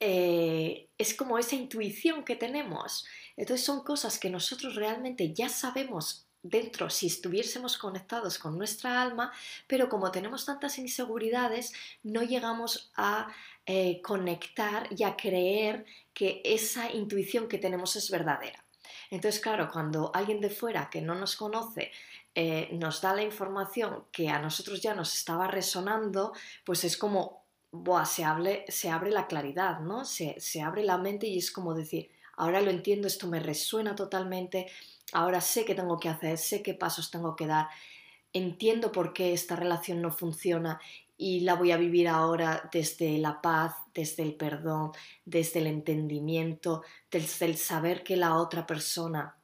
[0.00, 3.06] eh, es como esa intuición que tenemos.
[3.36, 9.32] Entonces son cosas que nosotros realmente ya sabemos dentro si estuviésemos conectados con nuestra alma,
[9.66, 11.72] pero como tenemos tantas inseguridades,
[12.02, 13.28] no llegamos a
[13.66, 18.62] eh, conectar y a creer que esa intuición que tenemos es verdadera.
[19.10, 21.90] Entonces, claro, cuando alguien de fuera que no nos conoce
[22.34, 26.32] eh, nos da la información que a nosotros ya nos estaba resonando,
[26.64, 27.43] pues es como,
[28.04, 30.04] se, se abre la claridad, ¿no?
[30.04, 33.94] Se, se abre la mente y es como decir, ahora lo entiendo, esto me resuena
[33.94, 34.66] totalmente,
[35.12, 37.68] ahora sé qué tengo que hacer, sé qué pasos tengo que dar,
[38.32, 40.80] entiendo por qué esta relación no funciona
[41.16, 44.92] y la voy a vivir ahora desde la paz, desde el perdón,
[45.24, 49.36] desde el entendimiento, desde el saber que la otra persona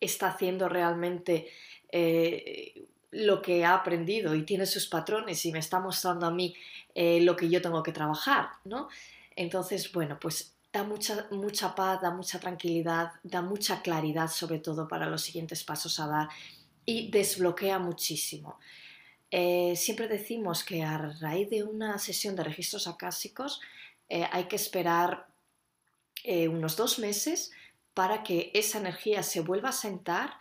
[0.00, 1.48] está haciendo realmente
[1.90, 6.54] eh, lo que ha aprendido y tiene sus patrones y me está mostrando a mí
[6.94, 8.88] eh, lo que yo tengo que trabajar, ¿no?
[9.36, 14.88] Entonces, bueno, pues da mucha, mucha paz, da mucha tranquilidad, da mucha claridad sobre todo
[14.88, 16.28] para los siguientes pasos a dar
[16.86, 18.58] y desbloquea muchísimo.
[19.30, 23.60] Eh, siempre decimos que a raíz de una sesión de registros acásicos
[24.08, 25.28] eh, hay que esperar
[26.24, 27.50] unos dos meses
[27.94, 30.34] para que esa energía se vuelva a sentar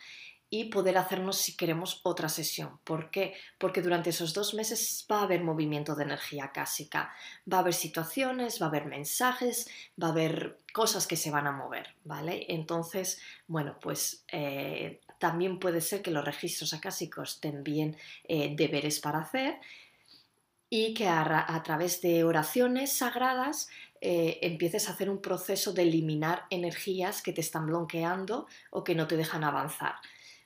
[0.54, 2.78] y poder hacernos si queremos otra sesión.
[2.84, 3.34] ¿Por qué?
[3.58, 7.14] Porque durante esos dos meses va a haber movimiento de energía cásica,
[7.52, 9.70] va a haber situaciones, va a haber mensajes,
[10.02, 12.46] va a haber cosas que se van a mover, ¿vale?
[12.50, 17.96] Entonces, bueno, pues eh, también puede ser que los registros acásicos bien
[18.26, 19.58] eh, deberes para hacer
[20.70, 23.70] y que a, través de oraciones sagradas
[24.02, 28.96] eh, empieces a hacer un proceso de eliminar energías que te están bloqueando o que
[28.96, 29.96] no te dejan avanzar.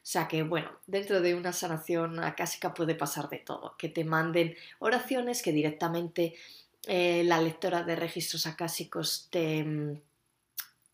[0.06, 4.04] O sea que, bueno, dentro de una sanación acásica puede pasar de todo, que te
[4.04, 6.36] manden oraciones, que directamente
[6.86, 10.00] eh, la lectora de registros acásicos te,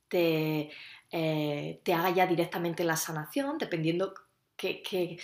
[0.07, 0.72] te,
[1.12, 4.14] eh, te, haga ya directamente la sanación, dependiendo
[4.55, 5.20] qué,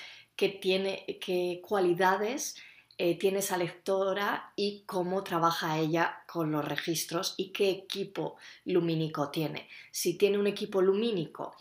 [0.60, 2.58] tiene, qué cualidades
[2.98, 8.36] eh, tiene esa lectora y cómo trabaja ella con los registros y qué equipo
[8.66, 9.70] lumínico tiene.
[9.92, 11.56] Si tiene un equipo lumínico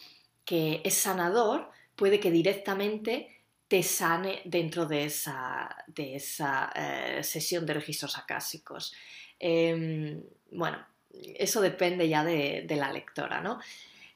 [0.44, 3.36] que es sanador, puede que directamente
[3.68, 8.94] te sane dentro de esa, de esa eh, sesión de registros acásicos.
[9.38, 13.58] Em, bueno, eso depende ya de, la lectora, ¿no?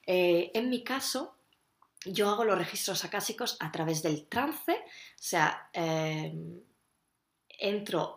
[0.07, 1.37] Eh, en mi caso,
[2.05, 6.61] yo hago los registros acásicos a través del trance, o sea, em,
[7.49, 8.15] entro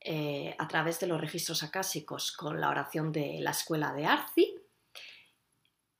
[0.00, 4.54] eh, a través de los registros acásicos con la oración de la escuela de Arci,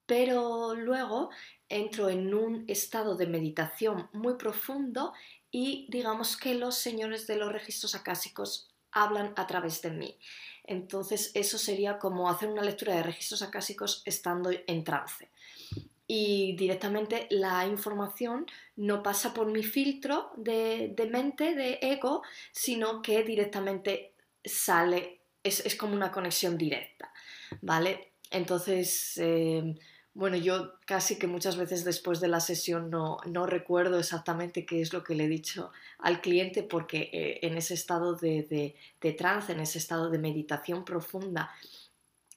[0.08, 1.28] pero luego
[1.68, 5.12] entro en un estado de meditación muy profundo
[5.50, 10.18] y digamos que los señores de los registros acásicos hablan a través de mí.
[10.64, 15.30] Entonces eso sería como hacer una lectura de registros acásicos estando en trance.
[16.06, 23.22] Y directamente la información no pasa por mi filtro de, mente, de ego, sino que
[23.24, 27.12] directamente sale, es, como una conexión directa,
[27.60, 28.12] ¿vale?
[28.30, 29.74] Entonces, eh,
[30.18, 34.92] bueno, yo casi que muchas veces después de la sesión no, recuerdo exactamente qué es
[34.92, 38.74] lo que le he dicho al cliente porque eh, en ese estado de,
[39.16, 41.54] trance, en ese estado de meditación profunda,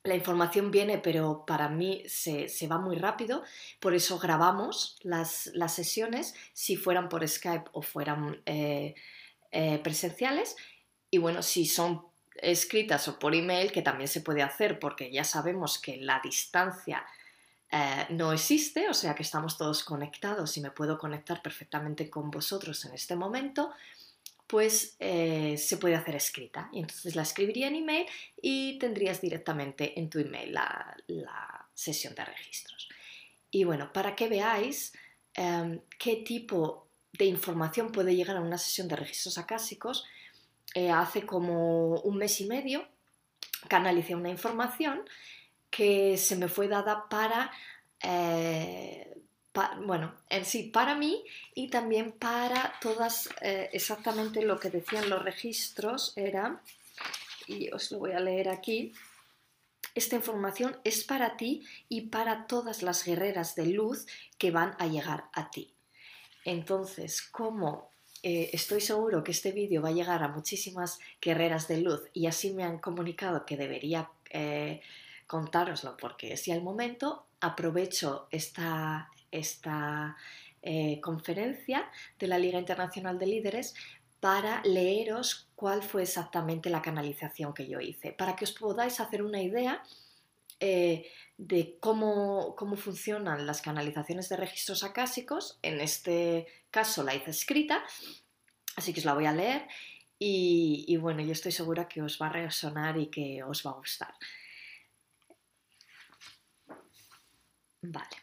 [0.03, 3.41] la información viene, pero para mí se, va muy rápido,
[3.79, 8.93] por eso grabamos las, sesiones, si fueran por Skype o fueran eh,
[9.51, 10.55] eh, presenciales.
[11.09, 12.05] Y bueno, si son
[12.35, 17.03] escritas o por email, que también se puede hacer, porque ya sabemos que la distancia
[17.71, 22.29] eh, no existe, o sea que estamos todos conectados y me puedo conectar perfectamente con
[22.29, 23.71] vosotros en este momento,
[24.45, 26.69] pues eh, se puede hacer escrita.
[26.73, 28.05] Y entonces la escribiría en email
[28.41, 30.97] y tendrías directamente en tu email la,
[31.73, 32.89] sesión de registros.
[33.49, 34.93] Y bueno, para que veáis
[35.33, 40.05] em, qué tipo de información puede llegar a una sesión de registros acásicos,
[40.75, 42.87] eh, hace como un mes y medio
[43.67, 45.03] canalicé una información
[45.71, 47.51] que se me fue dada para,
[48.03, 49.17] eh,
[49.83, 51.23] bueno, en sí, para mí
[51.55, 56.61] y también para todas, eh, exactamente lo que decían los registros era,
[57.47, 58.93] y os lo voy a leer aquí,
[59.95, 64.05] esta información es para ti y para todas las guerreras de luz
[64.37, 65.73] que van a llegar a ti.
[66.45, 67.91] Entonces, como
[68.23, 72.27] eh, estoy seguro que este vídeo va a llegar a muchísimas guerreras de luz y
[72.27, 74.09] así me han comunicado que debería
[75.31, 80.17] contároslo porque es ya el momento, aprovecho esta, esta
[80.61, 81.89] eh, conferencia
[82.19, 83.73] de la Liga Internacional de Líderes
[84.19, 89.23] para leeros cuál fue exactamente la canalización que yo hice, para que os podáis hacer
[89.23, 89.81] una idea
[90.59, 95.57] de cómo, cómo, funcionan las canalizaciones de registros acásicos.
[95.61, 97.83] En este caso la hice escrita,
[98.75, 99.65] así que os la voy a leer
[100.19, 103.71] y, y bueno, yo estoy segura que os va a resonar y que os va
[103.71, 104.13] a gustar.
[107.81, 108.17] Vale.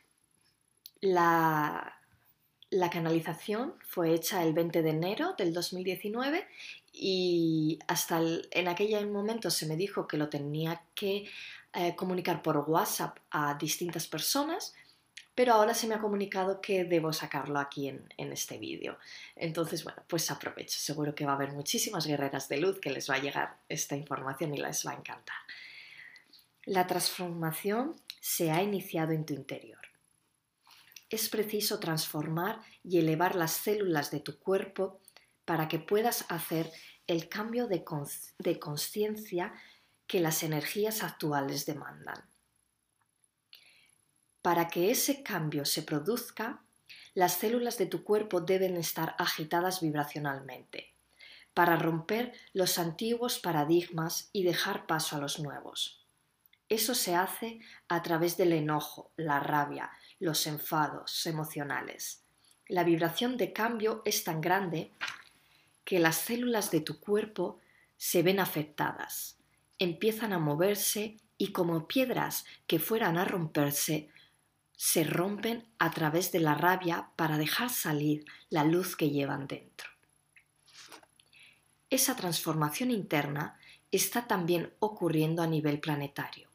[1.01, 1.99] La,
[2.71, 6.47] la canalización fue hecha el 20 de enero del 2019
[6.93, 11.31] y hasta en aquel momento se me dijo que lo tenía que
[11.73, 14.75] eh, comunicar por WhatsApp a distintas personas,
[15.35, 18.99] pero ahora se me ha comunicado que debo sacarlo aquí en, en este vídeo.
[19.37, 20.79] Entonces, bueno, pues aprovecho.
[20.79, 23.97] Seguro que va a haber muchísimas guerreras de luz que les va a llegar esta
[23.97, 25.37] información y les va a encantar.
[26.65, 29.81] La transformación se ha iniciado en tu interior.
[31.11, 35.01] Es preciso transformar y elevar las células de tu cuerpo
[35.45, 36.71] para que puedas hacer
[37.07, 37.85] el cambio de
[38.59, 39.55] conciencia
[40.07, 42.29] que las energías actuales demandan.
[44.43, 46.63] Para que ese cambio se produzca,
[47.15, 50.95] las células de tu cuerpo deben estar agitadas vibracionalmente,
[51.55, 55.98] para romper los antiguos paradigmas y dejar paso a los nuevos.
[56.69, 62.25] Eso se hace a través del enojo, la rabia, los enfados emocionales.
[62.67, 64.93] La vibración de cambio es tan grande
[65.85, 67.61] que las células de tu cuerpo
[67.97, 69.39] se ven afectadas,
[69.79, 74.11] empiezan a moverse y como piedras que fueran a romperse,
[74.77, 79.89] se rompen a través de la rabia para dejar salir la luz que llevan dentro.
[81.91, 83.59] Esa transformación interna
[83.91, 86.48] está también ocurriendo a nivel planetario.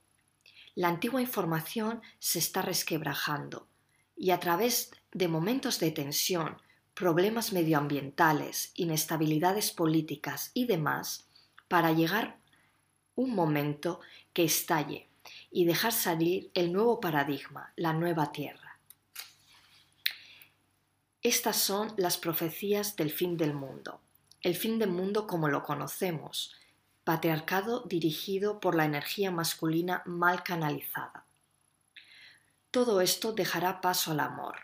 [0.75, 3.67] La antigua información se está resquebrajando
[4.15, 6.57] y a través de momentos de tensión,
[6.93, 11.27] problemas medioambientales, inestabilidades políticas y demás,
[11.67, 12.39] para llegar
[13.15, 13.99] un momento
[14.33, 15.09] que estalle
[15.51, 18.79] y dejar salir el nuevo paradigma, la nueva tierra.
[21.21, 24.01] Estas son las profecías del fin del mundo,
[24.41, 26.53] el fin del mundo como lo conocemos,
[27.03, 31.25] patriarcado dirigido por la energía masculina mal canalizada.
[32.71, 34.55] Todo esto dejará paso al amor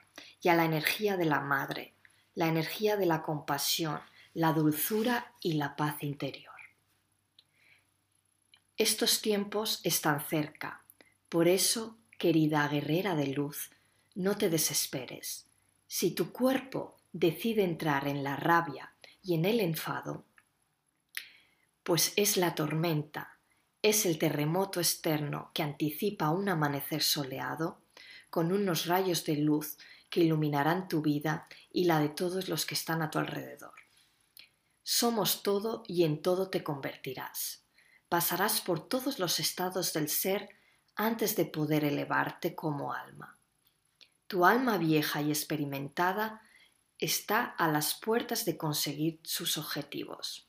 [0.41, 1.93] y a la energía de la madre,
[2.33, 3.99] la energía de la compasión,
[4.33, 6.55] la dulzura y la paz interior.
[8.77, 10.83] Estos tiempos están cerca,
[11.27, 13.71] por eso, querida guerrera de luz,
[14.15, 15.47] no te desesperes.
[15.87, 20.23] Si tu cuerpo decide entrar en la rabia y en el enfado,
[21.89, 23.39] pues es la tormenta,
[23.81, 27.81] es el terremoto externo que anticipa un amanecer soleado,
[28.29, 29.75] con unos rayos de luz
[30.11, 33.73] que iluminarán tu vida y la de todos los que están a tu alrededor.
[34.83, 37.63] Somos todo y en todo te convertirás.
[38.07, 40.47] Pasarás por todos los estados del ser
[40.95, 43.39] antes de poder elevarte como alma.
[44.27, 46.43] Tu alma vieja y experimentada
[46.99, 50.48] está a las puertas de conseguir sus objetivos.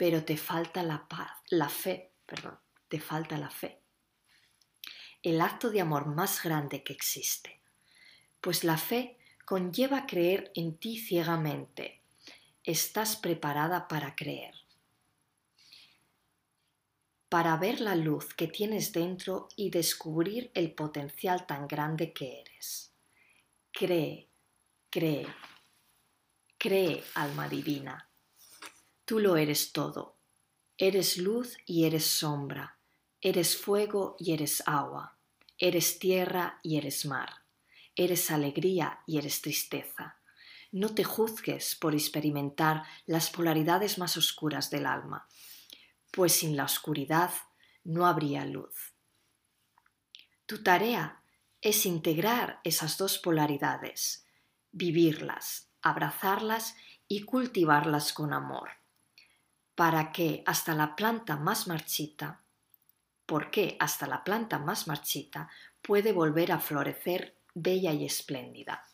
[0.00, 2.58] Pero te falta la paz, la fe, perdón,
[2.88, 3.82] te falta la fe.
[5.22, 7.60] El acto de amor más grande que existe
[8.40, 12.02] pues la fe conlleva creer en ti ciegamente.
[12.64, 14.54] Estás preparada para creer,
[17.28, 22.92] para ver la luz que tienes dentro y descubrir el potencial tan grande que eres.
[23.72, 24.28] Cree,
[24.90, 25.26] cree,
[26.58, 28.09] cree, alma divina.
[29.10, 30.20] Tú lo eres todo.
[30.78, 32.78] Eres luz y eres sombra.
[33.20, 35.18] Eres fuego y eres agua.
[35.58, 37.40] Eres tierra y eres mar
[38.00, 40.16] eres alegría y eres tristeza.
[40.72, 45.28] No te juzgues por experimentar las polaridades más oscuras del alma,
[46.10, 47.30] pues sin la oscuridad
[47.84, 48.94] no habría luz.
[50.46, 51.22] Tu tarea
[51.60, 54.24] es integrar esas dos polaridades,
[54.72, 56.76] vivirlas, abrazarlas
[57.06, 58.70] y cultivarlas con amor,
[59.80, 62.42] para que hasta la planta más marchita
[63.24, 65.48] por qué hasta la planta más marchita
[65.80, 68.86] puede volver a florecer bella y espléndida.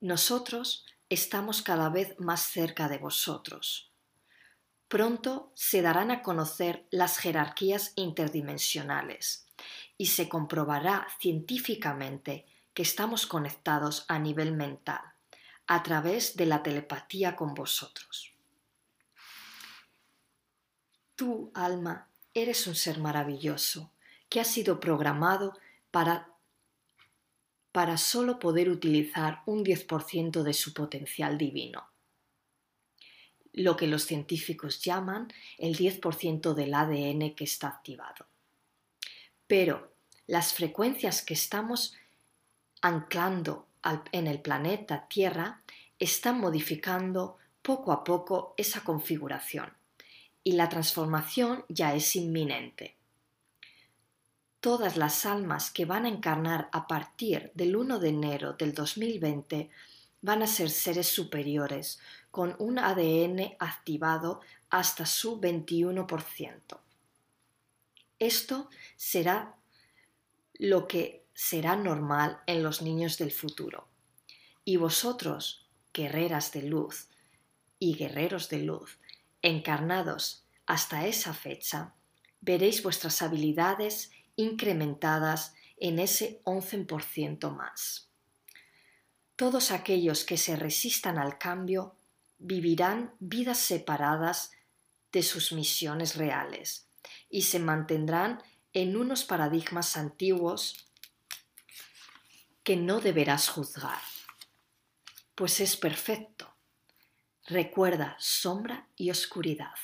[0.00, 3.92] Nosotros estamos cada vez más cerca de vosotros.
[4.88, 9.48] Pronto se darán a conocer las jerarquías interdimensionales
[9.98, 15.02] y se comprobará científicamente que estamos conectados a nivel mental
[15.66, 18.32] a través de la telepatía con vosotros.
[21.16, 23.90] Tú, alma, eres un ser maravilloso
[24.28, 25.58] que ha sido programado
[25.90, 26.28] para,
[27.72, 31.88] para solo poder utilizar un 10% de su potencial divino,
[33.54, 38.26] lo que los científicos llaman el 10% del ADN que está activado.
[39.46, 39.94] Pero
[40.26, 41.94] las frecuencias que estamos
[42.82, 43.68] anclando
[44.12, 45.62] en el planeta Tierra
[45.98, 49.72] están modificando poco a poco esa configuración
[50.46, 52.94] y la transformación ya es inminente.
[54.60, 59.70] Todas las almas que van a encarnar a partir del 1 de enero del 2020
[60.20, 61.98] van a ser seres superiores
[62.30, 64.40] con un ADN activado
[64.70, 66.78] hasta su 21%.
[68.20, 69.56] Esto será
[70.54, 73.88] lo que será normal en los niños del futuro.
[74.64, 77.08] Y vosotros, guerreras de luz
[77.80, 79.00] y guerreros de luz,
[79.46, 81.94] encarnados hasta esa fecha,
[82.40, 88.10] veréis vuestras habilidades incrementadas en ese 11% más.
[89.36, 91.96] Todos aquellos que se resistan al cambio
[92.38, 94.50] vivirán vidas separadas
[95.12, 96.88] de sus misiones reales
[97.30, 98.42] y se mantendrán
[98.72, 100.90] en unos paradigmas antiguos
[102.64, 104.02] que no deberás juzgar,
[105.36, 106.55] pues es perfecto
[107.48, 109.74] Recuerda sombra y oscuridad.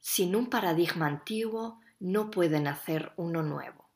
[0.00, 3.88] Sin un paradigma antiguo no puede nacer uno nuevo.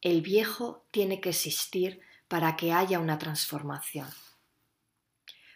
[0.00, 4.08] El viejo tiene que existir para que haya una transformación.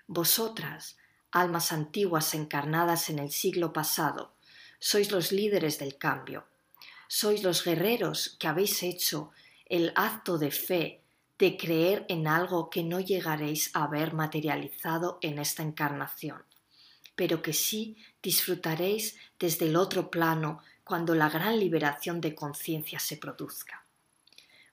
[0.09, 0.97] Vosotras,
[1.31, 4.35] almas antiguas encarnadas en el siglo pasado,
[4.81, 6.49] sois los líderes del cambio.
[7.07, 9.31] Sois los guerreros que habéis hecho
[9.67, 11.05] el acto de fe
[11.39, 16.43] de creer en algo que no llegaréis a ver materializado en esta encarnación,
[17.15, 23.17] pero que sí disfrutaréis desde el otro plano cuando la gran liberación de conciencia se
[23.17, 23.85] produzca.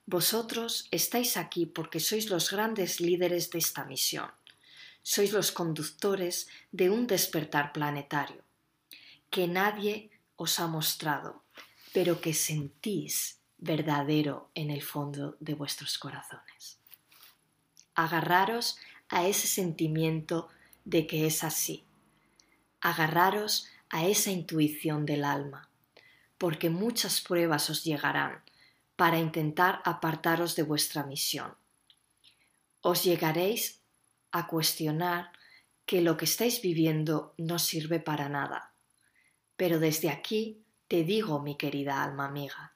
[0.06, 4.30] Vosotros estáis aquí porque sois los grandes líderes de esta misión,
[5.02, 8.42] sois los conductores de un despertar planetario,
[9.30, 11.42] que nadie os ha mostrado,
[11.92, 16.78] pero que sentís verdadero en el fondo de vuestros corazones.
[17.94, 18.78] Agarraros
[19.08, 20.48] a ese sentimiento
[20.84, 21.84] de que es así.
[22.80, 25.70] Agarraros a esa intuición del alma,
[26.38, 28.42] porque muchas pruebas os llegarán
[28.96, 31.54] para intentar apartaros de vuestra misión.
[32.80, 33.80] Os llegaréis
[34.32, 35.32] a cuestionar
[35.86, 38.72] que lo que estáis viviendo no sirve para nada.
[39.56, 42.75] Pero desde aquí te digo, mi querida alma amiga,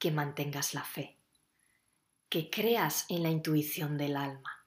[0.00, 1.18] que mantengas la fe,
[2.30, 4.66] que creas en la intuición del alma,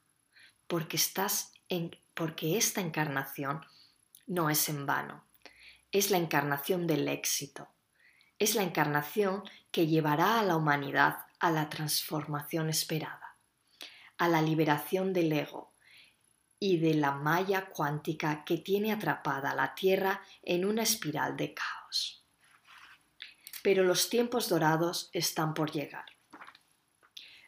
[0.68, 3.65] porque estás en porque esta encarnación
[4.27, 5.26] no es en vano,
[5.91, 7.68] es la encarnación del éxito,
[8.38, 13.38] es la encarnación que llevará a la humanidad a la transformación esperada,
[14.18, 15.73] a la liberación del ego
[16.60, 22.23] y de la malla cuántica que tiene atrapada la Tierra en una espiral de caos
[23.64, 26.06] pero los tiempos dorados están por llegar.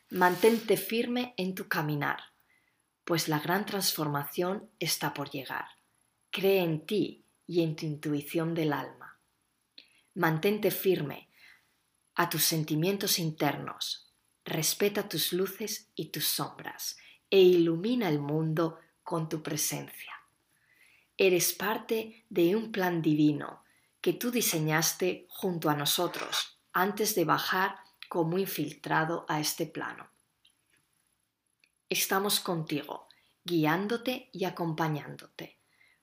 [0.09, 2.19] Mantente firme en tu caminar,
[3.03, 5.67] pues la gran transformación está por llegar.
[6.31, 9.19] Cree en ti y en tu intuición del alma.
[10.15, 11.29] Mantente firme
[12.15, 14.13] a tus sentimientos internos,
[14.45, 16.97] respeta tus luces y tus sombras
[17.29, 20.13] e ilumina el mundo con tu presencia.
[21.17, 23.64] Eres parte de un plan divino
[24.05, 30.11] que tú diseñaste junto a nosotros antes de bajar como infiltrado a este plano.
[31.89, 33.07] Estamos contigo,
[33.43, 35.57] guiándote y acompañándote.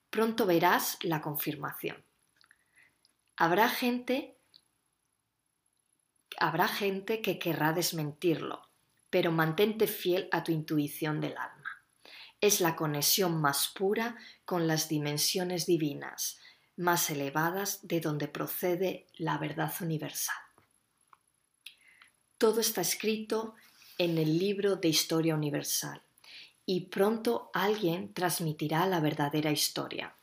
[0.09, 2.03] Pronto verás la confirmación.
[3.37, 4.37] Habrá gente
[6.37, 8.67] habrá gente que querrá desmentirlo,
[9.09, 11.85] pero mantente fiel a tu intuición del alma.
[12.41, 16.41] Es la conexión más pura con las dimensiones divinas,
[16.75, 20.35] más elevadas de donde procede la verdad universal.
[22.37, 23.55] Todo está escrito
[23.97, 26.01] en el libro de Historia Universal
[26.65, 30.15] y pronto alguien transmitirá la verdadera historia.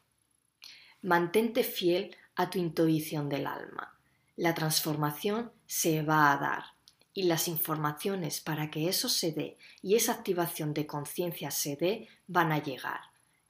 [1.02, 3.96] Mantente fiel a tu intuición del alma.
[4.36, 6.64] la transformación se va a dar
[7.12, 12.08] y las informaciones para que eso se dé y esa activación de conciencia se dé
[12.26, 13.00] van a llegar.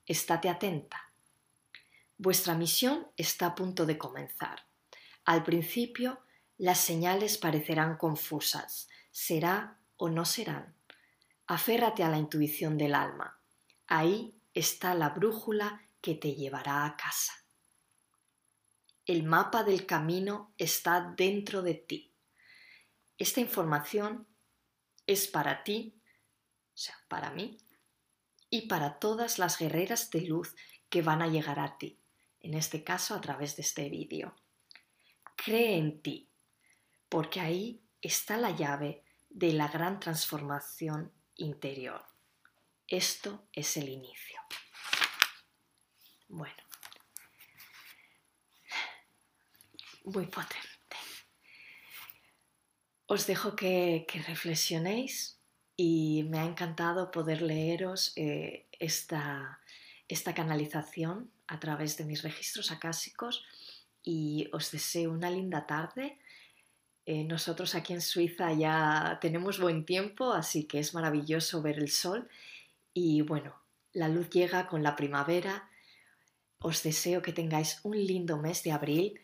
[0.06, 1.09] Estate atenta.
[2.22, 4.66] Vuestra misión está a punto de comenzar.
[5.24, 6.20] Al principio
[6.58, 8.90] las señales parecerán confusas.
[9.10, 10.76] ¿Será o no serán?
[11.46, 13.40] Aférrate a la intuición del alma.
[13.86, 17.32] Ahí está la brújula que te llevará a casa.
[19.06, 22.14] El mapa del camino está dentro de ti.
[23.16, 24.28] Esta información
[25.06, 25.98] es para ti,
[26.74, 27.56] o sea, para mí,
[28.50, 30.54] y para todas las guerreras de luz
[30.90, 31.99] que van a llegar a ti,
[32.40, 34.34] en este caso a través de este vídeo.
[35.36, 36.30] Cree en ti,
[37.08, 42.04] porque ahí está la llave de la gran transformación interior.
[42.86, 44.40] Esto es el inicio.
[46.28, 46.62] Bueno,
[50.04, 50.66] muy potente.
[53.06, 55.40] Os dejo que, reflexionéis
[55.76, 59.60] y me ha encantado poder leeros eh, esta,
[60.08, 63.44] esta canalización a través de mis registros acásicos
[64.02, 66.18] y os deseo una linda tarde.
[67.04, 71.90] Eh, nosotros aquí en Suiza ya tenemos buen tiempo, así que es maravilloso ver el
[71.90, 72.28] sol
[72.94, 73.60] y bueno,
[73.92, 75.68] la luz llega con la primavera.
[76.60, 79.20] Os deseo que tengáis un lindo mes de abril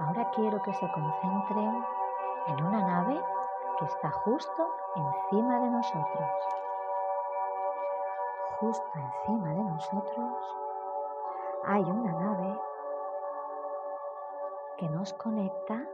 [0.00, 1.84] Ahora quiero que se concentren
[2.48, 3.20] en una nave
[3.78, 4.66] que está justo
[4.96, 6.30] encima de nosotros.
[8.58, 10.56] Justo encima de nosotros
[11.64, 12.60] hay una nave
[14.76, 15.86] que nos conecta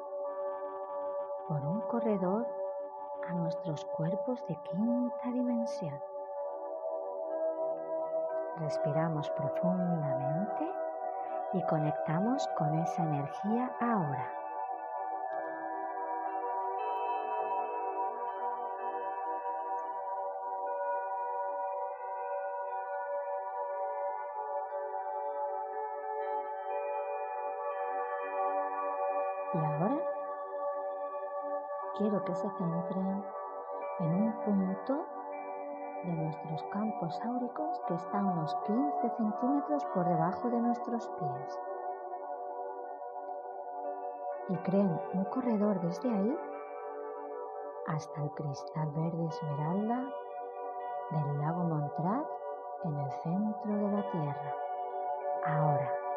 [1.49, 2.47] por un corredor
[3.27, 5.99] a nuestros cuerpos de quinta dimensión.
[8.59, 10.71] Respiramos profundamente
[11.55, 14.48] y conectamos con esa energía ahora.
[32.29, 33.25] Que se centren
[34.01, 35.07] en un punto
[36.05, 41.61] de nuestros campos áuricos que está unos 15 centímetros por debajo de nuestros pies.
[44.51, 46.39] Y creen un corredor desde ahí
[47.87, 50.05] hasta el cristal verde esmeralda
[51.11, 52.27] del lago Montrat
[52.85, 54.55] en el centro de la Tierra.
[55.47, 56.08] Ahora.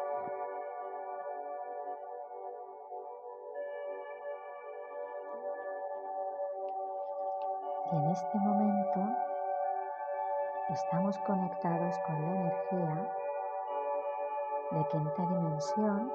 [7.92, 9.00] En este momento
[10.70, 13.12] estamos conectados con la energía
[14.70, 16.10] de quinta dimensión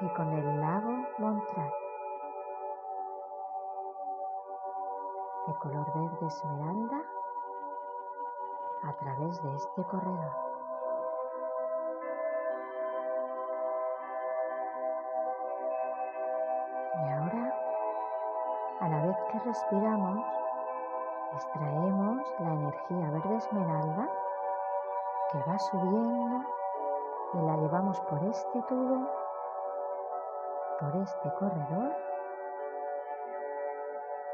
[0.00, 1.72] y con el lago Montrat.
[5.46, 7.02] de color verde esmeralda
[8.82, 10.53] a través de este corredor.
[19.40, 20.24] Respiramos,
[21.32, 24.08] extraemos la energía verde esmeralda
[25.32, 26.44] que va subiendo
[27.34, 29.08] y la llevamos por este tubo,
[30.80, 31.96] por este corredor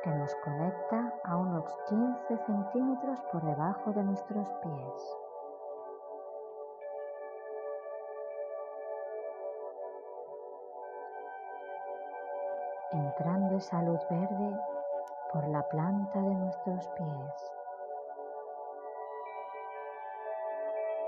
[0.03, 5.17] que nos conecta a unos 15 centímetros por debajo de nuestros pies.
[12.93, 14.61] Entrando esa luz verde
[15.33, 17.53] por la planta de nuestros pies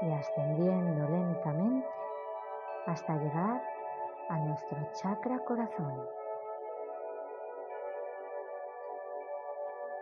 [0.02, 1.88] y ascendiendo lentamente
[2.86, 3.62] hasta llegar
[4.28, 6.08] a nuestro chakra corazón.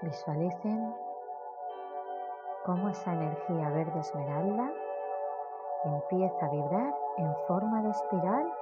[0.02, 0.94] Visualicen
[2.64, 4.70] cómo esa energía verde esmeralda
[5.84, 8.52] empieza a vibrar en forma de espiral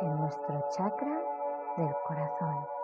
[0.00, 1.22] en nuestro chakra
[1.76, 2.77] del corazón.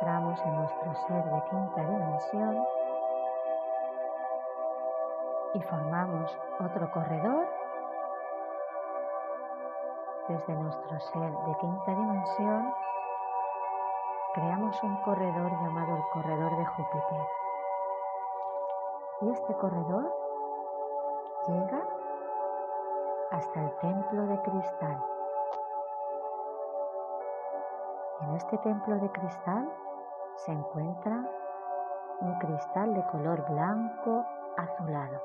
[0.00, 2.66] Centramos en nuestro ser de quinta dimensión
[5.52, 7.46] y formamos otro corredor
[10.28, 12.74] desde nuestro ser de quinta dimensión,
[14.32, 17.26] creamos un corredor llamado el corredor de Júpiter.
[19.22, 20.14] Y este corredor
[21.46, 21.82] llega
[23.32, 25.04] hasta el templo de cristal.
[28.22, 29.68] En este templo de cristal
[30.44, 31.22] se encuentra
[32.20, 34.24] un cristal de color blanco
[34.56, 35.20] azulado.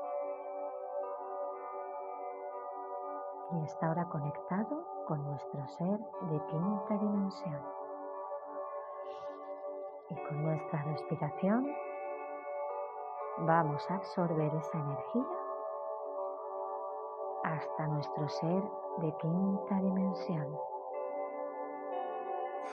[3.52, 7.62] Y está ahora conectado con nuestro ser de quinta dimensión.
[10.10, 11.66] Y con nuestra respiración
[13.38, 15.26] vamos a absorber esa energía
[17.44, 18.62] hasta nuestro ser
[18.98, 20.75] de quinta dimensión.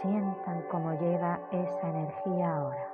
[0.03, 2.89] Sientan cómo llega esa energía ahora.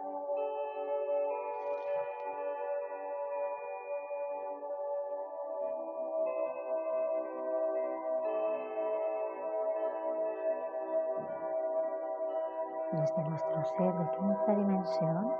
[12.91, 15.33] desde nuestro ser de quinta dimensión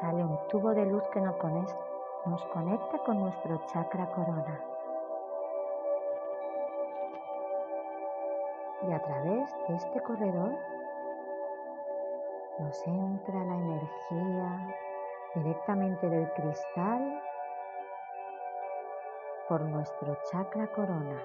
[0.00, 1.36] sale un tubo de luz que nos
[2.46, 4.71] conecta con nuestro chakra corona.
[8.92, 10.52] A través de este corredor
[12.58, 14.76] nos entra la energía
[15.34, 17.22] directamente del cristal
[19.48, 21.22] por nuestro chakra corona,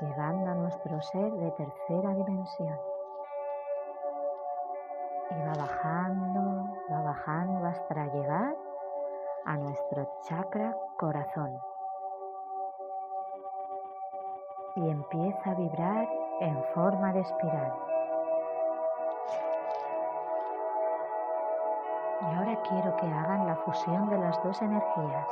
[0.00, 2.78] llegando a nuestro ser de tercera dimensión
[5.32, 8.56] y va bajando, va bajando hasta llegar
[9.46, 11.60] a nuestro chakra corazón.
[14.78, 17.74] Y empieza a vibrar en forma de espiral.
[22.20, 25.28] Y ahora quiero que hagan la fusión de las dos energías.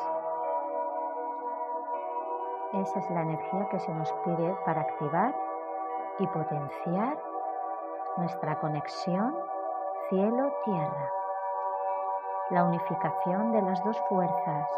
[2.72, 5.32] Esa es la energía que se nos pide para activar
[6.18, 7.16] y potenciar
[8.16, 9.32] nuestra conexión
[10.08, 11.10] cielo-tierra,
[12.50, 14.68] la unificación de las dos fuerzas.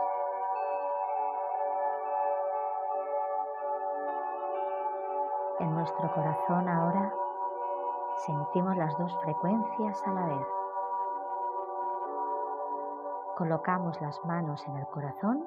[5.89, 7.11] Nuestro corazón ahora
[8.27, 10.47] sentimos las dos frecuencias a la vez.
[13.37, 15.47] Colocamos las manos en el corazón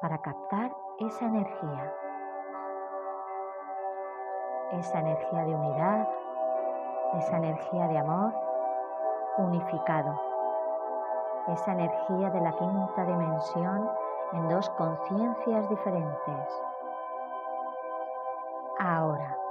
[0.00, 1.94] para captar esa energía,
[4.72, 6.08] esa energía de unidad,
[7.18, 8.34] esa energía de amor
[9.38, 10.18] unificado.
[11.46, 13.88] Esa energía de la quinta dimensión
[14.32, 16.62] en dos conciencias diferentes.
[18.80, 19.45] Ahora.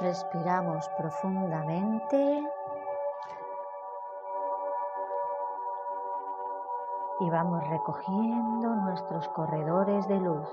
[0.00, 2.42] Respiramos profundamente
[7.20, 10.48] y vamos recogiendo nuestros corredores de luz.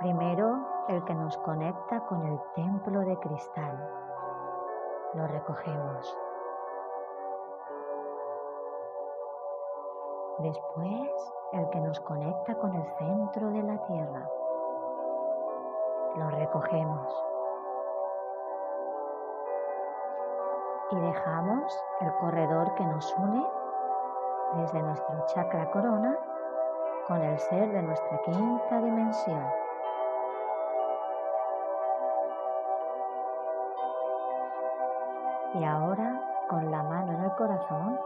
[0.00, 0.58] Primero,
[0.88, 3.90] el que nos conecta con el templo de cristal.
[5.14, 6.18] Lo recogemos.
[10.40, 14.28] Después, el que nos conecta con el centro de la tierra.
[16.16, 17.24] Lo recogemos.
[20.90, 23.46] y dejamos el corredor que nos une
[24.56, 26.16] desde nuestro chakra corona
[27.08, 29.44] con el ser de nuestra quinta dimensión.
[35.54, 37.98] Y ahora, con la mano en el corazón,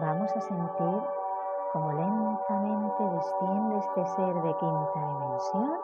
[0.00, 1.02] vamos a sentir
[1.72, 5.80] como lentamente desciende este ser de quinta dimensión,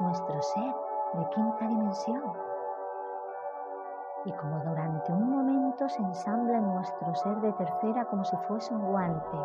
[0.00, 0.74] nuestro ser
[1.14, 2.32] de quinta dimensión.
[4.24, 8.74] Y como durante un momento se ensambla en nuestro ser de tercera como si fuese
[8.74, 9.38] un guante,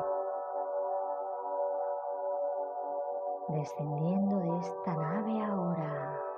[3.50, 6.29] descendiendo de esta nave ahora.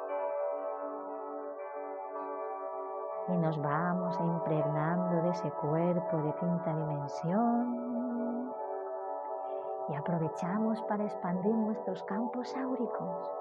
[3.27, 8.53] Y nos vamos impregnando de ese cuerpo de quinta dimensión
[9.89, 13.31] y aprovechamos para expandir nuestros campos áuricos.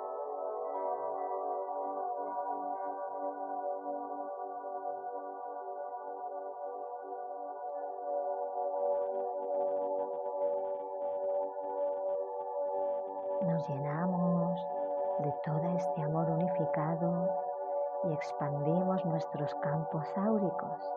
[13.43, 14.67] Nos llenamos
[15.21, 17.50] de todo este amor unificado
[18.05, 20.93] y expandimos nuestros campos áuricos.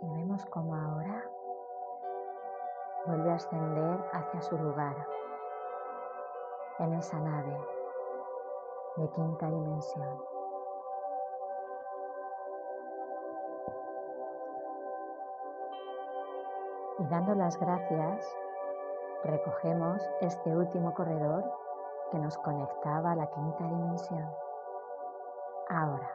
[0.00, 1.30] Y vemos como ahora
[3.06, 4.96] vuelve a ascender hacia su lugar,
[6.78, 7.60] en esa nave
[8.96, 10.29] de quinta dimensión.
[17.00, 18.36] Y dando las gracias
[19.24, 21.44] recogemos este último corredor
[22.10, 24.30] que nos conectaba a la quinta dimensión.
[25.68, 26.10] Ahora.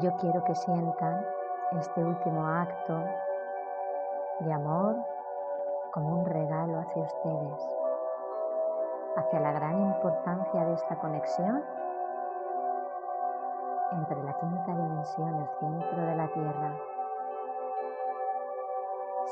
[0.00, 1.26] Yo quiero que sientan
[1.72, 3.02] este último acto
[4.40, 4.96] de amor
[5.92, 7.76] como un regalo hacia ustedes,
[9.16, 11.64] hacia la gran importancia de esta conexión
[13.96, 16.76] entre la quinta dimensión y el centro de la Tierra.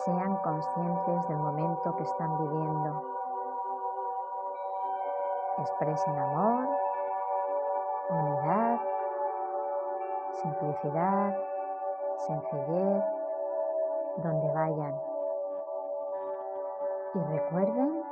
[0.04, 3.02] Sean conscientes del momento que están viviendo.
[5.58, 6.68] Expresen amor,
[8.10, 8.80] unidad,
[10.42, 11.36] simplicidad,
[12.26, 13.04] sencillez,
[14.16, 15.00] donde vayan.
[17.14, 18.02] Y recuerden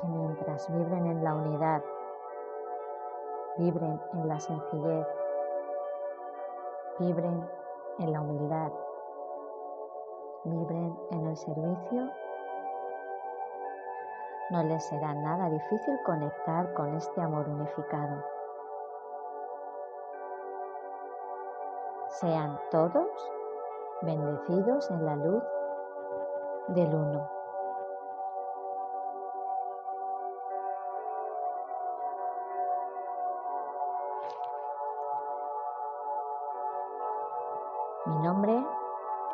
[0.00, 1.82] que mientras vibren en la unidad
[3.58, 5.06] vibren en la sencillez,
[6.98, 7.48] vibren
[7.98, 8.72] en la humildad,
[10.44, 12.10] vibren en el servicio,
[14.50, 18.22] no les será nada difícil conectar con este amor unificado.
[22.08, 23.08] Sean todos
[24.02, 25.42] bendecidos en la luz
[26.68, 27.35] del uno.
[38.06, 38.64] Mi nombre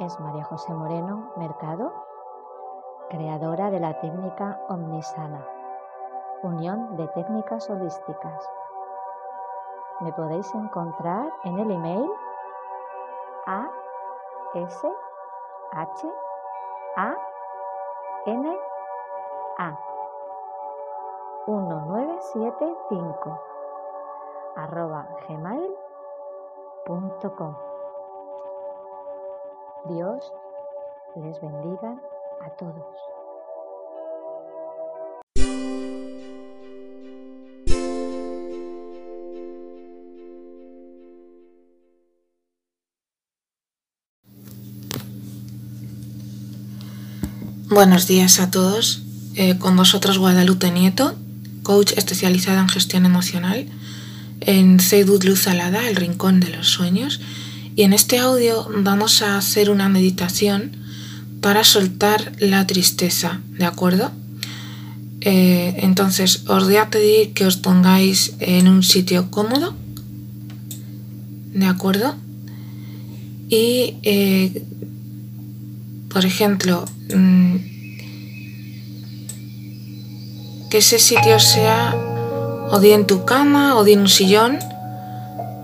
[0.01, 1.93] es María José Moreno Mercado,
[3.11, 5.47] creadora de la técnica Omnisana,
[6.43, 8.51] Unión de Técnicas Holísticas.
[10.01, 12.11] Me podéis encontrar en el email
[13.45, 13.69] a
[14.55, 14.89] s
[15.73, 16.11] h
[16.97, 17.15] a
[18.25, 18.59] n
[19.59, 19.79] a
[21.47, 23.39] 1975
[24.57, 25.73] arroba gmail.com
[29.89, 30.23] Dios
[31.17, 32.01] les bendiga
[32.41, 32.87] a todos.
[47.69, 49.03] Buenos días a todos.
[49.35, 51.17] Eh, con vosotros Guadalupe Nieto,
[51.65, 53.67] coach especializada en gestión emocional
[54.47, 57.21] en Seidud Luz Alada, el Rincón de los Sueños
[57.75, 60.77] y en este audio vamos a hacer una meditación
[61.41, 64.11] para soltar la tristeza, ¿de acuerdo?
[65.21, 69.75] Eh, entonces os voy a pedir que os pongáis en un sitio cómodo,
[71.55, 72.15] ¿de acuerdo?
[73.49, 74.63] Y, eh,
[76.09, 76.85] por ejemplo,
[77.15, 77.57] mm,
[80.71, 81.95] que ese sitio sea
[82.71, 84.59] o bien en tu cama o bien en un sillón,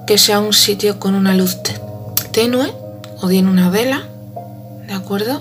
[0.06, 1.56] que sea un sitio con una luz
[2.38, 2.72] tenue
[3.20, 4.04] o bien una vela,
[4.86, 5.40] ¿de acuerdo?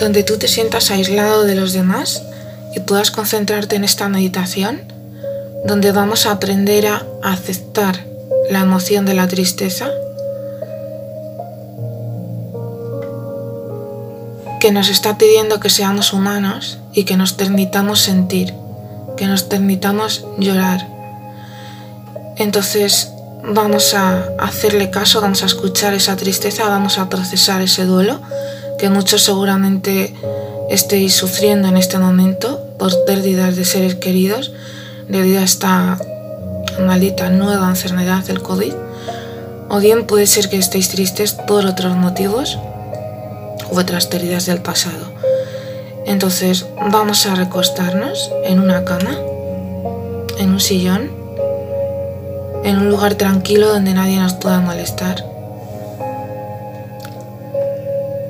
[0.00, 2.20] Donde tú te sientas aislado de los demás
[2.74, 4.80] y puedas concentrarte en esta meditación,
[5.64, 8.04] donde vamos a aprender a aceptar
[8.50, 9.88] la emoción de la tristeza
[14.58, 18.52] que nos está pidiendo que seamos humanos y que nos permitamos sentir,
[19.16, 20.88] que nos permitamos llorar.
[22.36, 23.12] Entonces
[23.44, 28.20] vamos a hacerle caso, vamos a escuchar esa tristeza, vamos a procesar ese duelo
[28.78, 30.14] que muchos seguramente
[30.70, 34.52] estéis sufriendo en este momento por pérdidas de seres queridos
[35.08, 35.98] debido a esta
[36.80, 38.72] maldita nueva enfermedad del COVID.
[39.68, 42.58] O bien puede ser que estéis tristes por otros motivos
[43.70, 45.12] u otras pérdidas del pasado.
[46.06, 49.16] Entonces vamos a recostarnos en una cama,
[50.38, 51.21] en un sillón,
[52.64, 55.24] en un lugar tranquilo donde nadie nos pueda molestar.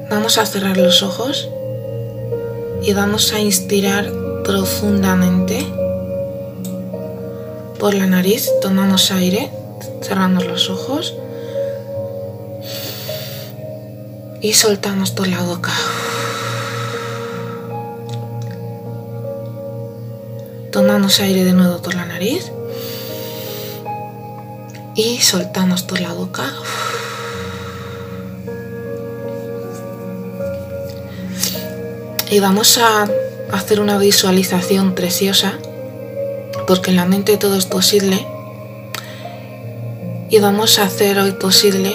[0.08, 1.48] Vamos a cerrar los ojos
[2.82, 4.10] y vamos a inspirar
[4.44, 5.66] profundamente
[7.78, 9.50] por la nariz, tomamos aire,
[10.02, 11.14] cerramos los ojos
[14.40, 15.72] y soltamos por la boca.
[20.70, 22.51] Tomamos aire de nuevo por la nariz
[24.94, 26.52] y soltamos por la boca.
[32.30, 33.08] Y vamos a
[33.52, 35.58] hacer una visualización preciosa,
[36.66, 38.26] porque en la mente todo es posible.
[40.30, 41.94] Y vamos a hacer hoy posible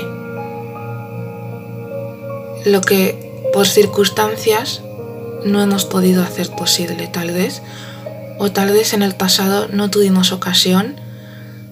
[2.65, 4.81] lo que por circunstancias
[5.43, 7.61] no hemos podido hacer posible, tal vez,
[8.37, 10.99] o tal vez en el pasado no tuvimos ocasión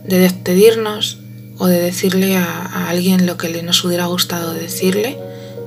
[0.07, 1.19] de despedirnos
[1.57, 5.17] o de decirle a, alguien lo que le nos hubiera gustado decirle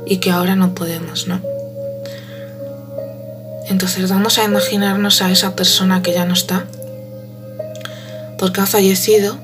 [0.06, 1.40] y que ahora no podemos, ¿no?
[3.68, 6.66] Entonces vamos a imaginarnos a esa persona que ya no está,
[8.38, 9.36] porque ha fallecido,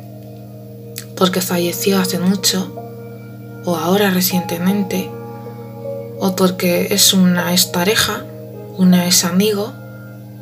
[1.16, 2.72] porque falleció hace mucho,
[3.64, 5.10] o ahora recientemente,
[6.18, 8.24] o porque es una expareja,
[8.78, 9.72] una ex amigo,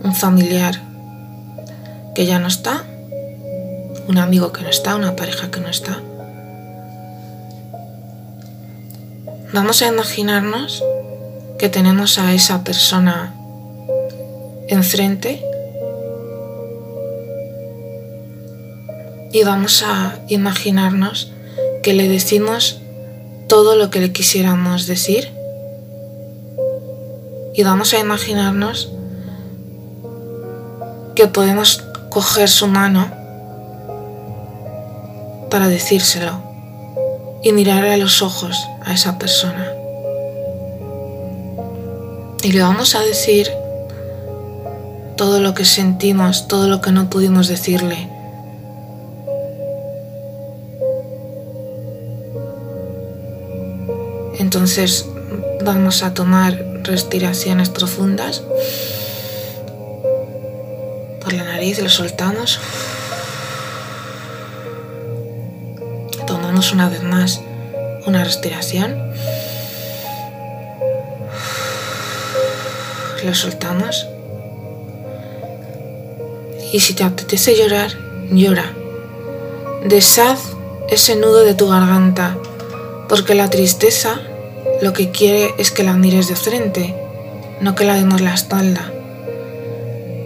[0.04, 0.80] un familiar
[2.14, 2.84] que ya no está,
[4.12, 5.98] un amigo que no está, una pareja que no está.
[9.54, 10.84] Vamos a imaginarnos
[11.58, 13.34] que tenemos a esa persona
[14.68, 15.42] enfrente
[19.32, 21.32] y vamos a imaginarnos
[21.82, 22.82] que le decimos
[23.48, 25.30] todo lo que le quisiéramos decir
[27.54, 28.92] y vamos a imaginarnos
[31.14, 33.21] que podemos coger su mano
[35.52, 36.40] para decírselo
[37.42, 38.56] y mirar a los ojos
[38.86, 39.70] a esa persona.
[42.42, 43.50] Y le vamos a decir
[45.14, 48.08] todo lo que sentimos, todo lo que no pudimos decirle.
[54.38, 55.04] Entonces
[55.62, 58.42] vamos a tomar respiraciones profundas.
[61.20, 62.58] Por la nariz lo soltamos.
[66.52, 67.40] Una vez más
[68.06, 68.94] una respiración.
[73.24, 74.06] Lo soltamos.
[76.72, 77.90] Y si te apetece llorar,
[78.30, 78.70] llora.
[79.86, 80.40] Deshaz
[80.90, 82.36] ese nudo de tu garganta,
[83.08, 84.20] porque la tristeza
[84.82, 86.94] lo que quiere es que la mires de frente,
[87.60, 88.92] no que la demos la espalda.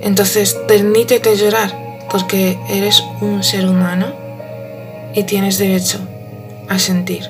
[0.02, 1.72] Entonces permítete llorar,
[2.10, 4.12] porque eres un ser humano
[5.14, 6.00] y tienes derecho
[6.68, 7.28] a sentir.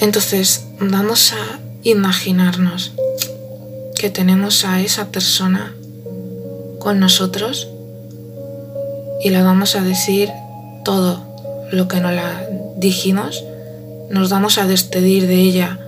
[0.00, 2.92] Entonces vamos a imaginarnos
[3.98, 5.74] que tenemos a esa persona
[6.78, 7.68] con nosotros
[9.22, 10.30] y le vamos a decir
[10.84, 11.20] todo
[11.72, 12.46] lo que nos la
[12.76, 13.42] dijimos,
[14.10, 15.80] nos vamos a despedir de ella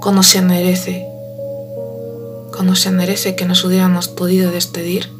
[0.00, 1.06] como se merece,
[2.56, 5.15] como se merece que nos hubiéramos podido despedir.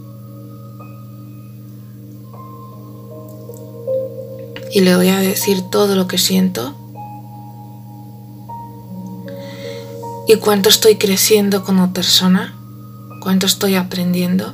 [4.77, 6.75] Y le voy a decir todo lo que siento
[10.29, 12.55] y cuánto estoy creciendo como persona,
[13.23, 14.53] cuánto estoy aprendiendo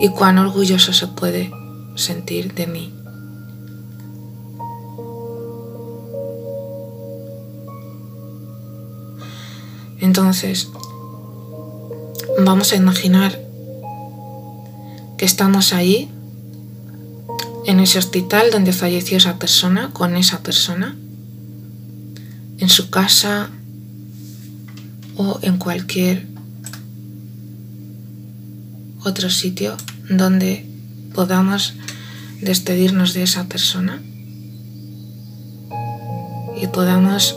[0.00, 1.52] y cuán orgulloso se puede
[1.96, 2.94] sentir de mí.
[10.00, 10.70] Entonces,
[12.42, 13.38] vamos a imaginar
[15.18, 16.10] que estamos ahí,
[17.66, 20.96] en ese hospital donde falleció esa persona, con esa persona,
[22.58, 23.50] en su casa,
[25.16, 26.26] o en cualquier
[29.04, 29.76] otro sitio
[30.10, 30.66] donde
[31.14, 31.74] podamos
[32.40, 34.02] despedirnos de esa persona.
[36.58, 37.36] y podamos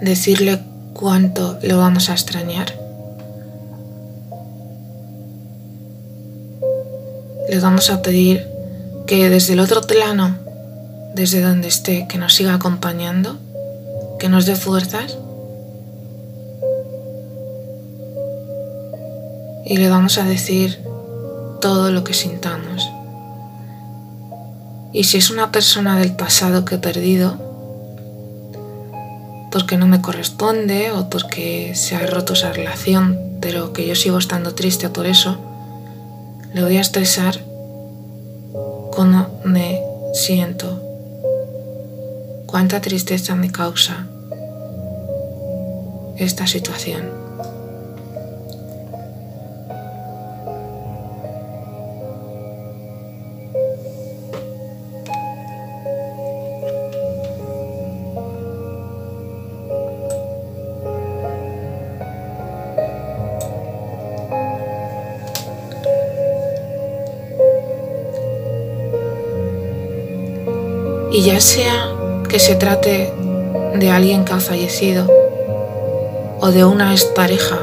[0.00, 0.62] decirle
[0.94, 2.81] cuánto lo vamos a extrañar.
[7.52, 8.48] Le vamos a pedir
[9.06, 10.38] que desde el otro plano,
[11.14, 13.36] desde donde esté, que nos siga acompañando,
[14.18, 15.18] que nos dé fuerzas.
[19.66, 20.82] Y le vamos a decir
[21.60, 22.88] todo lo que sintamos.
[24.94, 27.36] Y si es una persona del pasado que he perdido,
[29.50, 34.16] porque no me corresponde o porque se ha roto esa relación, pero que yo sigo
[34.16, 35.51] estando triste por eso,
[36.54, 37.38] le voy a expresar
[38.92, 39.80] cómo me
[40.12, 40.80] siento,
[42.46, 44.06] cuánta tristeza me causa
[46.18, 47.21] esta situación.
[71.12, 71.90] Y ya sea
[72.26, 73.12] que se trate
[73.74, 75.06] de alguien que ha fallecido
[76.40, 77.58] o de una expareja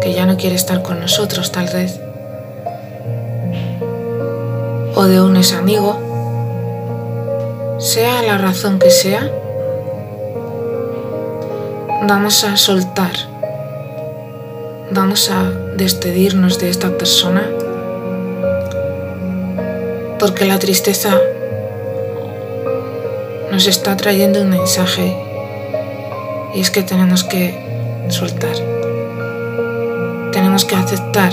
[0.00, 1.98] que ya no quiere estar con nosotros tal vez,
[4.94, 5.98] o de un ex amigo,
[7.78, 9.28] sea la razón que sea,
[12.06, 13.12] vamos a soltar,
[14.92, 17.42] vamos a despedirnos de esta persona,
[20.20, 21.18] porque la tristeza
[23.54, 25.16] nos está trayendo un mensaje
[26.56, 27.54] y es que tenemos que
[28.08, 28.56] soltar.
[30.32, 31.32] Tenemos que aceptar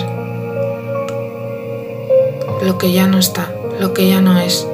[2.62, 4.68] lo que ya no está, lo que ya no es,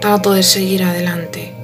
[0.00, 1.57] para poder seguir adelante.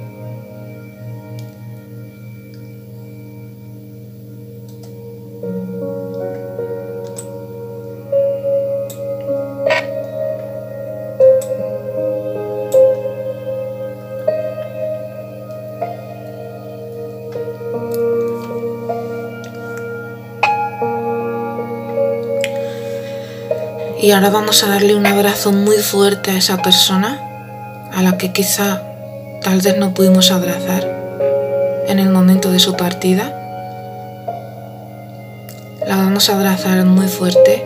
[24.05, 27.19] Y ahora vamos a darle un abrazo muy fuerte a esa persona
[27.91, 28.83] a la que quizá
[29.41, 30.87] tal vez no pudimos abrazar
[31.87, 33.33] en el momento de su partida.
[35.87, 37.65] La vamos a abrazar muy fuerte,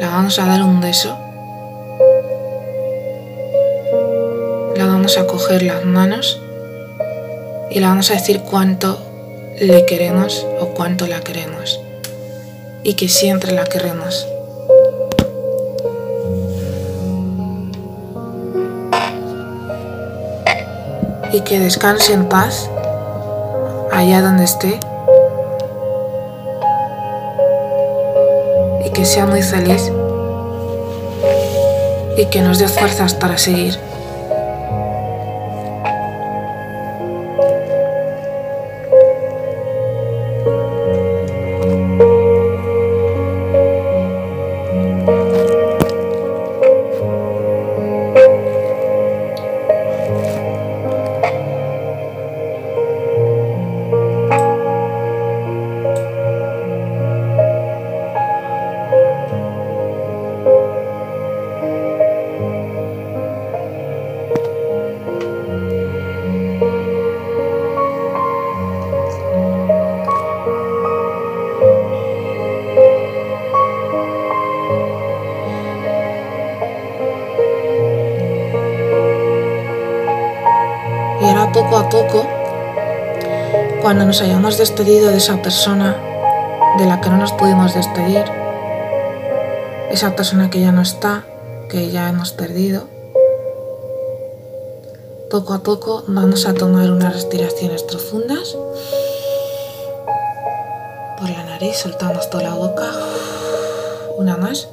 [0.00, 1.16] la vamos a dar un beso,
[4.74, 6.40] la vamos a coger las manos
[7.70, 8.98] y la vamos a decir cuánto
[9.60, 11.78] le queremos o cuánto la queremos
[12.82, 14.26] y que siempre la queremos.
[21.32, 22.68] Y que descanse en paz
[23.90, 24.78] allá donde esté
[28.84, 29.90] y que sea muy feliz
[32.16, 33.91] y que nos dé fuerzas para seguir.
[84.12, 85.96] Nos hayamos despedido de esa persona
[86.76, 88.22] de la que no nos pudimos despedir,
[89.90, 91.24] esa persona que ya no está,
[91.70, 92.88] que ya hemos perdido,
[95.30, 98.54] poco a poco vamos a tomar unas respiraciones profundas.
[101.18, 102.92] Por la nariz soltamos toda la boca.
[104.18, 104.68] Una más.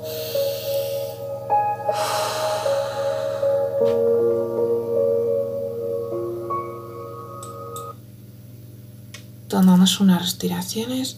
[10.00, 11.18] Unas respiraciones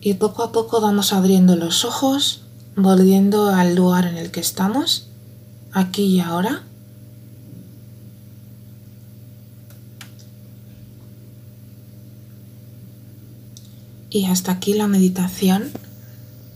[0.00, 2.42] y poco a poco vamos abriendo los ojos,
[2.74, 5.08] volviendo al lugar en el que estamos,
[5.72, 6.62] aquí y ahora.
[14.10, 15.70] Y hasta aquí la meditación,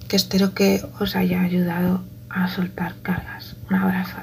[0.09, 3.57] que espero que os haya ayudado a soltar cargas.
[3.71, 4.19] Un abrazo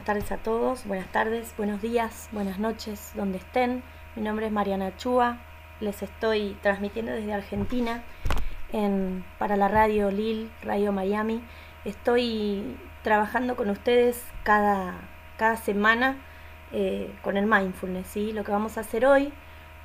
[0.00, 3.82] buenas tardes a todos, buenas tardes, buenos días, buenas noches, donde estén.
[4.16, 5.36] Mi nombre es Mariana Chua,
[5.80, 8.02] les estoy transmitiendo desde Argentina
[8.72, 11.42] en, para la radio Lil, Radio Miami.
[11.84, 14.94] Estoy trabajando con ustedes cada,
[15.36, 16.16] cada semana
[16.72, 18.06] eh, con el mindfulness.
[18.06, 18.32] ¿sí?
[18.32, 19.34] Lo que vamos a hacer hoy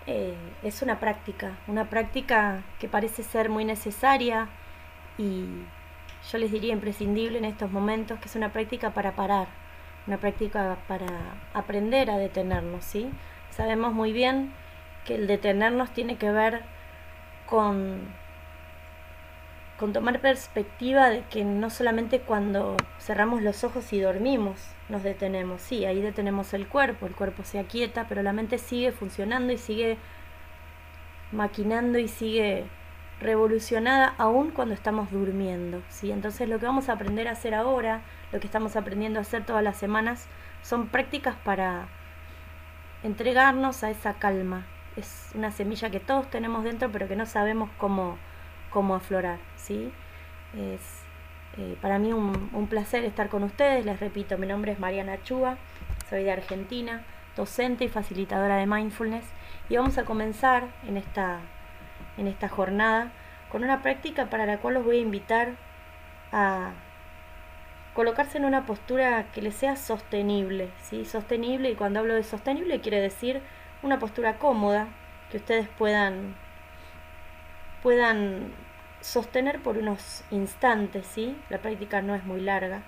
[0.08, 4.48] eh, es una práctica, una práctica que parece ser muy necesaria
[5.18, 5.44] y
[6.32, 9.65] yo les diría imprescindible en estos momentos, que es una práctica para parar,
[10.08, 11.08] una práctica para
[11.54, 13.10] aprender a detenernos, ¿sí?
[13.50, 14.54] Sabemos muy bien
[15.06, 16.64] que el detenernos tiene que ver
[17.46, 18.02] con,
[19.78, 24.60] con tomar perspectiva de que no solamente cuando cerramos los ojos y dormimos
[24.90, 28.92] nos detenemos, sí, ahí detenemos el cuerpo, el cuerpo se aquieta, pero la mente sigue
[28.92, 29.98] funcionando y sigue
[31.32, 32.66] maquinando y sigue
[33.20, 35.82] revolucionada aún cuando estamos durmiendo.
[35.90, 36.12] ¿sí?
[36.12, 38.02] Entonces lo que vamos a aprender a hacer ahora,
[38.36, 40.28] lo que estamos aprendiendo a hacer todas las semanas,
[40.62, 41.88] son prácticas para
[43.02, 44.66] entregarnos a esa calma.
[44.98, 48.18] Es una semilla que todos tenemos dentro pero que no sabemos cómo,
[48.72, 49.40] cómo aflorar.
[49.56, 49.94] ¿sí?
[50.54, 50.82] Es
[51.58, 53.86] eh, para mí un, un placer estar con ustedes.
[53.86, 55.56] Les repito, mi nombre es Mariana Chua,
[56.10, 57.06] soy de Argentina,
[57.38, 59.26] docente y facilitadora de mindfulness.
[59.70, 61.40] Y vamos a comenzar en esta
[62.18, 63.12] en esta jornada
[63.50, 65.54] con una práctica para la cual los voy a invitar
[66.34, 66.74] a
[67.96, 71.06] colocarse en una postura que les sea sostenible, ¿sí?
[71.06, 73.42] Sostenible, y cuando hablo de sostenible quiere decir
[73.82, 74.90] una postura cómoda
[75.32, 76.36] que ustedes puedan
[77.82, 78.52] puedan
[79.00, 81.38] sostener por unos instantes, ¿sí?
[81.50, 82.82] La práctica no es muy larga.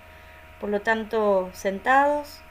[0.60, 2.42] Por lo tanto, sentados,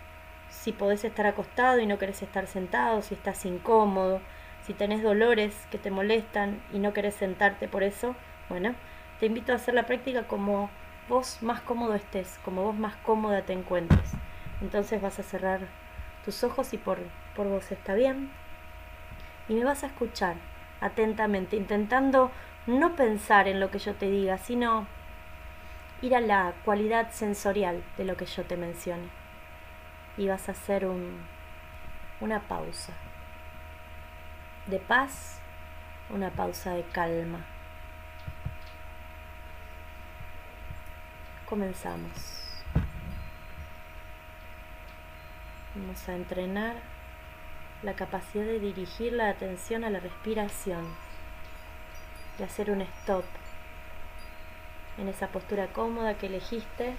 [0.49, 4.21] si podés estar acostado y no querés estar sentado, si estás incómodo,
[4.65, 8.15] si tenés dolores que te molestan y no querés sentarte por eso,
[8.49, 8.73] bueno,
[9.19, 10.69] te invito a hacer la práctica como
[11.07, 14.13] vos más cómodo estés, como vos más cómoda te encuentres.
[14.61, 15.61] Entonces vas a cerrar
[16.25, 16.99] tus ojos y por,
[17.35, 18.31] por vos está bien.
[19.47, 20.35] Y me vas a escuchar
[20.81, 22.31] atentamente, intentando
[22.65, 24.87] no pensar en lo que yo te diga, sino
[26.01, 29.09] ir a la cualidad sensorial de lo que yo te mencione.
[30.17, 31.25] Y vas a hacer un,
[32.19, 32.93] una pausa
[34.65, 35.39] de paz,
[36.09, 37.45] una pausa de calma.
[41.47, 42.11] Comenzamos.
[45.75, 46.75] Vamos a entrenar
[47.83, 50.85] la capacidad de dirigir la atención a la respiración,
[52.37, 53.23] de hacer un stop
[54.97, 56.95] en esa postura cómoda que elegiste.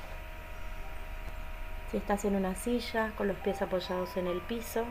[1.90, 4.86] Si estás en una silla con los pies apoyados en el piso,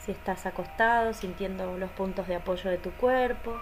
[0.00, 3.60] si estás acostado, sintiendo los puntos de apoyo de tu cuerpo.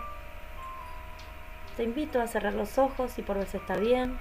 [1.76, 4.16] Te invito a cerrar los ojos si por vez está bien,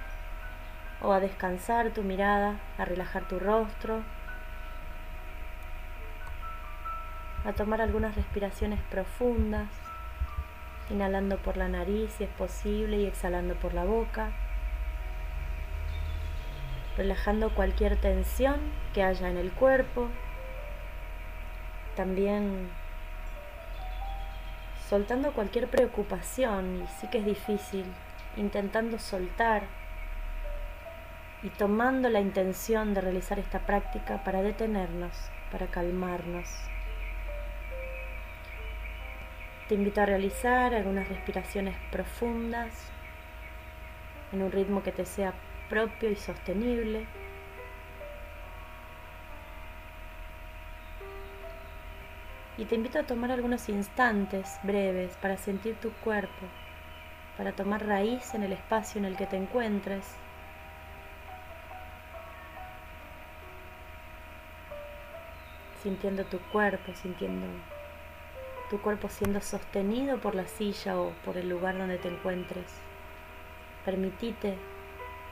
[1.00, 4.02] o a descansar tu mirada, a relajar tu rostro,
[7.44, 9.68] a tomar algunas respiraciones profundas,
[10.90, 14.32] inhalando por la nariz si es posible y exhalando por la boca,
[16.96, 18.56] relajando cualquier tensión
[18.92, 20.08] que haya en el cuerpo.
[21.94, 22.70] También
[24.94, 27.84] soltando cualquier preocupación, y sí que es difícil,
[28.36, 29.64] intentando soltar
[31.42, 35.12] y tomando la intención de realizar esta práctica para detenernos,
[35.50, 36.48] para calmarnos.
[39.68, 42.72] Te invito a realizar algunas respiraciones profundas
[44.30, 45.34] en un ritmo que te sea
[45.68, 47.04] propio y sostenible.
[52.56, 56.46] Y te invito a tomar algunos instantes breves para sentir tu cuerpo,
[57.36, 60.06] para tomar raíz en el espacio en el que te encuentres.
[65.82, 67.46] Sintiendo tu cuerpo, sintiendo
[68.70, 72.66] tu cuerpo siendo sostenido por la silla o por el lugar donde te encuentres.
[73.84, 74.56] Permitite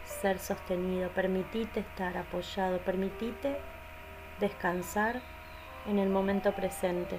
[0.05, 3.57] ser sostenido, permitite estar apoyado, permitite
[4.41, 5.23] descansar
[5.87, 7.19] en el momento presente.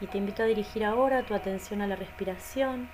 [0.00, 2.90] Y te invito a dirigir ahora tu atención a la respiración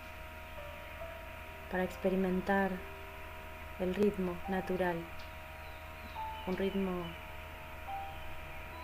[1.71, 2.71] para experimentar
[3.81, 4.97] el ritmo natural,
[6.47, 7.05] un ritmo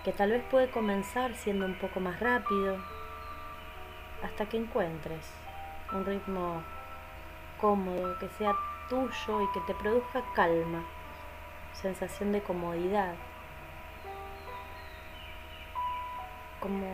[0.05, 2.79] que tal vez puede comenzar siendo un poco más rápido
[4.23, 5.31] hasta que encuentres
[5.93, 6.63] un ritmo
[7.61, 8.55] cómodo que sea
[8.89, 10.85] tuyo y que te produzca calma,
[11.73, 13.15] sensación de comodidad,
[16.61, 16.87] como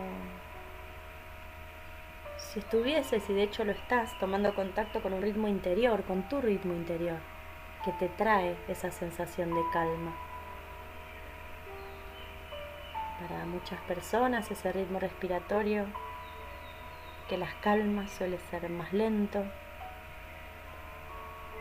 [2.37, 6.41] si estuvieses, y de hecho lo estás, tomando contacto con un ritmo interior, con tu
[6.41, 7.19] ritmo interior,
[7.85, 10.13] que te trae esa sensación de calma.
[13.21, 15.85] Para muchas personas ese ritmo respiratorio
[17.29, 19.45] que las calmas suele ser más lento,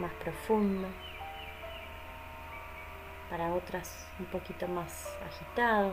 [0.01, 0.89] más profundo,
[3.29, 5.93] para otras un poquito más agitado.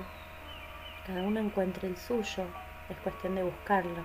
[1.05, 2.43] Cada uno encuentre el suyo,
[2.89, 4.03] es cuestión de buscarlo.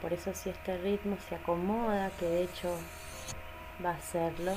[0.00, 2.76] Por eso si este ritmo se acomoda, que de hecho
[3.84, 4.52] va a hacerlo,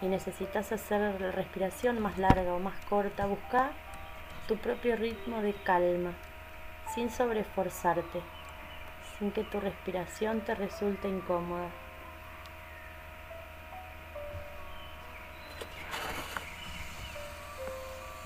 [0.00, 3.70] y necesitas hacer la respiración más larga o más corta, busca
[4.46, 6.12] tu propio ritmo de calma,
[6.94, 8.20] sin sobreforzarte,
[9.18, 11.70] sin que tu respiración te resulte incómoda.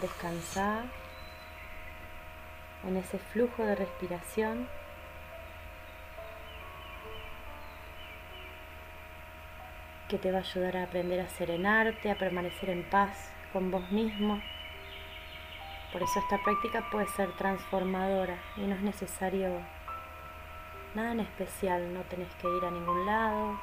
[0.00, 0.84] Descansa
[2.84, 4.66] en ese flujo de respiración
[10.08, 13.90] que te va a ayudar a aprender a serenarte, a permanecer en paz con vos
[13.92, 14.40] mismo.
[15.92, 19.60] Por eso esta práctica puede ser transformadora y no es necesario
[20.94, 23.58] nada en especial, no tenés que ir a ningún lado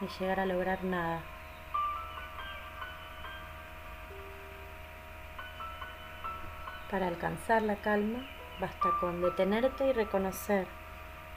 [0.00, 1.22] ni llegar a lograr nada.
[6.90, 8.26] Para alcanzar la calma
[8.60, 10.66] basta con detenerte y reconocer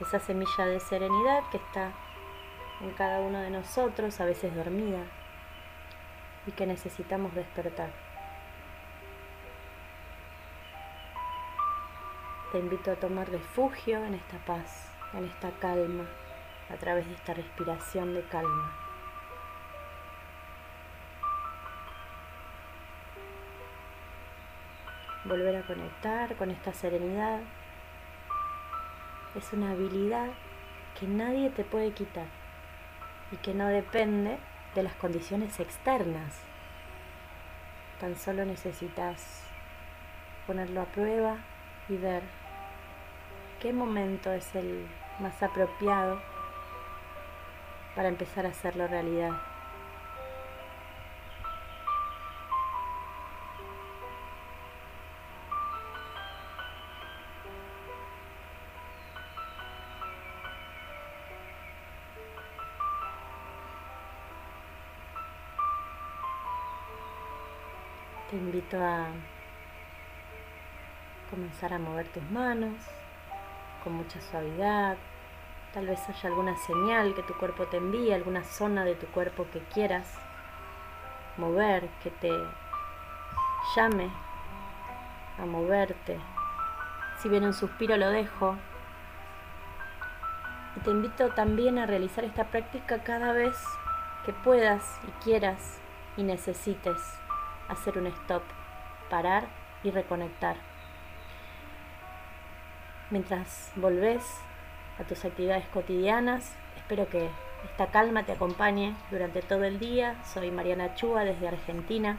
[0.00, 1.92] esa semilla de serenidad que está
[2.80, 5.02] en cada uno de nosotros, a veces dormida,
[6.46, 7.90] y que necesitamos despertar.
[12.52, 16.04] Te invito a tomar refugio en esta paz, en esta calma,
[16.70, 18.72] a través de esta respiración de calma.
[25.24, 27.40] Volver a conectar con esta serenidad
[29.34, 30.28] es una habilidad
[30.98, 32.26] que nadie te puede quitar
[33.30, 34.38] y que no depende
[34.74, 36.40] de las condiciones externas.
[38.00, 39.44] Tan solo necesitas
[40.46, 41.36] ponerlo a prueba
[41.88, 42.22] y ver
[43.60, 44.86] qué momento es el
[45.18, 46.20] más apropiado
[47.96, 49.32] para empezar a hacerlo realidad.
[68.30, 69.08] Te invito a
[71.30, 72.74] comenzar a mover tus manos
[73.82, 74.96] con mucha suavidad.
[75.72, 79.46] Tal vez haya alguna señal que tu cuerpo te envíe, alguna zona de tu cuerpo
[79.52, 80.18] que quieras
[81.36, 82.30] mover, que te
[83.74, 84.10] llame
[85.38, 86.18] a moverte.
[87.18, 88.56] Si viene un suspiro lo dejo.
[90.76, 93.56] Y te invito también a realizar esta práctica cada vez
[94.24, 95.80] que puedas y quieras
[96.16, 96.98] y necesites
[97.68, 98.42] hacer un stop,
[99.08, 99.48] parar
[99.82, 100.67] y reconectar.
[103.10, 104.22] Mientras volvés
[104.98, 107.30] a tus actividades cotidianas, espero que
[107.64, 110.22] esta calma te acompañe durante todo el día.
[110.24, 112.18] Soy Mariana Chua desde Argentina.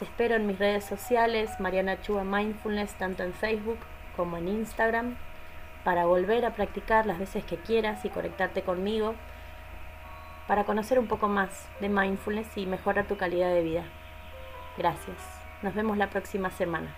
[0.00, 3.78] Te espero en mis redes sociales, Mariana Chua Mindfulness, tanto en Facebook
[4.16, 5.16] como en Instagram,
[5.84, 9.14] para volver a practicar las veces que quieras y conectarte conmigo,
[10.48, 13.84] para conocer un poco más de mindfulness y mejorar tu calidad de vida.
[14.76, 15.18] Gracias.
[15.62, 16.96] Nos vemos la próxima semana.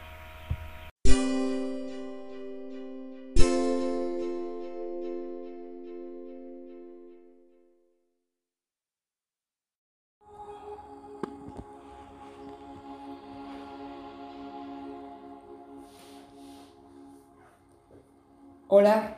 [18.83, 19.15] Hola,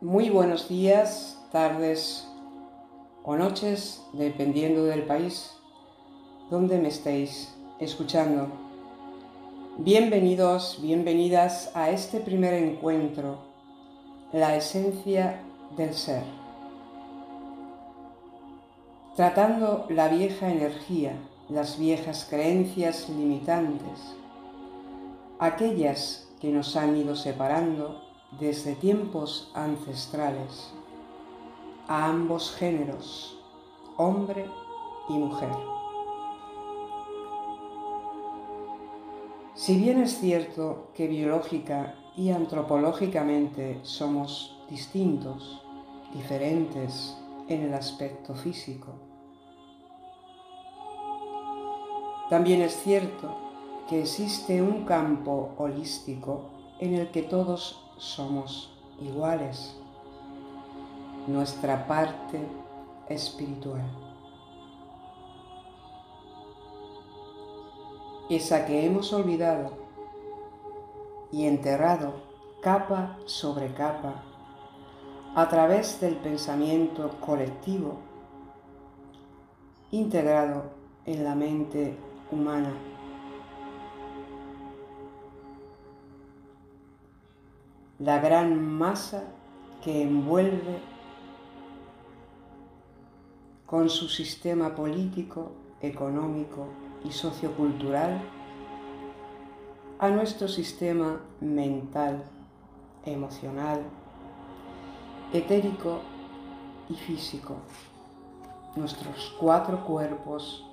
[0.00, 2.24] muy buenos días, tardes
[3.24, 5.50] o noches, dependiendo del país
[6.50, 8.46] donde me estéis escuchando.
[9.78, 13.38] Bienvenidos, bienvenidas a este primer encuentro,
[14.32, 15.40] la esencia
[15.76, 16.22] del ser.
[19.16, 21.14] Tratando la vieja energía,
[21.48, 24.14] las viejas creencias limitantes,
[25.40, 30.72] aquellas que nos han ido separando desde tiempos ancestrales,
[31.88, 33.38] a ambos géneros,
[33.96, 34.46] hombre
[35.08, 35.50] y mujer.
[39.54, 45.62] Si bien es cierto que biológica y antropológicamente somos distintos,
[46.14, 47.16] diferentes
[47.48, 48.88] en el aspecto físico,
[52.30, 53.36] también es cierto
[53.88, 56.46] que existe un campo holístico
[56.80, 58.68] en el que todos somos
[59.00, 59.76] iguales,
[61.28, 62.40] nuestra parte
[63.08, 63.80] espiritual.
[68.28, 69.70] Esa que hemos olvidado
[71.30, 72.14] y enterrado
[72.60, 74.24] capa sobre capa
[75.36, 77.98] a través del pensamiento colectivo
[79.92, 80.64] integrado
[81.06, 81.96] en la mente
[82.32, 82.91] humana.
[88.02, 89.22] La gran masa
[89.80, 90.80] que envuelve
[93.64, 96.66] con su sistema político, económico
[97.04, 98.20] y sociocultural
[100.00, 102.24] a nuestro sistema mental,
[103.04, 103.84] emocional,
[105.32, 106.00] etérico
[106.88, 107.54] y físico,
[108.74, 110.66] nuestros cuatro cuerpos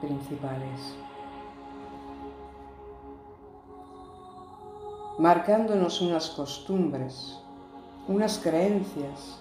[0.00, 0.96] principales.
[5.18, 7.38] Marcándonos unas costumbres,
[8.06, 9.38] unas creencias,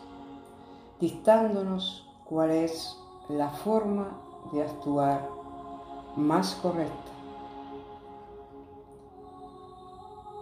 [0.99, 2.97] dictándonos cuál es
[3.30, 4.18] la forma
[4.53, 5.27] de actuar
[6.15, 7.11] más correcta.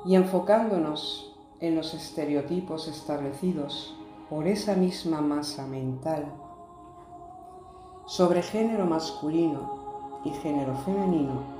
[0.05, 3.95] Y enfocándonos en los estereotipos establecidos
[4.29, 6.25] por esa misma masa mental
[8.05, 11.52] sobre género masculino y género femenino,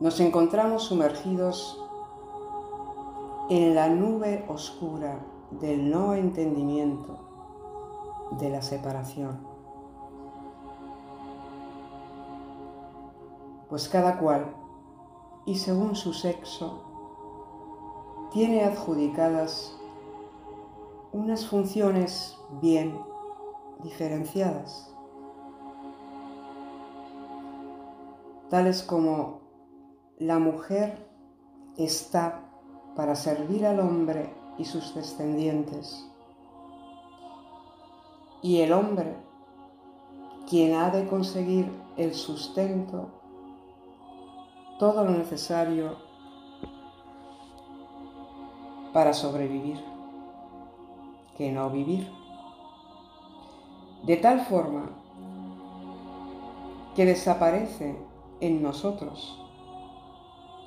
[0.00, 1.82] nos encontramos sumergidos
[3.50, 5.18] en la nube oscura
[5.50, 7.18] del no entendimiento,
[8.38, 9.38] de la separación.
[13.68, 14.54] Pues cada cual
[15.46, 16.84] y según su sexo,
[18.32, 19.76] tiene adjudicadas
[21.12, 23.00] unas funciones bien
[23.82, 24.94] diferenciadas,
[28.50, 29.37] tales como
[30.18, 31.08] la mujer
[31.76, 32.40] está
[32.96, 36.10] para servir al hombre y sus descendientes,
[38.42, 39.14] y el hombre
[40.48, 43.10] quien ha de conseguir el sustento
[44.80, 45.96] todo lo necesario
[48.92, 49.78] para sobrevivir,
[51.36, 52.10] que no vivir.
[54.04, 54.90] De tal forma
[56.96, 57.96] que desaparece
[58.40, 59.47] en nosotros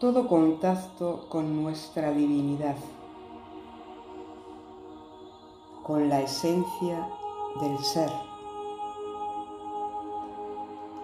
[0.01, 2.75] todo contacto con nuestra divinidad,
[5.83, 7.07] con la esencia
[7.61, 8.09] del ser,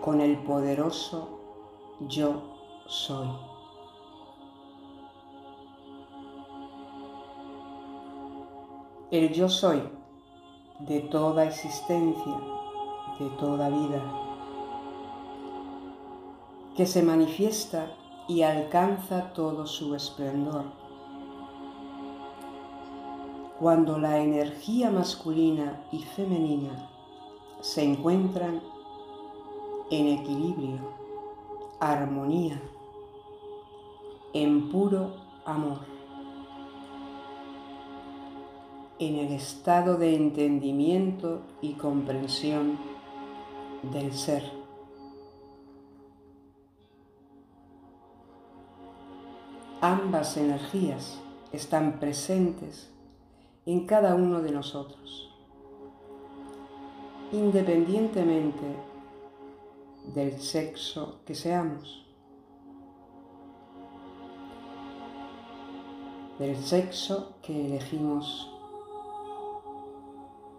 [0.03, 1.27] con el poderoso
[2.07, 2.41] yo
[2.87, 3.27] soy.
[9.11, 9.83] El yo soy
[10.79, 12.35] de toda existencia,
[13.19, 14.01] de toda vida,
[16.75, 17.95] que se manifiesta
[18.27, 20.65] y alcanza todo su esplendor.
[23.59, 26.89] Cuando la energía masculina y femenina
[27.61, 28.61] se encuentran
[29.89, 30.79] en equilibrio,
[31.79, 32.61] armonía,
[34.33, 35.79] en puro amor,
[38.99, 42.77] en el estado de entendimiento y comprensión
[43.91, 44.66] del ser.
[49.81, 51.19] Ambas energías
[51.51, 52.91] están presentes
[53.65, 55.31] en cada uno de nosotros,
[57.31, 58.75] independientemente
[60.13, 62.07] del sexo que seamos.
[66.39, 68.51] del sexo que elegimos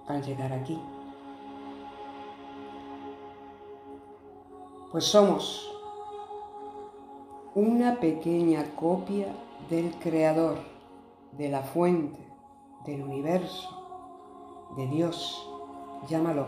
[0.08, 0.78] al llegar aquí.
[4.90, 5.70] Pues somos
[7.58, 9.34] una pequeña copia
[9.68, 10.58] del Creador,
[11.32, 12.24] de la fuente,
[12.86, 15.44] del universo, de Dios,
[16.08, 16.46] llámalo,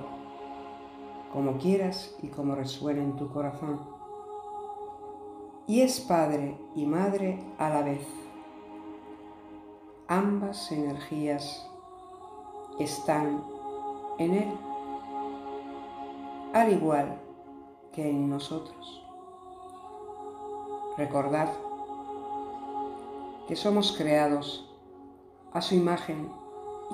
[1.32, 3.80] como quieras y como resuene en tu corazón.
[5.66, 8.06] Y es Padre y Madre a la vez
[10.06, 11.68] ambas energías
[12.78, 13.42] están
[14.18, 14.52] en Él,
[16.52, 17.20] al igual
[17.92, 19.09] que en nosotros.
[21.00, 21.48] Recordad
[23.48, 24.70] que somos creados
[25.50, 26.30] a su imagen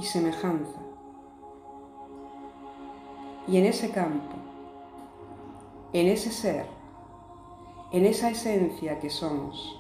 [0.00, 0.78] y semejanza.
[3.48, 4.36] Y en ese campo,
[5.92, 6.66] en ese ser,
[7.90, 9.76] en esa esencia que somos,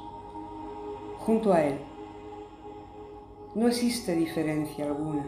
[1.20, 1.78] junto a Él,
[3.54, 5.24] no existe diferencia alguna,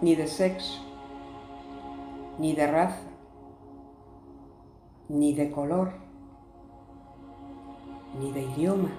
[0.00, 0.80] ni de sexo,
[2.38, 3.10] ni de raza,
[5.08, 6.11] ni de color,
[8.18, 8.90] ni de idioma.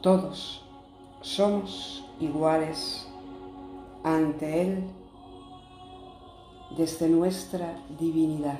[0.00, 0.64] Todos
[1.20, 3.06] somos iguales
[4.02, 4.84] ante Él
[6.76, 8.58] desde nuestra divinidad.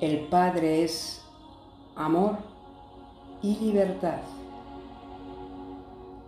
[0.00, 1.24] El Padre es
[1.94, 2.38] amor
[3.42, 4.20] y libertad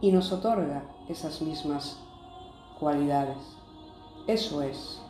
[0.00, 1.98] y nos otorga esas mismas
[2.78, 3.38] cualidades.
[4.26, 5.00] Eso es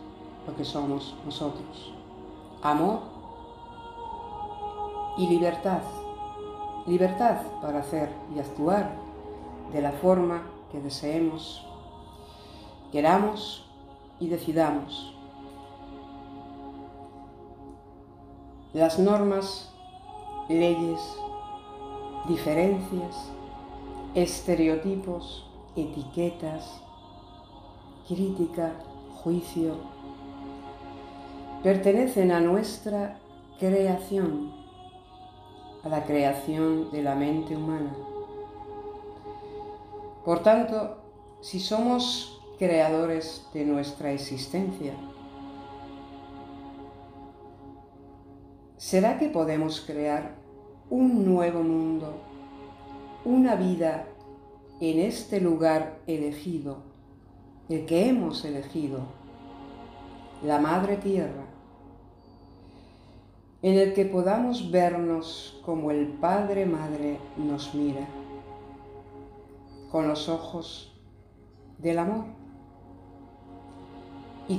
[0.50, 1.92] lo que somos nosotros.
[2.62, 3.00] Amor
[5.16, 5.82] y libertad.
[6.86, 8.96] Libertad para hacer y actuar
[9.72, 11.64] de la forma que deseemos,
[12.90, 13.64] queramos
[14.18, 15.14] y decidamos.
[18.72, 19.70] Las normas,
[20.48, 21.00] leyes,
[22.28, 23.30] diferencias,
[24.14, 25.46] estereotipos,
[25.76, 26.80] etiquetas,
[28.08, 28.72] crítica,
[29.22, 29.99] juicio,
[31.62, 33.18] pertenecen a nuestra
[33.58, 34.50] creación,
[35.84, 37.94] a la creación de la mente humana.
[40.24, 40.96] Por tanto,
[41.42, 44.94] si somos creadores de nuestra existencia,
[48.78, 50.36] ¿será que podemos crear
[50.88, 52.14] un nuevo mundo,
[53.24, 54.06] una vida
[54.80, 56.78] en este lugar elegido,
[57.68, 59.19] el que hemos elegido,
[60.42, 61.44] la Madre Tierra,
[63.62, 68.06] en el que podamos vernos como el Padre Madre nos mira,
[69.90, 70.98] con los ojos
[71.78, 72.24] del amor,
[74.48, 74.58] y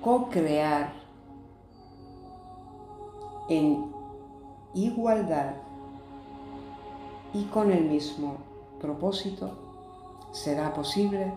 [0.00, 0.92] co-crear
[3.48, 3.92] en
[4.74, 5.54] igualdad
[7.32, 8.36] y con el mismo
[8.80, 9.50] propósito,
[10.32, 11.32] será posible.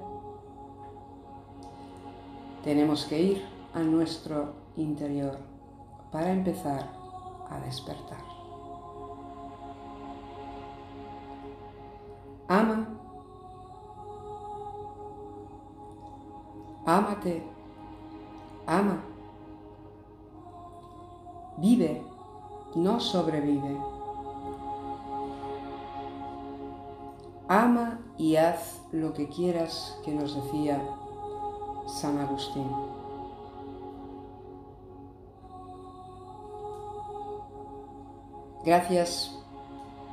[2.63, 5.38] Tenemos que ir a nuestro interior
[6.11, 6.89] para empezar
[7.49, 8.23] a despertar.
[12.47, 12.88] Ama.
[16.85, 17.43] Ámate.
[18.65, 19.03] Ama.
[21.57, 22.03] Vive,
[22.75, 23.77] no sobrevive.
[27.49, 30.81] Ama y haz lo que quieras que nos decía
[31.88, 32.69] San Agustín.
[38.65, 39.39] Gracias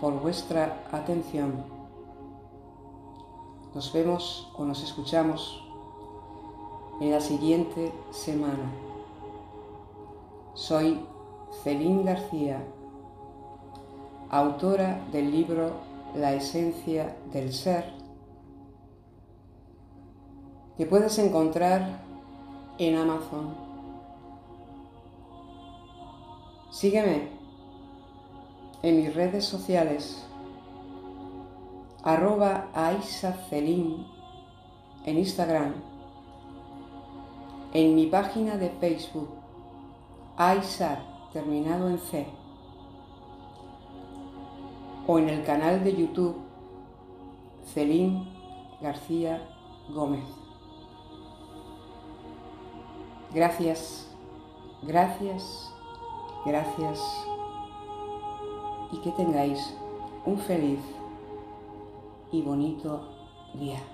[0.00, 1.64] por vuestra atención.
[3.74, 5.64] Nos vemos o nos escuchamos
[7.00, 8.70] en la siguiente semana.
[10.54, 11.00] Soy
[11.64, 12.62] Celín García,
[14.30, 15.72] autora del libro
[16.14, 17.92] La esencia del ser,
[20.76, 22.00] que puedes encontrar
[22.78, 23.54] en Amazon.
[26.70, 27.28] Sígueme
[28.82, 30.26] en mis redes sociales,
[32.02, 34.06] arroba aisacelín
[35.06, 35.74] en Instagram,
[37.72, 39.28] en mi página de Facebook,
[40.36, 40.98] Aisat,
[41.32, 42.26] terminado en C,
[45.06, 46.36] o en el canal de YouTube,
[47.72, 48.28] Celín
[48.80, 49.48] García
[49.90, 50.43] Gómez.
[53.34, 54.06] Gracias,
[54.82, 55.72] gracias,
[56.46, 57.00] gracias.
[58.92, 59.74] Y que tengáis
[60.24, 60.78] un feliz
[62.30, 63.08] y bonito
[63.54, 63.93] día.